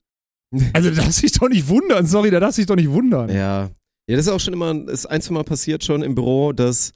[0.73, 2.05] Also, da darfst dich doch nicht wundern.
[2.05, 3.29] Sorry, da darfst dich doch nicht wundern.
[3.29, 3.71] Ja.
[4.07, 6.91] Ja, das ist auch schon immer, ist ein, zwei Mal passiert schon im Büro, dass,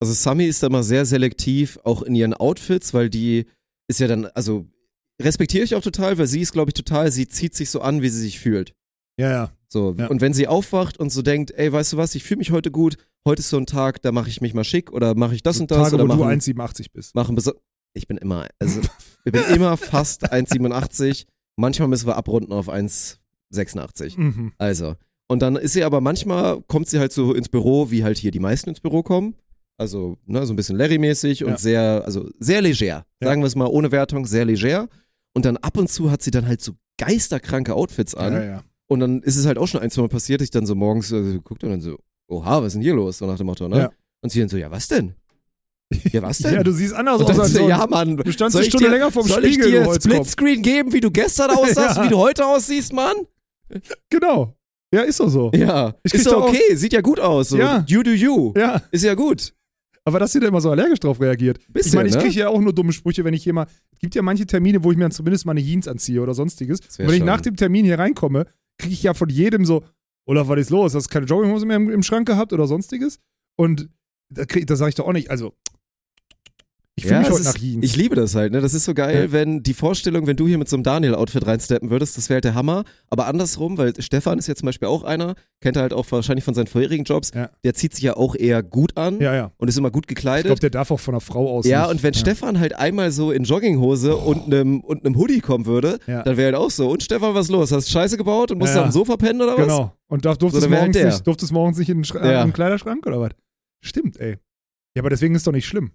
[0.00, 3.46] also Sami ist da mal sehr selektiv, auch in ihren Outfits, weil die
[3.88, 4.66] ist ja dann, also
[5.20, 8.02] respektiere ich auch total, weil sie ist, glaube ich, total, sie zieht sich so an,
[8.02, 8.72] wie sie sich fühlt.
[9.18, 9.52] Ja, ja.
[9.68, 10.08] So, Ja.
[10.08, 12.70] und wenn sie aufwacht und so denkt, ey, weißt du was, ich fühle mich heute
[12.70, 12.96] gut,
[13.26, 15.60] heute ist so ein Tag, da mache ich mich mal schick oder mache ich das
[15.60, 17.14] und das Tage, oder wo du mache 1,87 bist.
[17.14, 17.36] machen
[17.92, 18.80] ich bin immer, also
[19.24, 21.26] ich bin immer fast 1,87,
[21.56, 24.18] manchmal müssen wir abrunden auf 1,86.
[24.18, 24.52] Mhm.
[24.58, 24.94] Also,
[25.28, 28.30] und dann ist sie aber manchmal, kommt sie halt so ins Büro, wie halt hier
[28.30, 29.36] die meisten ins Büro kommen.
[29.80, 31.56] Also, ne, so ein bisschen Larry-mäßig und Ja.
[31.56, 32.84] sehr, also sehr leger.
[32.86, 33.28] Ja.
[33.28, 34.88] Sagen wir es mal ohne Wertung, sehr leger.
[35.32, 38.34] Und dann ab und zu hat sie dann halt so geisterkranke Outfits an.
[38.34, 38.62] Ja, ja.
[38.88, 41.10] Und dann ist es halt auch schon ein, zwei Mal passiert, ich dann so morgens
[41.12, 41.96] also, guckt und dann so,
[42.28, 43.18] oha, was ist denn hier los?
[43.18, 43.78] So nach dem Motto, ne?
[43.78, 43.90] Ja.
[44.20, 45.14] Und sie dann so, ja, was denn?
[46.12, 46.54] Ja, was denn?
[46.56, 48.18] Ja, du siehst anders aus als so, ja, Mann.
[48.18, 50.12] Du standst soll eine ich Stunde dir, länger vorm soll ich Spiegel, dir du Holzkopf.
[50.14, 52.04] Splitscreen geben, wie du gestern aussahst, Ja.
[52.04, 53.14] wie du heute aussiehst, Mann?
[54.10, 54.54] Genau.
[54.92, 55.50] Ja, ist doch so.
[55.54, 57.50] Ja, Ich ist doch okay, sieht ja gut aus.
[57.50, 57.56] So.
[57.56, 57.84] Ja.
[57.86, 58.52] You do you.
[58.56, 59.54] Ja, Ist ja gut.
[60.04, 61.58] Aber dass sie da immer so allergisch drauf reagiert.
[61.58, 62.22] ich Bisschen, meine, ich ne?
[62.22, 63.66] kriege ja auch nur dumme Sprüche, wenn ich hier mal.
[63.92, 66.80] Es gibt ja manche Termine, wo ich mir dann zumindest meine Jeans anziehe oder sonstiges.
[66.80, 68.46] Und wenn ich schon- nach dem Termin hier reinkomme,
[68.78, 69.84] kriege ich ja von jedem so,
[70.26, 70.94] Olaf, was ist los?
[70.94, 73.18] Hast du keine Jogginghose mehr im, im Schrank gehabt oder sonstiges?
[73.58, 73.88] Und
[74.32, 75.52] da, krieg- da sage ich doch auch nicht, also.
[77.00, 77.84] Ich fühle Ja, mich heute ist, nach Jeans.
[77.84, 78.60] Ich liebe das halt, ne?
[78.60, 79.32] Das ist so geil, Ja.
[79.32, 82.44] wenn die Vorstellung, wenn du hier mit so einem Daniel-Outfit reinsteppen würdest, das wäre halt
[82.44, 82.84] der Hammer.
[83.08, 86.44] Aber andersrum, weil Stefan ist ja zum Beispiel auch einer, kennt er halt auch wahrscheinlich
[86.44, 87.48] von seinen vorherigen Jobs, Ja.
[87.64, 89.52] der zieht sich ja auch eher gut an ja, ja.
[89.56, 90.46] und ist immer gut Ich gekleidet.
[90.46, 91.64] glaube, der darf auch von einer Frau aus.
[91.66, 91.90] ja, nicht.
[91.92, 92.12] und wenn.
[92.14, 96.52] Stefan halt einmal so in Jogginghose und einem und einem Hoodie kommen würde, dann wäre
[96.52, 96.90] halt auch so.
[96.90, 97.72] Und Stefan, was los?
[97.72, 99.62] Hast du Scheiße gebaut und musst Ja, dem Sofa pennen oder was?
[99.66, 99.96] Genau.
[100.08, 103.20] Und darf, durftest, So, morgens halt nicht, durftest morgens nicht in den, Schra- Kleiderschrank oder
[103.20, 103.30] was?
[103.80, 104.36] Stimmt, ey.
[104.94, 105.92] Ja, aber deswegen ist doch nicht schlimm.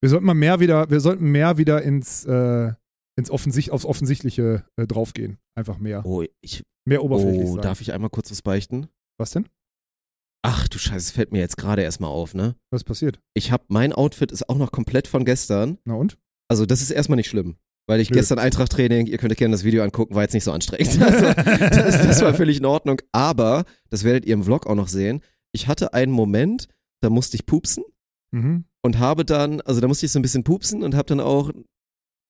[0.00, 2.72] Wir sollten mal mehr wieder, wir sollten mehr wieder ins, äh,
[3.16, 5.38] ins Offensicht, aufs Offensichtliche äh, draufgehen.
[5.54, 6.04] Einfach mehr.
[6.04, 7.62] Oh, ich, Mehr oberflächlich oh sein.
[7.62, 8.88] darf ich einmal kurz was beichten?
[9.18, 9.48] Was denn?
[10.42, 12.54] Ach du Scheiße, es fällt mir jetzt gerade erstmal auf, ne?
[12.70, 13.18] Was passiert?
[13.32, 15.78] Ich hab, mein Outfit ist auch noch komplett von gestern.
[15.84, 16.18] Na und?
[16.48, 17.56] Also das ist erstmal nicht schlimm.
[17.86, 18.16] Weil ich Nö.
[18.16, 21.00] gestern Eintracht-Training, ihr könnt euch gerne das Video angucken, war jetzt nicht so anstrengend.
[21.00, 23.00] Also, das, das war völlig in Ordnung.
[23.12, 25.22] Aber, das werdet ihr im Vlog auch noch sehen,
[25.52, 26.68] ich hatte einen Moment,
[27.02, 27.84] da musste ich pupsen
[28.32, 28.64] Mhm.
[28.84, 31.48] Und habe dann, also da musste ich so ein bisschen pupsen und habe dann auch,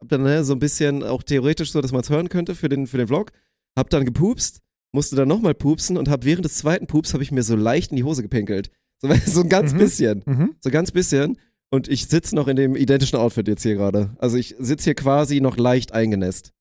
[0.00, 2.68] hab dann ne, so ein bisschen auch theoretisch so, dass man es hören könnte für
[2.68, 3.32] den, für den Vlog,
[3.76, 4.61] hab dann gepupst,
[4.92, 7.90] musste dann nochmal pupsen und habe während des zweiten Pups habe ich mir so leicht
[7.90, 8.70] in die Hose gepinkelt.
[9.02, 9.78] So, so ein ganz Mhm.
[9.78, 10.22] bisschen.
[10.26, 10.55] Mhm.
[10.61, 11.38] So ganz bisschen.
[11.70, 14.14] Und ich sitze noch in dem identischen Outfit jetzt hier gerade.
[14.18, 16.52] Also ich sitze hier quasi noch leicht eingenässt.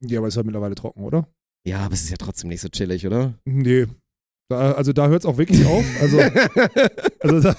[0.00, 1.26] Ja, aber ist halt mittlerweile trocken, oder?
[1.66, 3.34] Ja, aber es ist ja trotzdem nicht so chillig, oder?
[3.44, 3.86] Nee.
[4.48, 5.84] Da, also da hört es auch wirklich auf.
[6.00, 6.18] Also,
[7.20, 7.56] also da,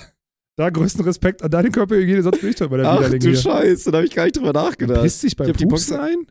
[0.56, 3.30] da größten Respekt an deine Körperhygiene, sonst bin ich doch bei der Ach Widerling du
[3.30, 3.38] hier.
[3.38, 5.02] Scheiße, da habe ich gar nicht drüber nachgedacht.
[5.02, 6.28] Pisst sich beim Ich hab die ein?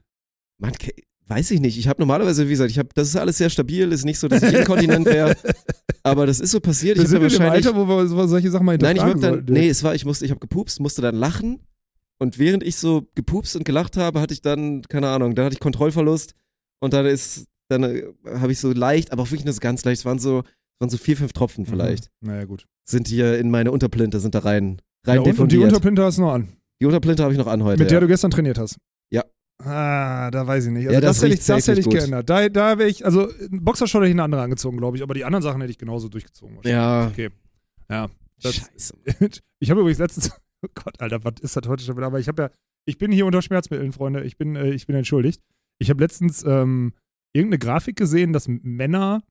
[0.59, 0.73] Mann,
[1.27, 1.79] weiß ich nicht.
[1.79, 4.29] Ich habe normalerweise, wie gesagt, ich habe, das ist alles sehr stabil, ist nicht so,
[4.29, 5.37] dass ich inkontinent wäre.
[6.03, 6.99] aber das ist so passiert.
[6.99, 7.67] Wir Ich habe wahrscheinlich.
[7.67, 10.05] Alter, wo wir so- solche Sachen mal nein, ich hab dann, nee, es war, ich
[10.05, 11.61] musste, ich habe gepupst, musste dann lachen.
[12.19, 15.55] Und während ich so gepupst und gelacht habe, hatte ich dann, keine Ahnung, dann hatte
[15.55, 16.35] ich Kontrollverlust.
[16.81, 19.85] Und dann ist, dann äh, habe ich so leicht, aber auch wirklich nur so ganz
[19.85, 20.43] leicht, es waren so,
[20.83, 22.11] waren so vier, fünf Tropfen vielleicht.
[22.21, 22.29] Mhm.
[22.29, 22.67] Naja, gut.
[22.85, 25.59] Sind hier in meine Unterplinte, sind da rein, rein Ja, und, und die.
[25.59, 26.49] Unterplinte hast du noch an.
[26.81, 27.79] die Unterplinte habe ich noch an heute.
[27.81, 28.01] mit der ja.
[28.01, 28.77] du gestern trainiert hast.
[29.11, 29.25] Ja.
[29.65, 30.87] Ah, da weiß ich nicht.
[30.87, 31.95] Also Ja, das, das hätte ich, das hätte ich gut.
[31.95, 32.29] geändert.
[32.29, 35.25] Da, da wäre ich, also Boxershot hätte ich eine andere angezogen, glaube ich, aber die
[35.25, 36.57] anderen Sachen hätte ich genauso durchgezogen.
[36.57, 36.75] wahrscheinlich.
[36.75, 37.07] ja.
[37.07, 37.31] Okay.
[37.89, 38.11] Ja.
[38.43, 38.95] Das, Scheiße.
[39.61, 40.31] ich habe übrigens letztens,
[40.63, 42.07] oh Gott, Alter, was ist das heute schon wieder?
[42.07, 42.51] Aber ich habe ja,
[42.85, 44.25] ich bin hier unter Schmerzmitteln, Freunde.
[44.25, 45.41] Ich bin, äh, ich bin entschuldigt.
[45.79, 46.93] Ich habe letztens ähm,
[47.33, 49.23] irgendeine Grafik gesehen, dass Männer,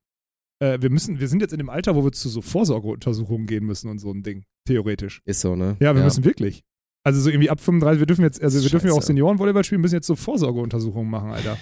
[0.62, 3.66] äh, wir müssen, wir sind jetzt in dem Alter, wo wir zu so Vorsorgeuntersuchungen gehen
[3.66, 5.22] müssen und so ein Ding, theoretisch.
[5.26, 5.76] Ist so, ne?
[5.80, 6.64] Ja, wir müssen wirklich.
[7.04, 9.02] Also so irgendwie ab 35, wir dürfen jetzt, also wir dürfen ja auch.
[9.02, 11.58] Seniorenvolleyball spielen, müssen jetzt so Vorsorgeuntersuchungen machen, Alter.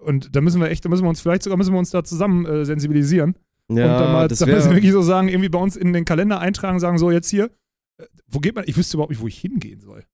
[0.00, 2.02] Und da müssen wir echt, da müssen wir uns vielleicht sogar müssen wir uns da
[2.02, 3.36] zusammen äh, sensibilisieren.
[3.70, 5.92] Ja, und dann mal, das dann müssen wir wirklich so sagen, irgendwie bei uns in
[5.92, 7.50] den Kalender eintragen, sagen so jetzt hier,
[7.98, 8.64] äh, wo geht man?
[8.66, 10.04] Ich wüsste überhaupt nicht, wo ich hingehen soll.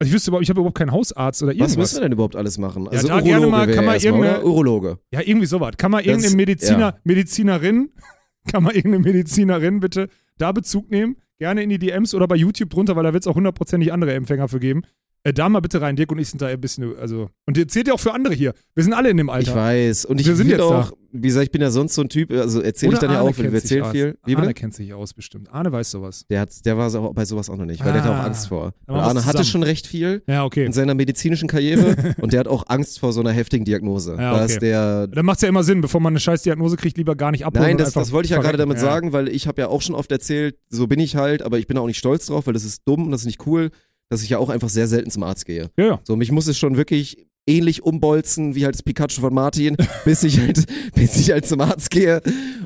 [0.00, 1.76] Also ich wüsste überhaupt, ich habe überhaupt keinen Hausarzt oder Was irgendwas.
[1.76, 2.86] müssen wir denn überhaupt alles machen?
[2.88, 4.44] Also da gerne mal- kann man irgendeine-?
[4.44, 4.98] Urologe.
[5.10, 5.72] Ja, irgendwie sowas.
[5.76, 6.98] Kann man Das- irgendeine Mediziner, ja.
[7.04, 7.90] Medizinerin,
[8.50, 11.16] kann man irgendeine Medizinerin bitte da Bezug nehmen?
[11.38, 14.14] Gerne in die DMs oder bei YouTube drunter, weil da wird es auch hundertprozentig andere
[14.14, 14.82] Empfänger für geben.
[15.24, 17.28] Äh, da mal bitte rein, Dirk und ich sind da ein bisschen, also.
[17.46, 18.52] Und ihr zählt ja auch für andere hier.
[18.74, 19.50] Wir sind alle in dem Alter.
[19.50, 20.04] Ich weiß.
[20.04, 22.30] Und ich Wir sind jetzt auch, wie gesagt, ich bin ja sonst so ein Typ,
[22.30, 23.90] also erzähle ich dann ja Arne auch, weil kennt wir erzählen aus.
[23.92, 24.18] viel.
[24.24, 24.60] Wie Arne bitte?
[24.60, 25.52] kennt sich aus, bestimmt.
[25.52, 26.24] Arne weiß sowas.
[26.30, 28.24] Der, hat, der war so, bei sowas auch noch nicht, weil der hat auch Ah.
[28.26, 28.72] Angst vor.
[28.86, 29.44] Arne hatte zusammen.
[29.44, 30.64] schon recht viel Ja, okay.
[30.64, 34.12] in seiner medizinischen Karriere und der hat auch Angst vor so einer heftigen Diagnose.
[34.12, 34.58] Ja, Da okay.
[34.60, 35.06] der.
[35.08, 37.66] Dann macht's ja immer Sinn, bevor man eine scheiß Diagnose kriegt, lieber gar nicht abholen.
[37.66, 39.94] Nein, das, das wollte ich ja gerade damit sagen, weil ich habe ja auch schon
[39.96, 42.64] oft erzählt, so bin ich halt, aber ich bin auch nicht stolz drauf, weil das
[42.64, 43.70] ist dumm und das ist nicht cool,
[44.08, 45.70] dass ich ja auch einfach sehr selten zum Arzt gehe.
[45.76, 46.00] Ja, ja.
[46.04, 50.22] So, mich muss es schon wirklich ähnlich umbolzen wie halt das Pikachu von Martin, bis
[50.22, 52.20] ich halt, bis ich halt zum Arzt gehe.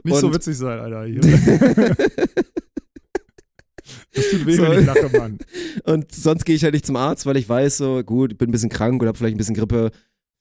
[0.04, 1.06] Nicht und so witzig sein, Alter.
[4.14, 4.62] Das tut weh, So.
[4.62, 5.38] wenn ich lache, Mann.
[5.84, 8.48] Und sonst gehe ich halt nicht zum Arzt, weil ich weiß, so, gut, ich bin
[8.48, 9.90] ein bisschen krank oder habe vielleicht ein bisschen Grippe.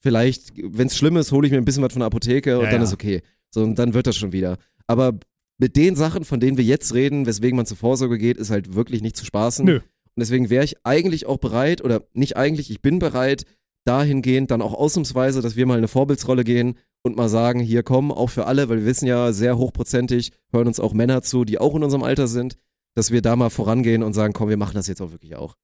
[0.00, 2.64] Vielleicht, wenn es schlimm ist, hole ich mir ein bisschen was von der Apotheke und
[2.64, 2.84] Ja, dann ja.
[2.86, 3.22] ist okay.
[3.50, 4.58] So, und dann wird das schon wieder.
[4.86, 5.18] Aber
[5.58, 8.74] mit den Sachen, von denen wir jetzt reden, weswegen man zur Vorsorge geht, ist halt
[8.74, 9.64] wirklich nicht zu spaßen.
[9.64, 9.80] Nö.
[10.14, 13.44] Und deswegen wäre ich eigentlich auch bereit, oder nicht eigentlich, ich bin bereit,
[13.84, 18.12] dahingehend dann auch ausnahmsweise, dass wir mal eine Vorbildsrolle gehen und mal sagen, hier komm,
[18.12, 21.58] auch für alle, weil wir wissen ja, sehr hochprozentig hören uns auch Männer zu, die
[21.58, 22.56] auch in unserem Alter sind,
[22.94, 25.56] dass wir da mal vorangehen und sagen, komm, wir machen das jetzt auch wirklich auch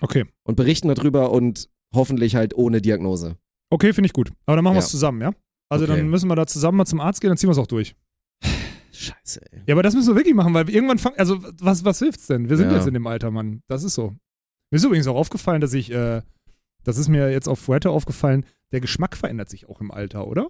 [0.00, 0.24] Okay.
[0.44, 3.36] und berichten darüber und hoffentlich halt ohne Diagnose.
[3.70, 4.30] Okay, finde ich gut.
[4.46, 4.84] Aber dann machen wir Ja.
[4.84, 5.32] es zusammen, ja?
[5.68, 5.96] Also Okay.
[5.96, 7.94] dann müssen wir da zusammen mal zum Arzt gehen, dann ziehen wir es auch durch.
[8.98, 9.62] Scheiße, ey.
[9.66, 12.26] Ja, aber das müssen wir wirklich machen, weil wir irgendwann fangen, also was, was hilft's
[12.26, 12.48] denn?
[12.48, 12.76] Wir sind Ja.
[12.78, 13.62] jetzt in dem Alter, Mann.
[13.68, 14.16] Das ist so.
[14.70, 16.22] Mir ist übrigens auch aufgefallen, dass ich, äh,
[16.84, 20.48] das ist mir jetzt auf Fuerte aufgefallen, der Geschmack verändert sich auch im Alter, oder?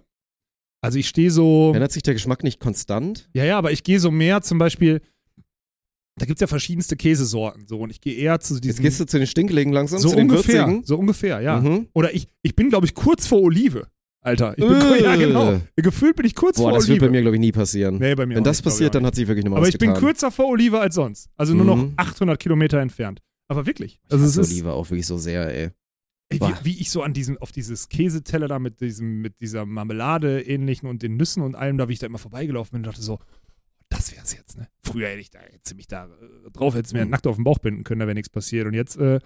[0.81, 3.29] Also ich stehe so, Ändert sich der Geschmack nicht konstant?
[3.33, 5.01] ja, ja, aber ich gehe so mehr zum Beispiel,
[6.17, 9.05] da gibt's ja verschiedenste Käsesorten, so, und ich gehe eher zu Jetzt diesen, gehst du
[9.05, 10.83] zu den Stinkeligen langsam, so zu den ungefähr, Würzigen.
[10.85, 11.61] so ungefähr, ja.
[11.61, 11.87] Mhm.
[11.93, 13.87] Oder ich, ich bin, glaube ich, kurz vor Olive,
[14.21, 14.57] Alter.
[14.57, 15.03] Ich bin, Äh.
[15.03, 15.61] ja, genau.
[15.75, 17.97] Gefühlt bin ich kurz Boah, vor das wird bei mir, glaube ich, nie passieren.
[17.99, 19.77] nee, bei mir Wenn das nicht, ich passiert, dann hat sich wirklich nochmal Aber ich
[19.77, 20.03] bin getan.
[20.03, 21.29] kürzer vor Olive als sonst.
[21.37, 21.93] Also nur noch Mhm.
[21.95, 23.21] 800 Kilometer entfernt.
[23.47, 23.99] Aber wirklich.
[24.09, 25.69] Also das es Olive auch wirklich so sehr, ey.
[26.29, 29.65] ey, wie, wie ich so an diesen, auf dieses Käseteller da mit diesem, mit dieser
[29.65, 32.87] Marmelade ähnlichen und den Nüssen und allem, da wie ich da immer vorbeigelaufen bin und
[32.87, 33.19] dachte so,
[33.89, 34.67] das wär's jetzt, ne?
[34.83, 37.11] Früher hätte ich da jetzt mich da äh, drauf, hätte es mir Mhm.
[37.11, 38.67] nackt auf den Bauch binden können, da wäre nichts passiert.
[38.67, 39.19] Und jetzt, äh,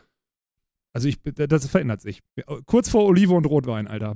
[0.93, 2.21] also ich, das verändert sich.
[2.65, 4.15] Kurz vor Olive und Rotwein, Alter.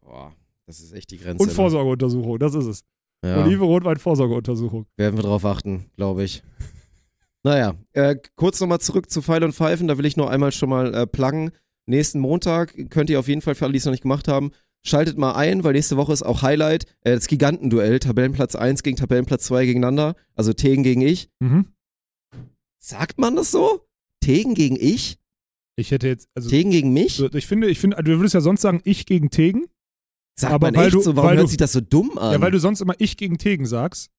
[0.00, 0.34] Boah,
[0.66, 1.42] das ist echt die Grenze.
[1.42, 1.54] Und ne?
[1.54, 2.84] Vorsorgeuntersuchung, das ist es.
[3.24, 3.44] Ja.
[3.44, 4.86] Olive, Rotwein, Vorsorgeuntersuchung.
[4.96, 6.42] Werden wir drauf achten, glaube ich.
[7.44, 10.68] Naja, äh, kurz nochmal zurück zu Pfeil und Pfeifen, da will ich nur einmal schon
[10.68, 11.50] mal äh, pluggen.
[11.86, 14.52] Nächsten Montag könnt ihr auf jeden Fall, für alle, die es noch nicht gemacht haben,
[14.84, 18.96] schaltet mal ein, weil nächste Woche ist auch Highlight, äh, das Gigantenduell, Tabellenplatz 1 gegen
[18.96, 21.30] Tabellenplatz 2 gegeneinander, also Tegen gegen ich.
[21.40, 21.66] Mhm.
[22.78, 23.86] Sagt man das so?
[24.20, 25.18] Tegen gegen ich?
[25.76, 27.20] Ich hätte jetzt, also Tegen gegen mich?
[27.20, 29.66] Ich finde, ich finde, du würdest ja sonst sagen, ich gegen Tegen.
[30.34, 31.14] Sagt aber man weil echt du- so?
[31.16, 32.32] Warum weil hört du- sich das so dumm an?
[32.32, 34.10] Ja, weil du sonst immer ich gegen Tegen sagst.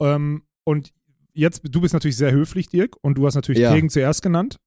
[0.00, 0.92] Ähm, und
[1.32, 3.72] jetzt, du bist natürlich sehr höflich, Dirk, und du hast natürlich Ja.
[3.72, 4.58] Tegen zuerst genannt.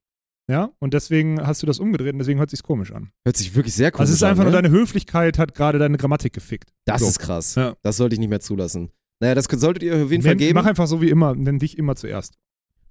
[0.49, 3.11] Ja, und deswegen hast du das umgedreht und deswegen hört sich's komisch an.
[3.25, 4.51] hört sich wirklich sehr komisch Also es ist an, einfach ne?
[4.51, 6.71] nur deine Höflichkeit hat gerade deine Grammatik gefickt.
[6.85, 7.07] Das So.
[7.09, 7.55] ist krass.
[7.55, 7.75] Ja.
[7.81, 8.89] Das sollte ich nicht mehr zulassen.
[9.19, 10.53] Naja, das solltet ihr auf jeden Fall geben.
[10.55, 12.37] mach einfach so wie immer, nenn dich immer zuerst.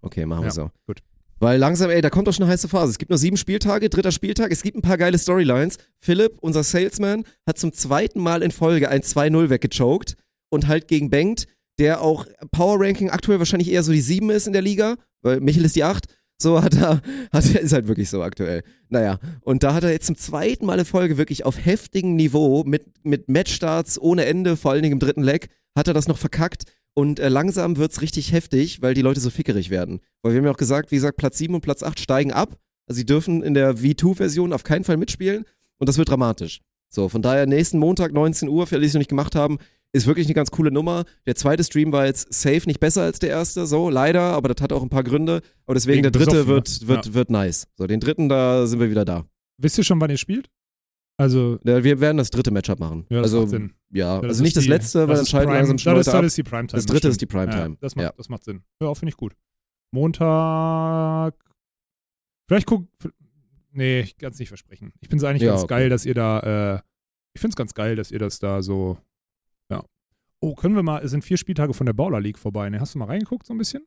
[0.03, 0.71] Okay, machen wir Ja, so.
[0.87, 1.01] gut.
[1.39, 2.93] Weil langsam, ey, da kommt doch schon eine heiße Phase.
[2.93, 5.77] Es gibt nur sieben Spieltage, dritter Spieltag, es gibt ein paar geile Storylines.
[5.99, 10.17] Philipp, unser Salesman, hat zum zweiten Mal in Folge ein 2-0 weggechoked
[10.49, 11.47] und halt gegen Bengt,
[11.79, 15.41] der auch Power Ranking aktuell wahrscheinlich eher so die 7 ist in der Liga, weil
[15.41, 16.07] Michel ist die 8.
[16.39, 18.63] So hat er, hat er, ist halt wirklich so aktuell.
[18.89, 22.65] Naja, und da hat er jetzt zum zweiten Mal in Folge wirklich auf heftigem Niveau
[22.65, 26.19] mit, mit Matchstarts ohne Ende, vor allen Dingen im dritten Leg, hat er das noch
[26.19, 26.65] verkackt.
[26.99, 30.01] Und äh, langsam wird's richtig heftig, weil die Leute so fickerig werden.
[30.23, 32.57] Weil wir haben ja auch gesagt, wie gesagt, Platz 7 und Platz 8 steigen ab.
[32.87, 35.45] Also sie dürfen in der V2-Version auf keinen Fall mitspielen.
[35.79, 36.61] Und das wird dramatisch.
[36.89, 39.59] So, von daher nächsten Montag, 19 Uhr, für alle, die es noch nicht gemacht haben,
[39.93, 41.05] ist wirklich eine ganz coole Nummer.
[41.27, 44.63] Der zweite Stream war jetzt safe nicht besser als der erste, so, leider, aber das
[44.63, 45.43] hat auch ein paar Gründe.
[45.67, 46.89] Aber deswegen, Wegen der dritte besoffen, wird, ne?
[46.89, 47.15] wird, Ja.
[47.15, 47.67] wird nice.
[47.77, 49.27] So, den dritten, da sind wir wieder da.
[49.59, 50.49] Wisst ihr schon, wann ihr spielt?
[51.19, 53.07] Also, Ja, Wir werden das dritte Matchup machen.
[53.09, 53.73] ja, das also, macht Sinn.
[53.91, 56.19] ja, das also nicht das letzte, weil das ist schalten Prime- langsam schon das, Leute
[56.19, 56.25] ab.
[56.25, 56.77] ist die Primetime.
[56.77, 57.71] Das dritte ist die Primetime.
[57.71, 58.13] Ja, das, macht, Ja.
[58.17, 58.63] das macht Sinn.
[58.83, 59.35] Ja, finde ich gut.
[59.93, 61.35] Montag.
[62.49, 62.87] Vielleicht guck.
[63.73, 64.93] Nee, ich kann es nicht versprechen.
[65.01, 65.75] Ich finde es eigentlich Ja, ganz okay.
[65.75, 66.77] geil, dass ihr da.
[66.77, 66.81] Äh,
[67.35, 68.99] ich finde es ganz geil, dass ihr das da so.
[69.71, 69.83] Ja.
[70.41, 71.03] Oh, können wir mal.
[71.03, 72.69] Es sind vier Spieltage von der Baller League vorbei.
[72.71, 72.81] Ne?
[72.81, 73.85] Hast du mal reingeguckt so ein bisschen?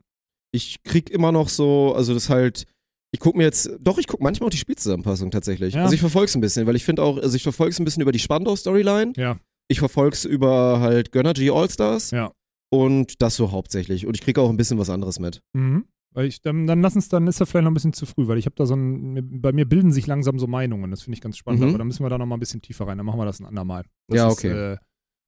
[0.52, 2.64] ich krieg immer noch so, also das halt,
[3.12, 5.74] ich guck mir jetzt, doch, ich guck manchmal auch die Spielzusammenfassung tatsächlich.
[5.74, 5.82] Ja.
[5.82, 8.12] Also ich verfolg's ein bisschen, weil ich finde auch, also ich verfolg's ein bisschen über
[8.12, 9.12] die Spandau-Storyline.
[9.16, 9.38] Ja.
[9.68, 12.10] Ich verfolg's über halt Gönnergy All-Stars.
[12.12, 12.32] Ja.
[12.72, 14.06] Und das so hauptsächlich.
[14.06, 15.42] Und ich krieg auch ein bisschen was anderes mit.
[15.54, 15.86] Mhm.
[16.12, 18.26] Weil ich, dann, dann lass uns, dann ist das vielleicht noch ein bisschen zu früh,
[18.26, 21.14] weil ich habe da so ein, bei mir bilden sich langsam so Meinungen, das finde
[21.14, 21.68] ich ganz spannend, Mhm.
[21.68, 23.38] aber dann müssen wir da noch mal ein bisschen tiefer rein, dann machen wir das
[23.38, 23.84] ein andermal.
[24.08, 24.48] Das Ja, ist, okay.
[24.48, 24.76] äh,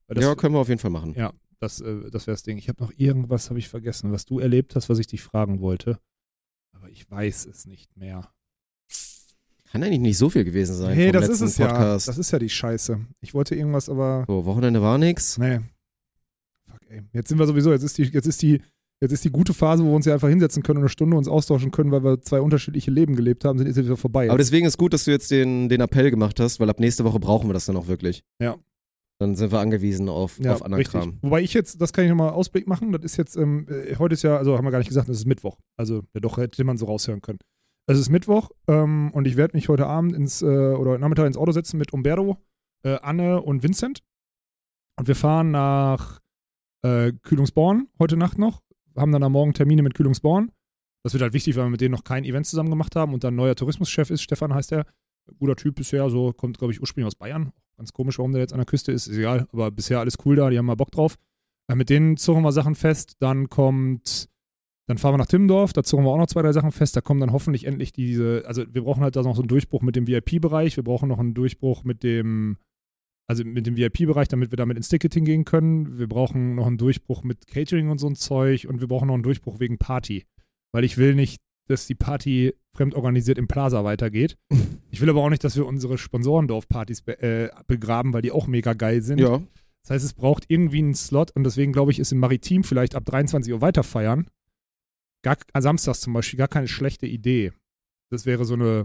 [0.09, 1.14] weil das, ja, können wir auf jeden Fall machen.
[1.16, 2.59] Ja, das, äh, das wäre das Ding.
[2.59, 5.61] Ich habe noch irgendwas, habe ich vergessen, was du erlebt hast, was ich dich fragen
[5.61, 5.99] wollte.
[6.93, 8.30] Ich weiß es nicht mehr.
[9.70, 10.95] Kann eigentlich nicht so viel gewesen sein.
[10.95, 12.07] Vom das ist es Podcast.
[12.07, 12.12] ja.
[12.12, 13.01] Das ist ja die Scheiße.
[13.22, 14.24] Ich wollte irgendwas, aber.
[14.26, 15.38] so, Wochenende war nix.
[15.38, 15.61] Nee.
[16.70, 17.03] Fuck, ey.
[17.14, 18.61] Jetzt sind wir sowieso, jetzt ist die, jetzt ist die,
[19.01, 21.16] jetzt ist die gute Phase, wo wir uns ja einfach hinsetzen können und eine Stunde
[21.16, 24.28] uns austauschen können, weil wir zwei unterschiedliche Leben gelebt haben, sind jetzt wieder vorbei.
[24.28, 27.05] Aber deswegen ist gut, dass du jetzt den, den Appell gemacht hast, weil ab nächste
[27.05, 28.22] Woche brauchen wir das dann auch wirklich.
[28.38, 28.59] Ja.
[29.23, 31.01] Dann sind wir angewiesen auf, ja, auf anderen richtig.
[31.01, 31.18] Kram.
[31.23, 34.14] Wobei ich jetzt, das kann ich nochmal Ausblick machen, das ist jetzt, ähm, äh, heute
[34.14, 35.61] ist ja, also haben wir gar nicht gesagt, das ist Mittwoch.
[35.77, 37.39] Also, ja, doch hätte man so raushören können.
[37.87, 41.37] Es ist Mittwoch ähm, und ich werde mich heute Abend ins, äh, oder Nachmittag ins
[41.37, 42.37] Auto setzen mit Umberto,
[42.83, 44.03] äh, Anne und Vincent.
[44.99, 46.18] Und wir fahren nach
[46.85, 48.61] äh, Kühlungsborn heute Nacht noch,
[48.97, 50.51] haben dann am Morgen Termine mit Kühlungsborn.
[51.05, 53.23] Das wird halt wichtig, weil wir mit denen noch kein Event zusammen gemacht haben und
[53.23, 54.85] dann neuer Tourismuschef ist, Stefan heißt er.
[55.39, 57.53] Guter Typ bisher, so kommt, glaube ich, ursprünglich aus Bayern.
[57.83, 60.37] Ganz komisch, warum der jetzt an der Küste ist, ist egal, aber bisher alles cool
[60.37, 61.16] da, die haben mal Bock drauf.
[61.68, 64.28] Äh, mit denen zogen wir Sachen fest, dann kommt,
[64.87, 67.01] dann fahren wir nach Timmendorf, da zogen wir auch noch zwei, drei Sachen fest, da
[67.01, 69.97] kommen dann hoffentlich endlich diese, also wir brauchen halt da noch so einen Durchbruch mit
[69.97, 72.57] dem VIP-Bereich, wir brauchen noch einen Durchbruch mit dem,
[73.26, 75.99] also mit dem VIP-Bereich, damit wir damit ins Ticketing gehen können.
[75.99, 79.14] Wir brauchen noch einen Durchbruch mit Catering und so ein Zeug und wir brauchen noch
[79.14, 80.24] einen Durchbruch wegen Party.
[80.70, 84.37] Weil ich will nicht, dass die Party fremdorganisiert im Plaza weitergeht.
[84.95, 88.47] Ich will aber auch nicht, dass wir unsere Sponsorendorf-Partys be äh, begraben, weil die auch
[88.47, 89.21] mega geil sind.
[89.21, 89.41] Ja.
[89.85, 92.95] Das heißt, es braucht irgendwie einen Slot und deswegen glaube ich, ist im Maritim vielleicht
[92.95, 94.29] ab 23 Uhr weiterfeiern.
[95.25, 97.53] Gar, äh, samstags zum Beispiel gar keine schlechte Idee.
[98.11, 98.85] Das wäre so eine,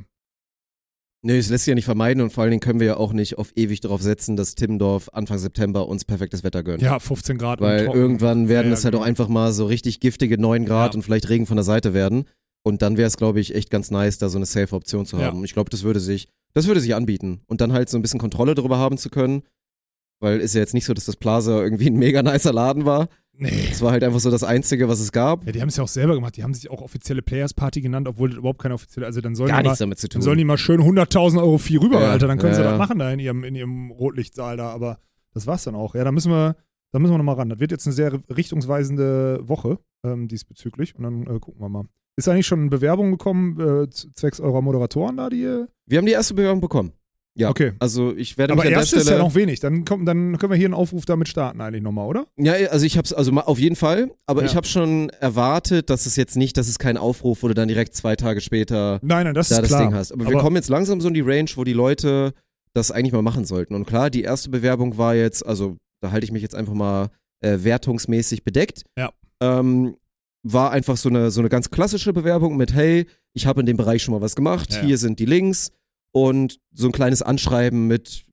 [1.26, 3.12] Nee, es lässt sich ja nicht vermeiden und vor allen Dingen können wir ja auch
[3.12, 6.82] nicht auf ewig darauf setzen, dass Timmendorf Anfang September uns perfektes Wetter gönnt.
[6.82, 7.60] ja, 15 Grad.
[7.60, 9.04] Weil irgendwann werden Ja, es halt genau.
[9.04, 10.98] auch einfach mal so richtig giftige 9 Grad Ja.
[10.98, 12.26] und vielleicht Regen von der Seite werden.
[12.68, 15.18] Und dann wäre es, glaube ich, echt ganz nice, da so eine safe Option zu
[15.18, 15.26] Ja.
[15.28, 15.44] haben.
[15.44, 17.42] Ich glaube, das würde sich, das würde sich anbieten.
[17.48, 19.44] Und dann halt so ein bisschen Kontrolle darüber haben zu können.
[20.20, 23.08] Weil ist ja jetzt nicht so, dass das Plaza irgendwie ein mega nicer Laden war.
[23.40, 23.68] Nee.
[23.72, 25.46] Es war halt einfach so das Einzige, was es gab.
[25.46, 26.36] Ja, die haben es ja auch selber gemacht.
[26.38, 29.06] Die haben sich auch offizielle Players Party genannt, obwohl das überhaupt keine offizielle.
[29.06, 30.20] Also dann sollen Gar die mal, nichts damit zu tun.
[30.20, 32.26] dann sollen die mal schön 100.000 Euro Vieh rüber, Ja, Alter.
[32.28, 32.72] Dann können ja, sie ja.
[32.72, 34.70] das machen da in ihrem, in ihrem Rotlichtsaal da.
[34.72, 34.98] Aber
[35.36, 35.94] das war's dann auch.
[35.94, 36.56] Ja, da müssen wir,
[36.98, 37.50] da müssen wir nochmal ran.
[37.50, 40.96] Das wird jetzt eine sehr richtungsweisende Woche ähm, diesbezüglich.
[40.96, 41.86] Und dann äh, gucken wir mal.
[42.16, 46.12] Ist eigentlich schon eine Bewerbung gekommen äh, zwecks eurer Moderatoren da, die wir haben die
[46.14, 46.92] erste Bewerbung bekommen.
[47.36, 47.50] Ja.
[47.52, 47.74] Okay.
[47.78, 49.18] Also ich werde Aber mich an der erst ist Stelle.
[49.20, 49.60] ja noch wenig.
[49.60, 52.26] Dann, kommt, dann können wir hier einen Aufruf damit starten eigentlich nochmal, oder?
[52.36, 54.48] Ja, also ich hab's, also ma- auf jeden Fall, aber Ja.
[54.48, 57.94] ich habe schon erwartet, dass es jetzt nicht, dass es kein Aufruf, du dann direkt
[57.96, 59.82] zwei Tage später Nein, nein, das da ist das klar.
[59.84, 60.12] Ding hast.
[60.12, 62.34] Aber, wir kommen jetzt langsam so in die Range, wo die Leute
[62.74, 63.76] das eigentlich mal machen sollten.
[63.76, 67.10] Und klar, die erste Bewerbung war jetzt, also da halte ich mich jetzt einfach mal
[67.42, 68.84] äh, wertungsmäßig bedeckt.
[68.98, 69.12] Ja.
[69.42, 69.96] Ähm,
[70.44, 73.78] war einfach so eine, so eine ganz klassische Bewerbung mit, hey, ich habe in dem
[73.78, 74.82] Bereich schon mal was gemacht, Ja.
[74.82, 75.72] hier sind die Links
[76.12, 78.24] und so ein kleines Anschreiben mit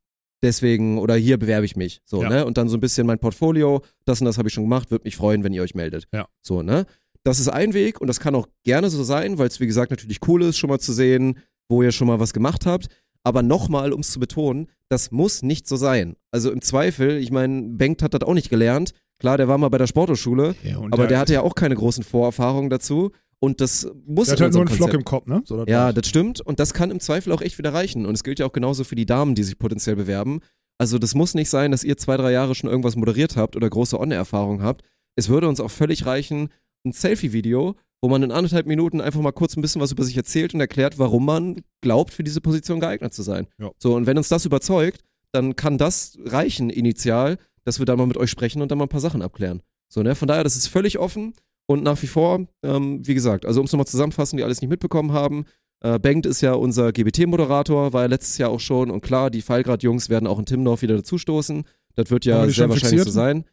[0.43, 2.01] deswegen oder hier bewerbe ich mich.
[2.05, 2.29] So, Ja.
[2.29, 2.45] ne?
[2.47, 5.05] Und dann so ein bisschen mein Portfolio, das und das habe ich schon gemacht, würde
[5.05, 6.07] mich freuen, wenn ihr euch meldet.
[6.13, 6.29] Ja.
[6.43, 6.87] So, ne?
[7.25, 9.91] Das ist ein Weg und das kann auch gerne so sein, weil es wie gesagt
[9.91, 11.39] natürlich cool ist, schon mal zu sehen,
[11.71, 12.89] wo ihr schon mal was gemacht habt.
[13.25, 16.15] Aber nochmal, um es zu betonen, das muss nicht so sein.
[16.31, 18.93] Also im Zweifel, ich meine, Bengt hat das auch nicht gelernt.
[19.19, 22.05] Klar, der war mal bei der Sporthochschule, Ja, aber der hatte ja auch keine großen
[22.05, 23.13] Vorerfahrungen dazu.
[23.41, 25.43] Und das muss der hat halt nur einen Flock Konzept- im Kopf, ne?
[25.45, 26.41] So, das ja, das stimmt.
[26.41, 28.07] Und das kann im Zweifel auch echt wieder reichen.
[28.07, 30.41] Und es gilt ja auch genauso für die Damen, die sich potenziell bewerben.
[30.79, 33.69] Also das muss nicht sein, dass ihr zwei, drei Jahre schon irgendwas moderiert habt oder
[33.71, 34.83] große On-Erfahrung habt.
[35.17, 36.49] Es würde uns auch völlig reichen,
[36.85, 40.15] ein Selfie-Video, wo man in anderthalb Minuten einfach mal kurz ein bisschen was über sich
[40.15, 43.47] erzählt und erklärt, warum man glaubt, für diese Position geeignet zu sein.
[43.59, 43.71] Ja.
[43.79, 45.01] So, und wenn uns das überzeugt,
[45.33, 48.85] dann kann das reichen initial, dass wir da mal mit euch sprechen und dann mal
[48.85, 49.63] ein paar Sachen abklären.
[49.89, 50.15] So, ne?
[50.15, 51.33] Von daher, das ist völlig offen
[51.65, 54.69] und nach wie vor, ähm, wie gesagt, also um es nochmal zusammenfassen, die alles nicht
[54.69, 55.47] mitbekommen haben,
[55.81, 59.41] äh, Bengt ist ja unser GBT-Moderator, war ja letztes Jahr auch schon und klar, die
[59.41, 61.65] Fallgrad-Jungs werden auch in Timmendorf wieder dazustoßen.
[61.95, 63.45] Das wird ja sehr wahrscheinlich so sein.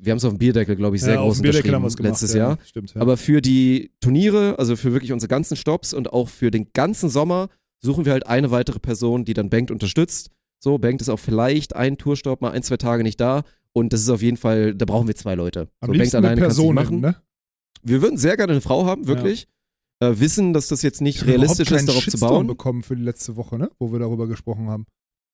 [0.00, 1.82] Wir haben es auf dem Bierdeckel, glaube ich, sehr ja, groß auf dem Bierdeckel haben
[1.82, 2.58] gemacht, letztes ja, Jahr.
[2.64, 3.00] Stimmt, ja.
[3.00, 7.08] Aber für die Turniere, also für wirklich unsere ganzen Stops und auch für den ganzen
[7.08, 7.48] Sommer,
[7.82, 10.30] suchen wir halt eine weitere Person, die dann Bengt unterstützt.
[10.62, 13.42] So, Bengt ist auch vielleicht ein Tourstopp mal ein, zwei Tage nicht da.
[13.72, 15.68] Und das ist auf jeden Fall, da brauchen wir zwei Leute.
[15.80, 17.00] Am so, liebsten eine kann's nicht Person, machen.
[17.00, 17.16] ne?
[17.82, 19.46] Wir würden sehr gerne eine Frau haben, wirklich.
[20.02, 22.46] Äh, wissen, dass das jetzt nicht realistisch ist, darauf zu Shitstorm bauen.
[22.46, 23.70] bekommen für die letzte Woche, ne?
[23.78, 24.86] Wo wir darüber gesprochen haben.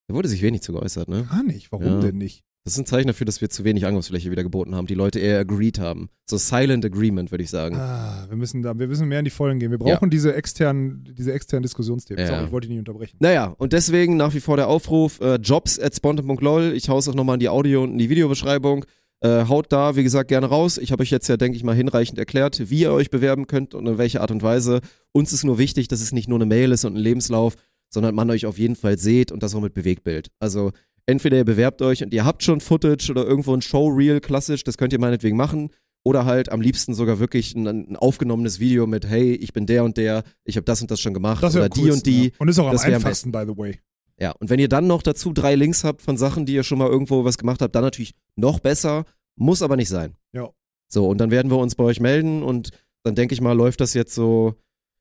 [0.08, 1.26] Da wurde sich wenig zu geäußert, ne?
[1.30, 1.72] Gar nicht.
[1.72, 2.00] Warum Ja.
[2.00, 2.44] denn nicht?
[2.66, 4.88] Das ist ein Zeichen dafür, dass wir zu wenig Angriffsfläche wieder geboten haben.
[4.88, 6.08] Die Leute eher agreed haben.
[6.28, 7.76] So Silent Agreement, würde ich sagen.
[7.76, 9.70] Ah, wir müssen da, wir müssen mehr in die Vollen gehen.
[9.70, 12.24] Wir brauchen diese externen, diese externen Diskussionsthemen.
[12.24, 12.28] Ja.
[12.28, 13.18] Sorry, ich wollte dich nicht unterbrechen.
[13.20, 16.72] Naja, und deswegen nach wie vor der Aufruf, äh, jobs at spontan.lol.
[16.74, 18.84] Ich hau's auch nochmal in die Audio- und in die Videobeschreibung.
[19.20, 20.76] Äh, haut da, wie gesagt, gerne raus.
[20.76, 23.74] Ich habe euch jetzt ja, denke ich mal, hinreichend erklärt, wie ihr euch bewerben könnt
[23.74, 24.80] und in welcher Art und Weise.
[25.12, 27.54] Uns ist nur wichtig, dass es nicht nur eine Mail ist und ein Lebenslauf,
[27.90, 30.30] sondern man euch auf jeden Fall seht und das auch mit Bewegtbild.
[30.40, 30.72] Also
[31.06, 34.76] entweder ihr bewerbt euch und ihr habt schon Footage oder irgendwo ein Showreel klassisch, das
[34.76, 35.70] könnt ihr meinetwegen machen.
[36.06, 39.82] oder halt am liebsten sogar wirklich ein, ein aufgenommenes Video mit, hey, ich bin der
[39.82, 42.26] und der, ich habe das und das schon gemacht Das oder die und die.
[42.26, 42.30] Ja.
[42.38, 43.80] Und ist auch am einfachsten, by the way.
[44.20, 46.78] Ja, und wenn ihr dann noch dazu drei Links habt von Sachen, die ihr schon
[46.78, 49.04] mal irgendwo was gemacht habt, dann natürlich noch besser,
[49.34, 50.14] muss aber nicht sein.
[50.32, 50.48] Ja.
[50.88, 52.70] So, und dann werden wir uns bei euch melden und
[53.02, 54.54] dann denke ich mal, läuft das jetzt so,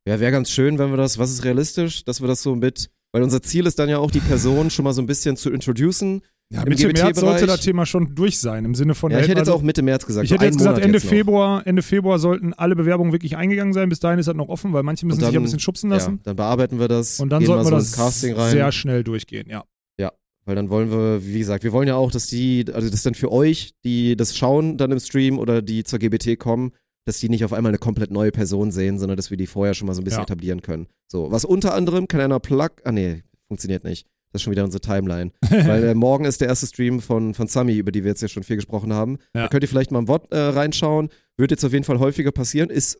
[0.07, 2.89] ja, wäre ganz schön, wenn wir das, was ist realistisch, dass wir das so mit,
[3.15, 5.49] weil unser Ziel ist dann ja auch, die Person schon mal so ein bisschen zu
[5.49, 6.21] introducen.
[6.51, 9.09] Ja, Mitte März sollte das Thema schon durch sein, im Sinne von.
[9.09, 10.25] Ja, ich hätte jetzt also, auch Mitte März gesagt.
[10.25, 11.07] Ich so hätte jetzt gesagt, Monat Ende jetzt.
[11.07, 13.87] Februar, Ende Februar sollten alle Bewerbungen wirklich eingegangen sein.
[13.87, 15.59] Bis dahin ist das noch offen, weil manche müssen Und sich ja ein dann- bisschen
[15.61, 16.19] schubsen Ja, lassen.
[16.23, 17.21] dann bearbeiten wir das.
[17.21, 18.51] Und dann sollten wir so das Casting rein.
[18.51, 19.63] sehr schnell durchgehen, ja.
[20.47, 23.15] Weil dann wollen wir, wie gesagt, wir wollen ja auch, dass die, also das dann
[23.15, 26.71] für euch, die das schauen dann im Stream oder die zur GBT kommen,
[27.05, 29.73] dass die nicht auf einmal eine komplett neue Person sehen, sondern dass wir die vorher
[29.73, 30.23] schon mal so ein bisschen Ja.
[30.23, 30.87] etablieren können.
[31.07, 34.07] So, was unter anderem kann einer Plug, ah nee, funktioniert nicht.
[34.31, 35.31] Das ist schon wieder unsere Timeline.
[35.49, 38.27] Weil äh, morgen ist der erste Stream von, von Sami, über die wir jetzt ja
[38.27, 39.17] schon viel gesprochen haben.
[39.33, 39.43] Ja.
[39.43, 41.09] Da könnt ihr vielleicht mal im Wort äh, reinschauen.
[41.37, 42.69] Wird jetzt auf jeden Fall häufiger passieren.
[42.69, 42.99] Ist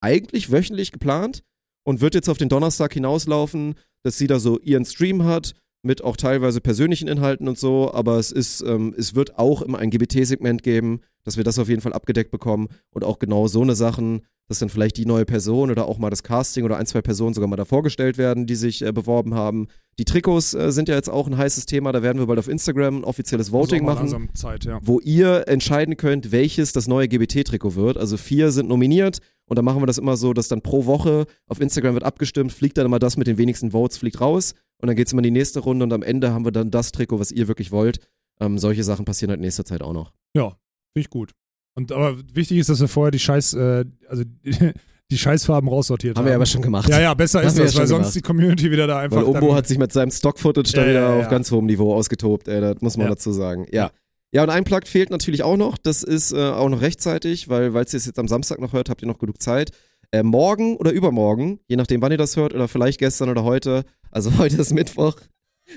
[0.00, 1.42] eigentlich wöchentlich geplant
[1.84, 6.02] und wird jetzt auf den Donnerstag hinauslaufen, dass sie da so ihren Stream hat mit
[6.02, 9.90] auch teilweise persönlichen Inhalten und so, aber es ist, ähm, es wird auch immer ein
[9.90, 13.74] GBT-Segment geben, dass wir das auf jeden Fall abgedeckt bekommen und auch genau so eine
[13.74, 17.02] Sachen, dass dann vielleicht die neue Person oder auch mal das Casting oder ein, zwei
[17.02, 19.68] Personen sogar mal da vorgestellt werden, die sich äh, beworben haben.
[19.98, 22.48] Die Trikots äh, sind ja jetzt auch ein heißes Thema, da werden wir bald auf
[22.48, 24.80] Instagram ein offizielles Voting machen Zeit, ja.
[24.82, 27.98] wo ihr entscheiden könnt, welches das neue GBT-Trikot wird.
[27.98, 31.26] Also vier sind nominiert und dann machen wir das immer so, dass dann pro Woche
[31.46, 34.86] auf Instagram wird abgestimmt, fliegt dann immer das mit den wenigsten Votes, fliegt raus und
[34.86, 36.92] dann geht es immer in die nächste Runde und am Ende haben wir dann das
[36.92, 37.98] Trikot, was ihr wirklich wollt.
[38.40, 40.12] Ähm, solche Sachen passieren halt in nächster Zeit auch noch.
[40.34, 41.32] Ja, finde ich gut.
[41.74, 44.24] Und aber wichtig ist, dass wir vorher die Scheiß, äh, also
[45.10, 46.24] die, Scheißfarben raussortiert haben.
[46.24, 46.88] Haben wir aber schon gemacht.
[46.88, 48.14] Ja, ja, besser Haben ist das, ja weil sonst gemacht.
[48.14, 49.24] die Community wieder da einfach.
[49.24, 51.94] Weil dann, hat sich mit seinem Stock-Footage da Ja, wieder ja, auf ganz hohem Niveau
[51.94, 53.66] ausgetobt, ey, das muss man dazu sagen.
[53.72, 53.90] Ja.
[54.30, 55.78] Ja, und ein Plug fehlt natürlich auch noch.
[55.78, 58.90] Das ist äh, auch noch rechtzeitig, weil, falls ihr es jetzt am Samstag noch hört,
[58.90, 59.70] habt ihr noch genug Zeit.
[60.10, 63.84] Äh, morgen oder übermorgen, je nachdem, wann ihr das hört, oder vielleicht gestern oder heute.
[64.10, 65.16] Also heute ist Mittwoch.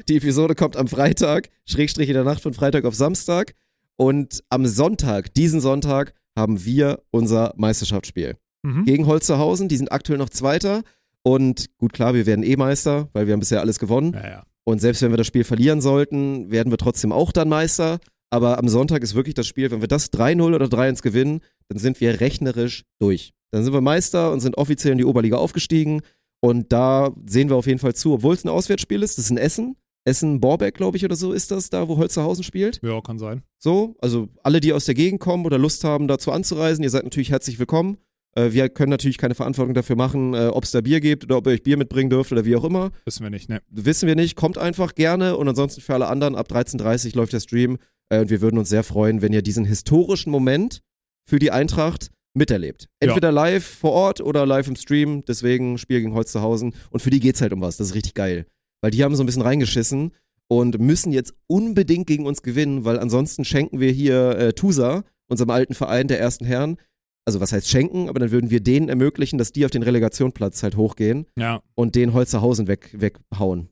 [0.08, 3.54] Die Episode kommt am Freitag, Schrägstrich in der Nacht von Freitag auf Samstag.
[3.98, 8.86] Und am Sonntag, diesen Sonntag, haben wir unser Meisterschaftsspiel Mhm.
[8.86, 9.68] gegen Holzerhausen.
[9.70, 10.84] Die sind aktuell noch Zweiter.
[11.24, 14.14] Und gut, klar, wir werden eh Meister, weil wir haben bisher alles gewonnen.
[14.14, 14.44] Ja, ja.
[14.64, 18.00] Und selbst wenn wir das Spiel verlieren sollten, werden wir trotzdem auch dann Meister.
[18.30, 21.80] Aber am Sonntag ist wirklich das Spiel, wenn wir das 3-0 oder 3-1 gewinnen, dann
[21.80, 23.34] sind wir rechnerisch durch.
[23.52, 26.02] Dann sind wir Meister und sind offiziell in die Oberliga aufgestiegen.
[26.42, 29.32] Und da sehen wir auf jeden Fall zu, obwohl es ein Auswärtsspiel ist, das ist
[29.32, 29.76] in Essen.
[30.04, 32.82] Essen-Borbeck, glaube ich, oder so ist das, da wo Holzerhausen spielt.
[32.84, 33.44] ja, kann sein.
[33.60, 37.04] So, also alle, die aus der Gegend kommen oder Lust haben, dazu anzureisen, ihr seid
[37.04, 37.98] natürlich herzlich willkommen.
[38.36, 41.38] Äh, wir können natürlich keine Verantwortung dafür machen, äh, ob es da Bier gibt oder
[41.38, 42.92] ob ihr euch Bier mitbringen dürft oder wie auch immer.
[43.06, 43.62] Wissen wir nicht, ne?
[43.70, 47.34] Wissen wir nicht, kommt einfach gerne und ansonsten für alle anderen ab 13.30 Uhr läuft
[47.34, 47.78] der Stream
[48.10, 50.82] äh, und wir würden uns sehr freuen, wenn ihr diesen historischen Moment
[51.30, 52.84] für die Eintracht miterlebt.
[53.02, 53.10] Ja.
[53.10, 57.20] Entweder live vor Ort oder live im Stream, deswegen Spiel gegen Holzhausen und für die
[57.20, 58.46] geht's halt um was, das ist richtig geil.
[58.82, 60.12] Weil die haben so ein bisschen reingeschissen
[60.48, 65.50] und müssen jetzt unbedingt gegen uns gewinnen, weil ansonsten schenken wir hier äh, Tusa, unserem
[65.50, 66.78] alten Verein der ersten Herren,
[67.26, 70.64] also was heißt schenken, aber dann würden wir denen ermöglichen, dass die auf den Relegationplatz
[70.64, 71.62] halt hochgehen Ja.
[71.76, 73.70] und den Holzerhausen weg, weghauen.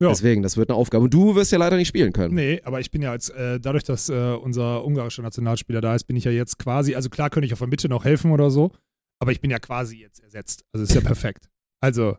[0.00, 0.08] Ja.
[0.10, 1.04] Deswegen, das wird eine Aufgabe.
[1.04, 2.34] Und du wirst ja leider nicht spielen können.
[2.34, 6.04] Nee, aber ich bin ja jetzt, äh, dadurch, dass äh, unser ungarischer Nationalspieler da ist,
[6.04, 8.50] bin ich ja jetzt quasi, also klar könnte ich auf der Mitte noch helfen oder
[8.50, 8.72] so,
[9.20, 10.64] aber ich bin ja quasi jetzt ersetzt.
[10.72, 11.48] Also ist ja perfekt.
[11.80, 12.16] Also,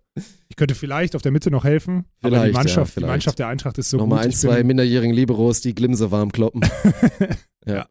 [0.49, 3.11] ich könnte vielleicht auf der Mitte noch helfen, aber die Vielleicht, ja, Mannschaft, die vielleicht.
[3.11, 4.25] Mannschaft der Eintracht ist so Nochmal gut.
[4.25, 6.61] ein, ich zwei minderjährigen Liberos, die Glimse warm kloppen.
[7.65, 7.87] und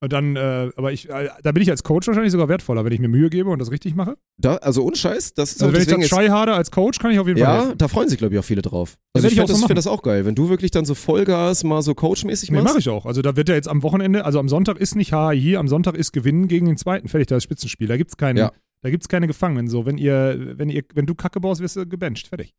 [0.00, 3.00] dann, äh, aber ich, äh, da bin ich als Coach wahrscheinlich sogar wertvoller, wenn ich
[3.00, 4.16] mir Mühe gebe und das richtig mache.
[4.36, 7.18] Da, also ohne Scheiß, das ist Also, wenn ich ist, Tryharder als Coach, kann ich
[7.18, 7.78] auf jeden Fall ja, helfen.
[7.78, 8.98] da freuen sich, glaube ich, auch viele drauf.
[9.14, 10.84] Also werd ich ich finde so das, find das auch geil, wenn du wirklich dann
[10.84, 12.68] so Vollgas mal so coachmäßig Nee, machst.
[12.68, 13.06] mache ich auch.
[13.06, 15.94] Also da wird ja jetzt am Wochenende, also am Sonntag ist nicht HAI, am Sonntag
[15.96, 17.08] ist Gewinnen gegen den zweiten.
[17.08, 17.86] Fertig, da ist Spitzenspiel.
[17.88, 18.52] Da gibt's keine, Ja.
[18.82, 19.68] da gibt's keine Gefangenen.
[19.68, 22.28] So, wenn ihr, wenn ihr, wenn du Kacke baust, wirst du gebencht.
[22.28, 22.52] Fertig.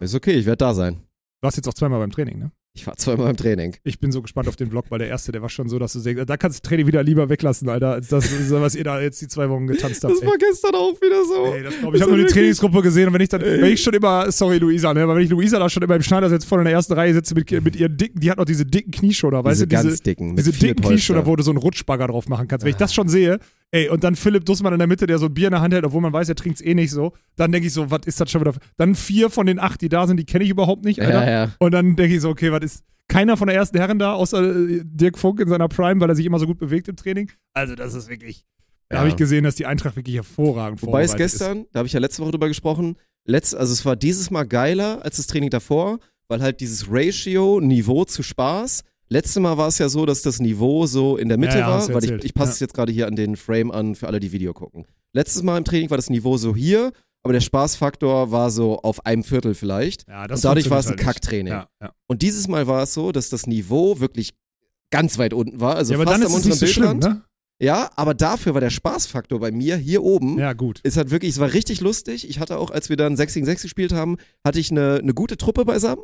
[0.00, 0.94] Ist okay, ich werde da sein.
[1.40, 2.52] Du warst jetzt auch zweimal beim Training, ne?
[2.76, 3.76] Ich war zweimal im Training.
[3.84, 5.92] Ich bin so gespannt auf den Vlog, weil der erste, der war schon so, dass
[5.92, 9.00] du denkst, da kannst du Training wieder lieber weglassen, Alter, als das, was ihr da
[9.00, 10.12] jetzt die zwei Wochen getanzt habt.
[10.12, 10.26] Das ey.
[10.26, 11.54] war gestern auch wieder so.
[11.54, 12.00] Ey, das glaub ich.
[12.00, 14.58] Ich habe nur die Trainingsgruppe gesehen und wenn ich dann, wenn ich schon immer, sorry
[14.58, 16.94] Luisa, ne, aber wenn ich Luisa da schon immer im Schneidersitz vorne in der ersten
[16.94, 19.76] Reihe sitze mit, mit ihren dicken, die hat noch diese dicken Knieschoner, weißt diese du,
[19.76, 20.34] diese, ganz dicken.
[20.34, 20.88] diese dicken Polster.
[20.88, 22.64] Knieschoner, wo du so einen Rutschbagger drauf machen kannst.
[22.64, 23.38] Wenn ich das schon sehe,
[23.74, 25.74] ey, und dann Philipp Dussmann in der Mitte, der so ein Bier in der Hand
[25.74, 28.02] hält, obwohl man weiß, er trinkt es eh nicht so, dann denke ich so, was
[28.06, 28.54] ist das schon wieder?
[28.76, 31.24] Dann vier von den acht, die da sind, die kenne ich überhaupt nicht, Alter.
[31.26, 31.52] Ja, ja.
[31.58, 34.42] Und dann denke ich so, okay, was ist keiner von der ersten Herren da, außer
[34.42, 37.30] äh, Dirk Funk in seiner Prime, weil er sich immer so gut bewegt im Training.
[37.52, 38.44] Also das ist wirklich,
[38.88, 39.00] da Ja.
[39.00, 41.92] habe ich gesehen, dass die Eintracht wirklich hervorragend Wobei es vorbereitet gestern, da habe ich
[41.92, 42.96] ja letzte Woche drüber gesprochen,
[43.26, 45.98] letzt, also es war dieses Mal geiler als das Training davor,
[46.28, 50.40] weil halt dieses Ratio Niveau zu Spaß Letztes Mal war es ja so, dass das
[50.40, 52.54] Niveau so in der Mitte Ja, ja, war, weil ich, ich passe Ja.
[52.54, 54.86] es jetzt gerade hier an den Frame an für alle, die Video gucken.
[55.12, 56.92] Letztes Mal im Training war das Niveau so hier,
[57.22, 60.08] aber der Spaßfaktor war so auf einem Viertel vielleicht.
[60.08, 61.52] Ja, Und dadurch war es ein halt Kacktraining.
[61.52, 61.92] Ja, ja.
[62.06, 64.32] Und dieses Mal war es so, dass das Niveau wirklich
[64.90, 67.04] ganz weit unten war, also ja, aber fast am so unteren schlimm, Bildrand.
[67.04, 67.22] ne?
[67.60, 70.38] Ja, aber dafür war der Spaßfaktor bei mir hier oben.
[70.38, 70.80] Ja, gut.
[70.82, 72.28] Es hat wirklich, es war richtig lustig.
[72.28, 75.14] Ich hatte auch, als wir dann 6 gegen 6 gespielt haben, hatte ich eine, eine
[75.14, 76.02] gute Truppe beisammen.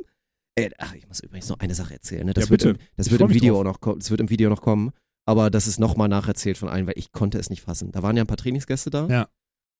[0.64, 2.26] Ey, ach, ich muss übrigens noch eine Sache erzählen.
[2.26, 2.34] Ne?
[2.34, 2.70] Das, Ja, wird, bitte.
[2.70, 3.98] im, das wird im Video noch kommen.
[4.00, 4.90] Das wird im Video noch kommen.
[5.26, 7.92] Aber das ist nochmal nacherzählt von allen, weil ich konnte es nicht fassen.
[7.92, 9.06] Da waren ja ein paar Trainingsgäste da.
[9.08, 9.28] Ja.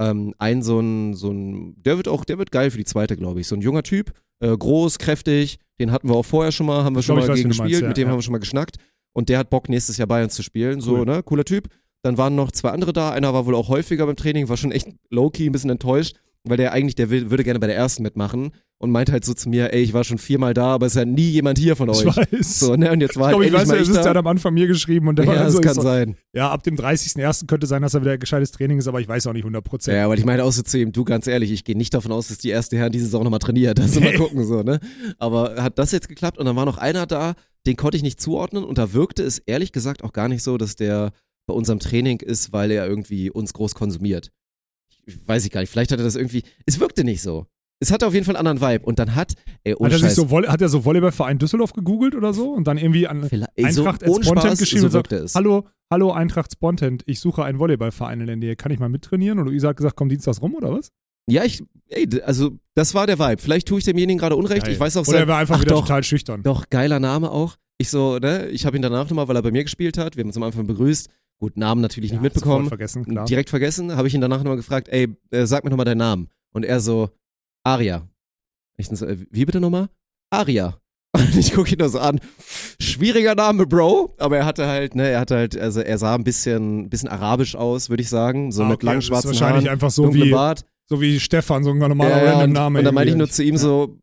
[0.01, 3.16] Ähm, ein so ein, so ein, der wird auch, der wird geil für die zweite,
[3.16, 3.47] glaube ich.
[3.49, 5.59] So ein junger Typ, äh, groß, kräftig.
[5.81, 7.62] Den hatten wir auch vorher schon mal, haben wir schon mal weiß, gegen du meinst,
[7.62, 7.83] gespielt.
[7.83, 8.11] ja, mit dem ja.
[8.12, 8.76] haben wir schon mal geschnackt.
[9.12, 10.81] Und der hat Bock, nächstes Jahr bei uns zu spielen.
[10.81, 11.05] So, Cool.
[11.07, 11.22] ne?
[11.22, 11.68] Cooler Typ.
[12.03, 13.11] Dann waren noch zwei andere da.
[13.11, 16.57] Einer war wohl auch häufiger beim Training, war schon echt low-key, ein bisschen enttäuscht, weil
[16.57, 18.53] der eigentlich, der will, würde gerne bei der ersten mitmachen
[18.83, 20.99] und meinte halt so zu mir, ey, ich war schon viermal da, aber es ist
[20.99, 22.01] ja nie jemand hier von euch.
[22.01, 22.61] Ich weiß.
[22.61, 22.91] So, ne?
[22.91, 24.05] Und jetzt war ich halt ich weiß, mal ja, es ich ist da.
[24.05, 26.16] dann am Anfang mir geschrieben und der war ja, dann das so, kann so, sein.
[26.33, 27.47] ja, ab dem 30.01.
[27.47, 29.93] könnte sein, dass er wieder ein gescheites Training ist, aber ich weiß auch nicht 100%.
[29.93, 32.11] Ja, weil ich meine auch so zu ihm, du ganz ehrlich, ich gehe nicht davon
[32.11, 33.78] aus, dass die erste Herren diese Saison nochmal trainiert.
[33.78, 34.16] Also mal Nee.
[34.16, 34.81] gucken so, ne?
[35.18, 37.35] Aber hat das jetzt geklappt und dann war noch einer da,
[37.66, 40.57] den konnte ich nicht zuordnen und da wirkte es ehrlich gesagt auch gar nicht so,
[40.57, 41.12] dass der
[41.47, 44.31] bei unserem Training ist, weil er irgendwie uns groß konsumiert.
[45.05, 47.47] Ich, weiß ich gar nicht, vielleicht hat er das irgendwie, es wirkte nicht so.
[47.83, 49.33] Es hatte auf jeden Fall einen anderen Vibe und dann hat,
[49.64, 52.51] ey, ohne Hat er, Scheiß, so, Volley- hat er so Volleyballverein Düsseldorf gegoogelt oder so
[52.53, 55.35] und dann irgendwie an vielleicht- so Eintracht ohne Spontent geschrieben so und sagt, es.
[55.35, 59.39] hallo, hallo Eintracht Spontent, ich suche einen Volleyballverein in der Nähe, kann ich mal mittrainieren?
[59.39, 60.91] Und Luisa hat gesagt, komm dienstags rum oder was?
[61.26, 63.41] Ja, ich, ey, also das war der Vibe.
[63.41, 64.64] Vielleicht tue ich demjenigen gerade Unrecht.
[64.64, 64.74] Geil.
[64.74, 66.43] Ich weiß auch Oder sein- er war einfach Ach wieder doch, total schüchtern.
[66.43, 67.57] Doch, geiler Name auch.
[67.78, 70.16] Ich so, ne, ich habe ihn danach nochmal, weil er bei mir gespielt hat.
[70.16, 71.09] Wir haben uns am Anfang begrüßt.
[71.39, 72.64] Gut, Namen natürlich nicht Ja, mitbekommen.
[72.64, 73.24] sofort vergessen, klar.
[73.24, 73.97] Direkt vergessen.
[73.97, 76.28] Habe ich ihn danach nochmal gefragt, ey, äh, sag mir nochmal deinen Namen.
[76.53, 77.09] Und er so,
[77.64, 78.08] Aria.
[78.76, 79.88] Ich so, äh, wie bitte nochmal?
[80.30, 80.78] Aria.
[81.16, 82.20] Und ich gucke ihn nur so an.
[82.80, 84.14] Schwieriger Name, Bro.
[84.18, 87.56] Aber er hatte halt, ne, er hatte halt, also er sah ein bisschen, bisschen arabisch
[87.56, 88.52] aus, würde ich sagen.
[88.52, 90.64] So Ah, mit okay, langen das ist schwarzen wahrscheinlich Haaren, einfach so wie, Bart.
[90.86, 92.78] so wie Stefan, so ein normaler Ja, random und, Name.
[92.78, 93.98] und dann meinte ich nur zu ihm so,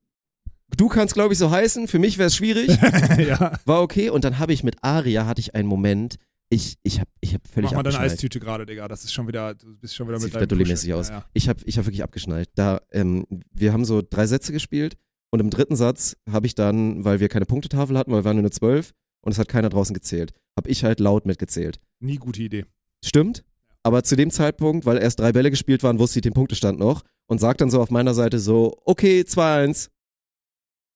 [0.76, 2.78] du kannst glaube ich so heißen, für mich wäre es schwierig.
[3.18, 3.54] ja.
[3.66, 4.10] War okay.
[4.10, 6.18] Und dann habe ich mit Aria, hatte ich einen Moment,
[6.50, 8.00] ich, ich habe ich hab völlig Mach mal deine.
[8.00, 8.88] Eistüte gerade, Digga.
[8.88, 11.00] Das ist schon wieder, du bist schon wieder Sieht mit deinem Bretoli-mäßig Pusher.
[11.00, 11.10] aus.
[11.10, 11.26] Ja, ja.
[11.34, 12.50] Ich habe ich hab wirklich abgeschnallt.
[12.56, 14.98] Da, ähm, wir haben so drei Sätze gespielt
[15.30, 18.40] und im dritten Satz habe ich dann, weil wir keine Punktetafel hatten, weil wir waren
[18.40, 21.80] nur zwölf und es hat keiner draußen gezählt, habe ich halt laut mitgezählt.
[22.00, 22.66] Nie gute Idee.
[23.04, 23.44] Stimmt?
[23.84, 27.04] Aber zu dem Zeitpunkt, weil erst drei Bälle gespielt waren, wusste ich den Punktestand noch
[27.28, 29.90] und sagt dann so auf meiner Seite so, okay, 2-1.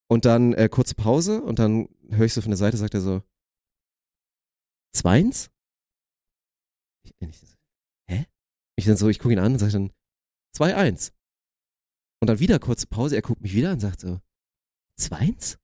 [0.07, 3.01] Und dann äh, kurze Pause und dann höre ich so von der Seite, sagt er
[3.01, 3.21] so,
[4.95, 5.49] 2-1?
[7.03, 7.57] Ich, ich,
[8.07, 8.25] hä?
[8.75, 9.91] Ich dann so, ich gucke ihn an und sage dann,
[10.57, 11.11] 2-1.
[12.19, 14.19] Und dann wieder kurze Pause, er guckt mich wieder und sagt so,
[14.99, 15.57] 2-1?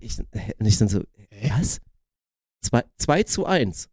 [0.00, 1.02] Ich, und ich dann so,
[1.42, 1.80] was?
[2.62, 3.88] 2, 2 zu 1.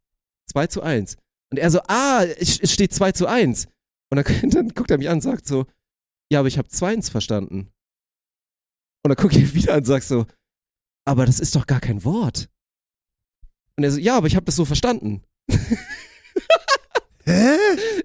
[0.52, 1.18] 2 zu 1.
[1.52, 3.68] Und er so, ah, es steht 2 zu 1.
[4.12, 5.66] Und dann, dann guckt er mich an und sagt so,
[6.32, 7.72] ja, aber ich habe 2-1 verstanden.
[9.04, 10.26] Und dann ich ihn wieder an und sag so,
[11.08, 12.50] aber das ist doch gar kein Wort.
[13.78, 15.22] Und er so, ja, aber ich habe das so verstanden.
[17.26, 17.58] Hä?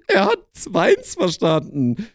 [0.09, 2.07] Er hat 2-1 verstanden.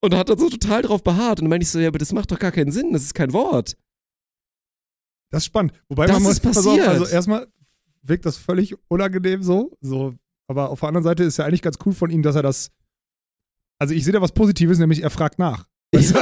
[0.00, 1.38] Und hat dann so total drauf beharrt.
[1.40, 3.14] Und dann meinte ich so, ja, aber das macht doch gar keinen Sinn, das ist
[3.14, 3.76] kein Wort.
[5.30, 5.72] Das ist spannend.
[5.88, 6.86] Wobei Das man muss, ist auf, passiert.
[6.86, 7.46] also erstmal
[8.02, 10.14] wirkt das völlig unangenehm so, so.
[10.46, 12.70] Aber auf der anderen Seite ist ja eigentlich ganz cool von ihm, dass er das.
[13.78, 15.66] Also ich sehe da was Positives, nämlich er fragt nach.
[15.94, 16.00] Ja.
[16.00, 16.14] also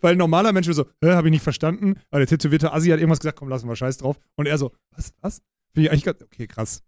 [0.00, 2.00] Weil ein normaler Mensch würde so, habe ich nicht verstanden.
[2.10, 4.18] Aber der tätowierte Assi hat irgendwas gesagt, komm, lassen wir Scheiß drauf.
[4.36, 5.42] Und er so, was, was?
[5.76, 6.82] Finde ich eigentlich ganz, okay, krass.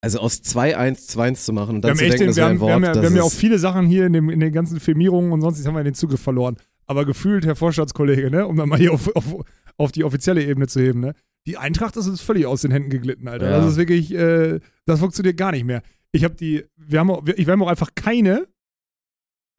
[0.00, 2.50] Also aus 2-1 2-1 zu machen und dann haben, zu denken, den, das wir, wäre
[2.50, 4.30] ein haben, Wort, wir haben ja, wir haben ja auch viele Sachen hier in, dem,
[4.30, 6.56] in den ganzen Firmierungen und sonst jetzt haben wir den Zugriff verloren.
[6.86, 9.44] Aber gefühlt, Herr Vorstandskollege, ne, um dann mal hier auf, auf,
[9.76, 11.14] auf die offizielle Ebene zu heben, ne?
[11.46, 13.48] Die Eintracht ist völlig aus den Händen geglitten, Alter.
[13.48, 13.58] Ja.
[13.58, 15.82] Das ist wirklich, äh, das funktioniert gar nicht mehr.
[16.10, 18.48] Ich habe die, wir haben auch, wir, wir haben auch einfach keine,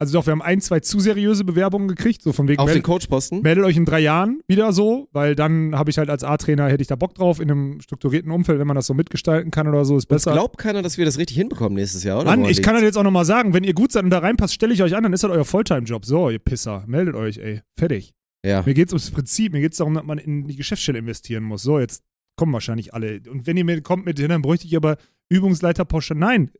[0.02, 2.74] also doch, wir haben ein, zwei zu seriöse Bewerbungen gekriegt, so von wegen, auf den
[2.74, 3.40] meldet, Coachposten.
[3.42, 6.82] meldet euch in drei Jahren wieder so, weil dann habe ich halt als A-Trainer, hätte
[6.82, 9.84] ich da Bock drauf, in einem strukturierten Umfeld, wenn man das so mitgestalten kann oder
[9.84, 10.32] so, ist besser.
[10.32, 12.36] glaubt keiner, dass wir das richtig hinbekommen nächstes Jahr, oder?
[12.36, 14.54] Mann, ich kann das jetzt auch nochmal sagen, wenn ihr gut seid und da reinpasst,
[14.54, 16.04] stelle ich euch an, dann ist das euer Volltime-Job.
[16.04, 17.60] So, ihr Pisser, meldet euch, ey.
[17.78, 18.12] Fertig.
[18.44, 18.62] Ja.
[18.66, 21.62] Mir geht's ums Prinzip, mir geht's darum, dass man in die Geschäftsstelle investieren muss.
[21.62, 22.02] So, jetzt
[22.36, 23.20] kommen wahrscheinlich alle.
[23.30, 24.96] Und wenn ihr mir kommt mit, dann bräuchte ich aber
[25.28, 26.14] Übungsleiter Porsche.
[26.14, 26.50] Nein.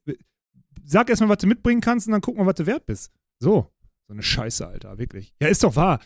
[0.85, 3.11] Sag erstmal, was du mitbringen kannst und dann guck mal, was du wert bist.
[3.43, 3.67] So.
[4.09, 5.33] So eine Scheiße, Alter, wirklich.
[5.43, 6.01] Ja, ist doch wahr.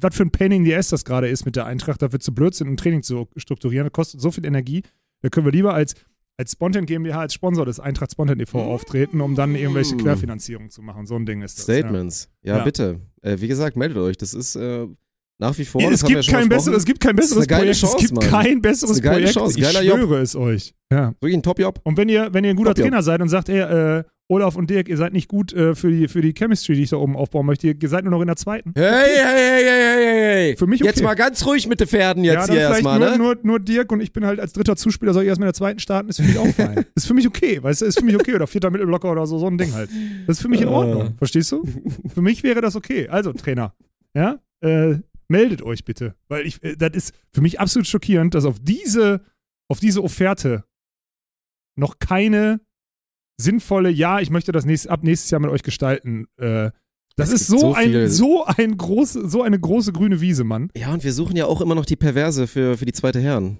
[0.00, 2.34] Was für ein Pain in the Ass das gerade ist mit der Eintracht, dafür zu
[2.34, 3.86] blöd sind, ein Training zu strukturieren.
[3.86, 4.82] Das kostet so viel Energie.
[5.22, 5.94] Da können wir lieber als,
[6.38, 8.62] als Spontan GmbH, als Sponsor des Eintracht Spontan e.V.
[8.62, 9.96] auftreten, um dann irgendwelche.
[9.96, 11.06] Querfinanzierungen zu machen.
[11.06, 11.64] So ein Ding ist das.
[11.64, 12.28] Statements.
[12.42, 12.64] Ja, Ja.
[12.64, 13.00] bitte.
[13.22, 14.16] Äh, wie gesagt, meldet euch.
[14.18, 14.86] Das ist, äh,
[15.38, 15.80] Nach wie vor.
[15.90, 17.76] es, gibt schon kein besseres, es gibt kein besseres Projekt.
[17.76, 18.30] Chance, es gibt Mann.
[18.30, 19.32] kein besseres Projekt.
[19.32, 19.98] Chance, ich geiler Job.
[19.98, 20.74] schwöre es euch.
[20.92, 21.14] Ja.
[21.20, 21.80] Wirklich ein Top-Job.
[21.84, 22.82] Und wenn ihr, wenn ihr ein guter ja.
[22.84, 25.90] Trainer seid und sagt, ey, äh, Olaf und Dirk, ihr seid nicht gut äh, für,
[25.90, 28.26] die, für die Chemistry, die ich da oben aufbauen möchte, ihr seid nur noch in
[28.26, 28.72] der zweiten.
[28.74, 30.56] Hey, hey, hey, hey, hey, hey.
[30.56, 31.04] Für mich Jetzt okay.
[31.04, 33.18] mal ganz ruhig mit den Pferden jetzt ja, hier erstmal, nur, ne?
[33.18, 35.54] nur, nur Dirk und ich bin halt als dritter Zuspieler, soll ich erstmal in der
[35.54, 36.84] zweiten starten, ist für mich auch fein.
[36.96, 38.34] ist für mich okay, weißt du, ist für mich okay.
[38.34, 39.90] Oder vierter Mittelblocker oder so, so ein Ding halt.
[40.26, 40.72] Das ist für mich in Äh.
[40.72, 41.62] Ordnung, verstehst du?
[42.12, 43.08] Für mich wäre das okay.
[43.08, 43.74] Also, Trainer,
[44.14, 44.96] ja, äh,
[45.28, 46.16] meldet euch bitte.
[46.28, 49.20] Weil ich, äh, das ist für mich absolut schockierend, dass auf diese,
[49.68, 50.64] auf diese Offerte
[51.76, 52.60] noch keine
[53.38, 56.26] sinnvolle, ja, ich möchte das nächst, ab nächstes Jahr mit euch gestalten.
[56.38, 56.70] Äh,
[57.16, 60.70] das Es ist so, so ein, so ein große, so eine große grüne Wiese, Mann.
[60.76, 63.58] Ja, und wir suchen ja auch immer noch die Perverse für, für die zweite Herren.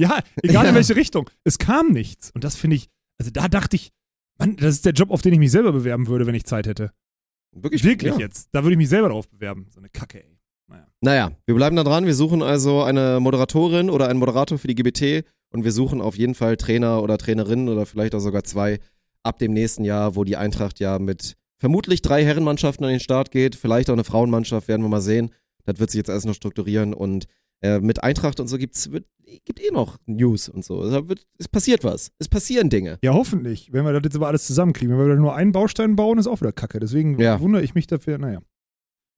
[0.00, 0.70] Ja, egal Ja.
[0.70, 1.28] in welche Richtung.
[1.44, 2.30] Es kam nichts.
[2.30, 2.88] Und das finde ich,
[3.18, 3.90] also da dachte ich,
[4.38, 6.66] Mann, das ist der Job, auf den ich mich selber bewerben würde, wenn ich Zeit
[6.66, 6.92] hätte.
[7.52, 7.82] Wirklich?
[7.84, 8.20] Wirklich ja.
[8.20, 8.48] jetzt.
[8.52, 9.66] Da würde ich mich selber drauf bewerben.
[9.70, 10.37] So eine Kacke, ey.
[10.68, 10.86] Naja.
[11.00, 12.06] Naja, wir bleiben da dran.
[12.06, 16.16] Wir suchen also eine Moderatorin oder einen Moderator für die GBT und wir suchen auf
[16.16, 18.78] jeden Fall Trainer oder Trainerinnen oder vielleicht auch sogar zwei
[19.22, 23.30] ab dem nächsten Jahr, wo die Eintracht ja mit vermutlich drei Herrenmannschaften an den Start
[23.30, 23.56] geht.
[23.56, 25.30] Vielleicht auch eine Frauenmannschaft, werden wir mal sehen.
[25.64, 27.26] Das wird sich jetzt alles noch strukturieren und
[27.60, 29.04] äh, mit Eintracht und so gibt's wird,
[29.44, 30.88] gibt eh noch News und so.
[30.88, 32.12] Da wird, es passiert was.
[32.18, 32.98] Es passieren Dinge.
[33.02, 33.72] Ja, hoffentlich.
[33.72, 34.96] Wenn wir das jetzt aber alles zusammenkriegen.
[34.96, 36.78] Wenn wir nur einen Baustein bauen, ist auch wieder Kacke.
[36.78, 37.40] Deswegen Ja.
[37.40, 38.16] wundere ich mich dafür.
[38.18, 38.40] Naja.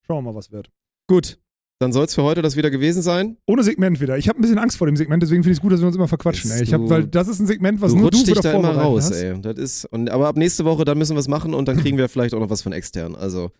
[0.07, 0.71] Schauen wir mal, was wird.
[1.11, 1.41] Gut,
[1.81, 3.37] dann soll es für heute das wieder gewesen sein.
[3.49, 4.17] Ohne Segment wieder.
[4.17, 5.89] Ich habe ein bisschen Angst vor dem Segment, deswegen finde ich es gut, dass wir
[5.89, 6.49] uns immer verquatschen.
[6.53, 6.63] Ey.
[6.63, 8.77] Ich hab, weil das ist ein Segment, was du nur du dich wieder da immer
[8.77, 9.13] raus, hast.
[9.21, 9.41] ey.
[9.41, 11.99] Das ist, und, aber ab nächste Woche, dann müssen wir es machen und dann kriegen
[11.99, 13.17] wir vielleicht auch noch was von extern.
[13.17, 13.51] Also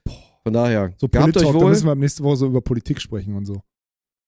[0.45, 1.71] von daher, So gehabt euch wohl.
[1.71, 3.63] müssen wir ab nächste Woche so über Politik sprechen und so.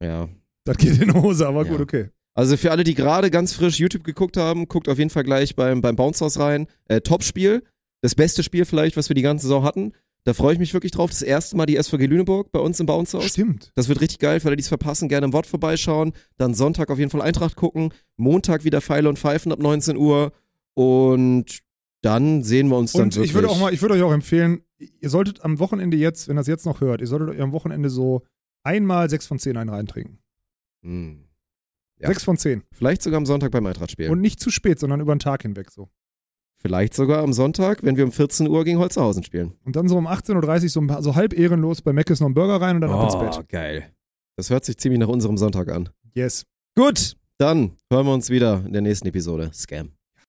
[0.03, 0.29] Ja.
[0.65, 1.71] Das geht in die Hose, aber Ja.
[1.71, 2.09] gut, okay.
[2.35, 5.55] Also für alle, die gerade ganz frisch YouTube geguckt haben, guckt auf jeden Fall gleich
[5.55, 6.67] beim, beim Bounce House rein.
[6.89, 7.63] Äh, Top-Spiel.
[8.01, 9.93] Das beste Spiel vielleicht, was wir die ganze Saison hatten.
[10.25, 11.11] Da freue ich mich wirklich drauf.
[11.11, 13.31] Das erste Mal die SVG Lüneburg bei uns im Bounce House.
[13.31, 13.73] Stimmt.
[13.75, 16.13] Das wird richtig geil, für alle, die es verpassen, gerne im Wort vorbeischauen.
[16.37, 17.93] Dann Sonntag auf jeden Fall Eintracht gucken.
[18.17, 20.33] Montag wieder Pfeile und Pfeifen ab 19 Uhr.
[20.75, 21.61] Und
[22.03, 23.31] dann sehen wir uns dann Und wirklich.
[23.31, 26.37] ich würde auch mal, ich würde euch auch empfehlen, ihr solltet am Wochenende jetzt, wenn
[26.37, 28.23] ihr das jetzt noch hört, ihr solltet euch am Wochenende so
[28.65, 30.19] einmal sechs von zehn einen reintrinken.
[30.83, 31.29] Hm.
[31.99, 32.09] Ja.
[32.09, 32.63] Sechs von zehn.
[32.73, 34.11] Vielleicht sogar am Sonntag beim Eintracht-Spiel.
[34.11, 35.89] Und nicht zu spät, sondern über den Tag hinweg so.
[36.63, 39.53] Vielleicht sogar am Sonntag, wenn wir um 14 Uhr gegen Holzerhausen spielen.
[39.65, 42.35] Und dann so um 18.30 Uhr so, paar- so halb ehrenlos bei Meckes noch einen
[42.35, 43.37] Burger rein und dann ab ins Bett.
[43.39, 43.87] Oh, geil.
[44.37, 45.89] Das hört sich ziemlich nach unserem Sonntag an.
[46.15, 46.45] Yes.
[46.77, 49.51] Gut, dann hören wir uns wieder in der nächsten Episode.
[49.53, 49.91] Scam.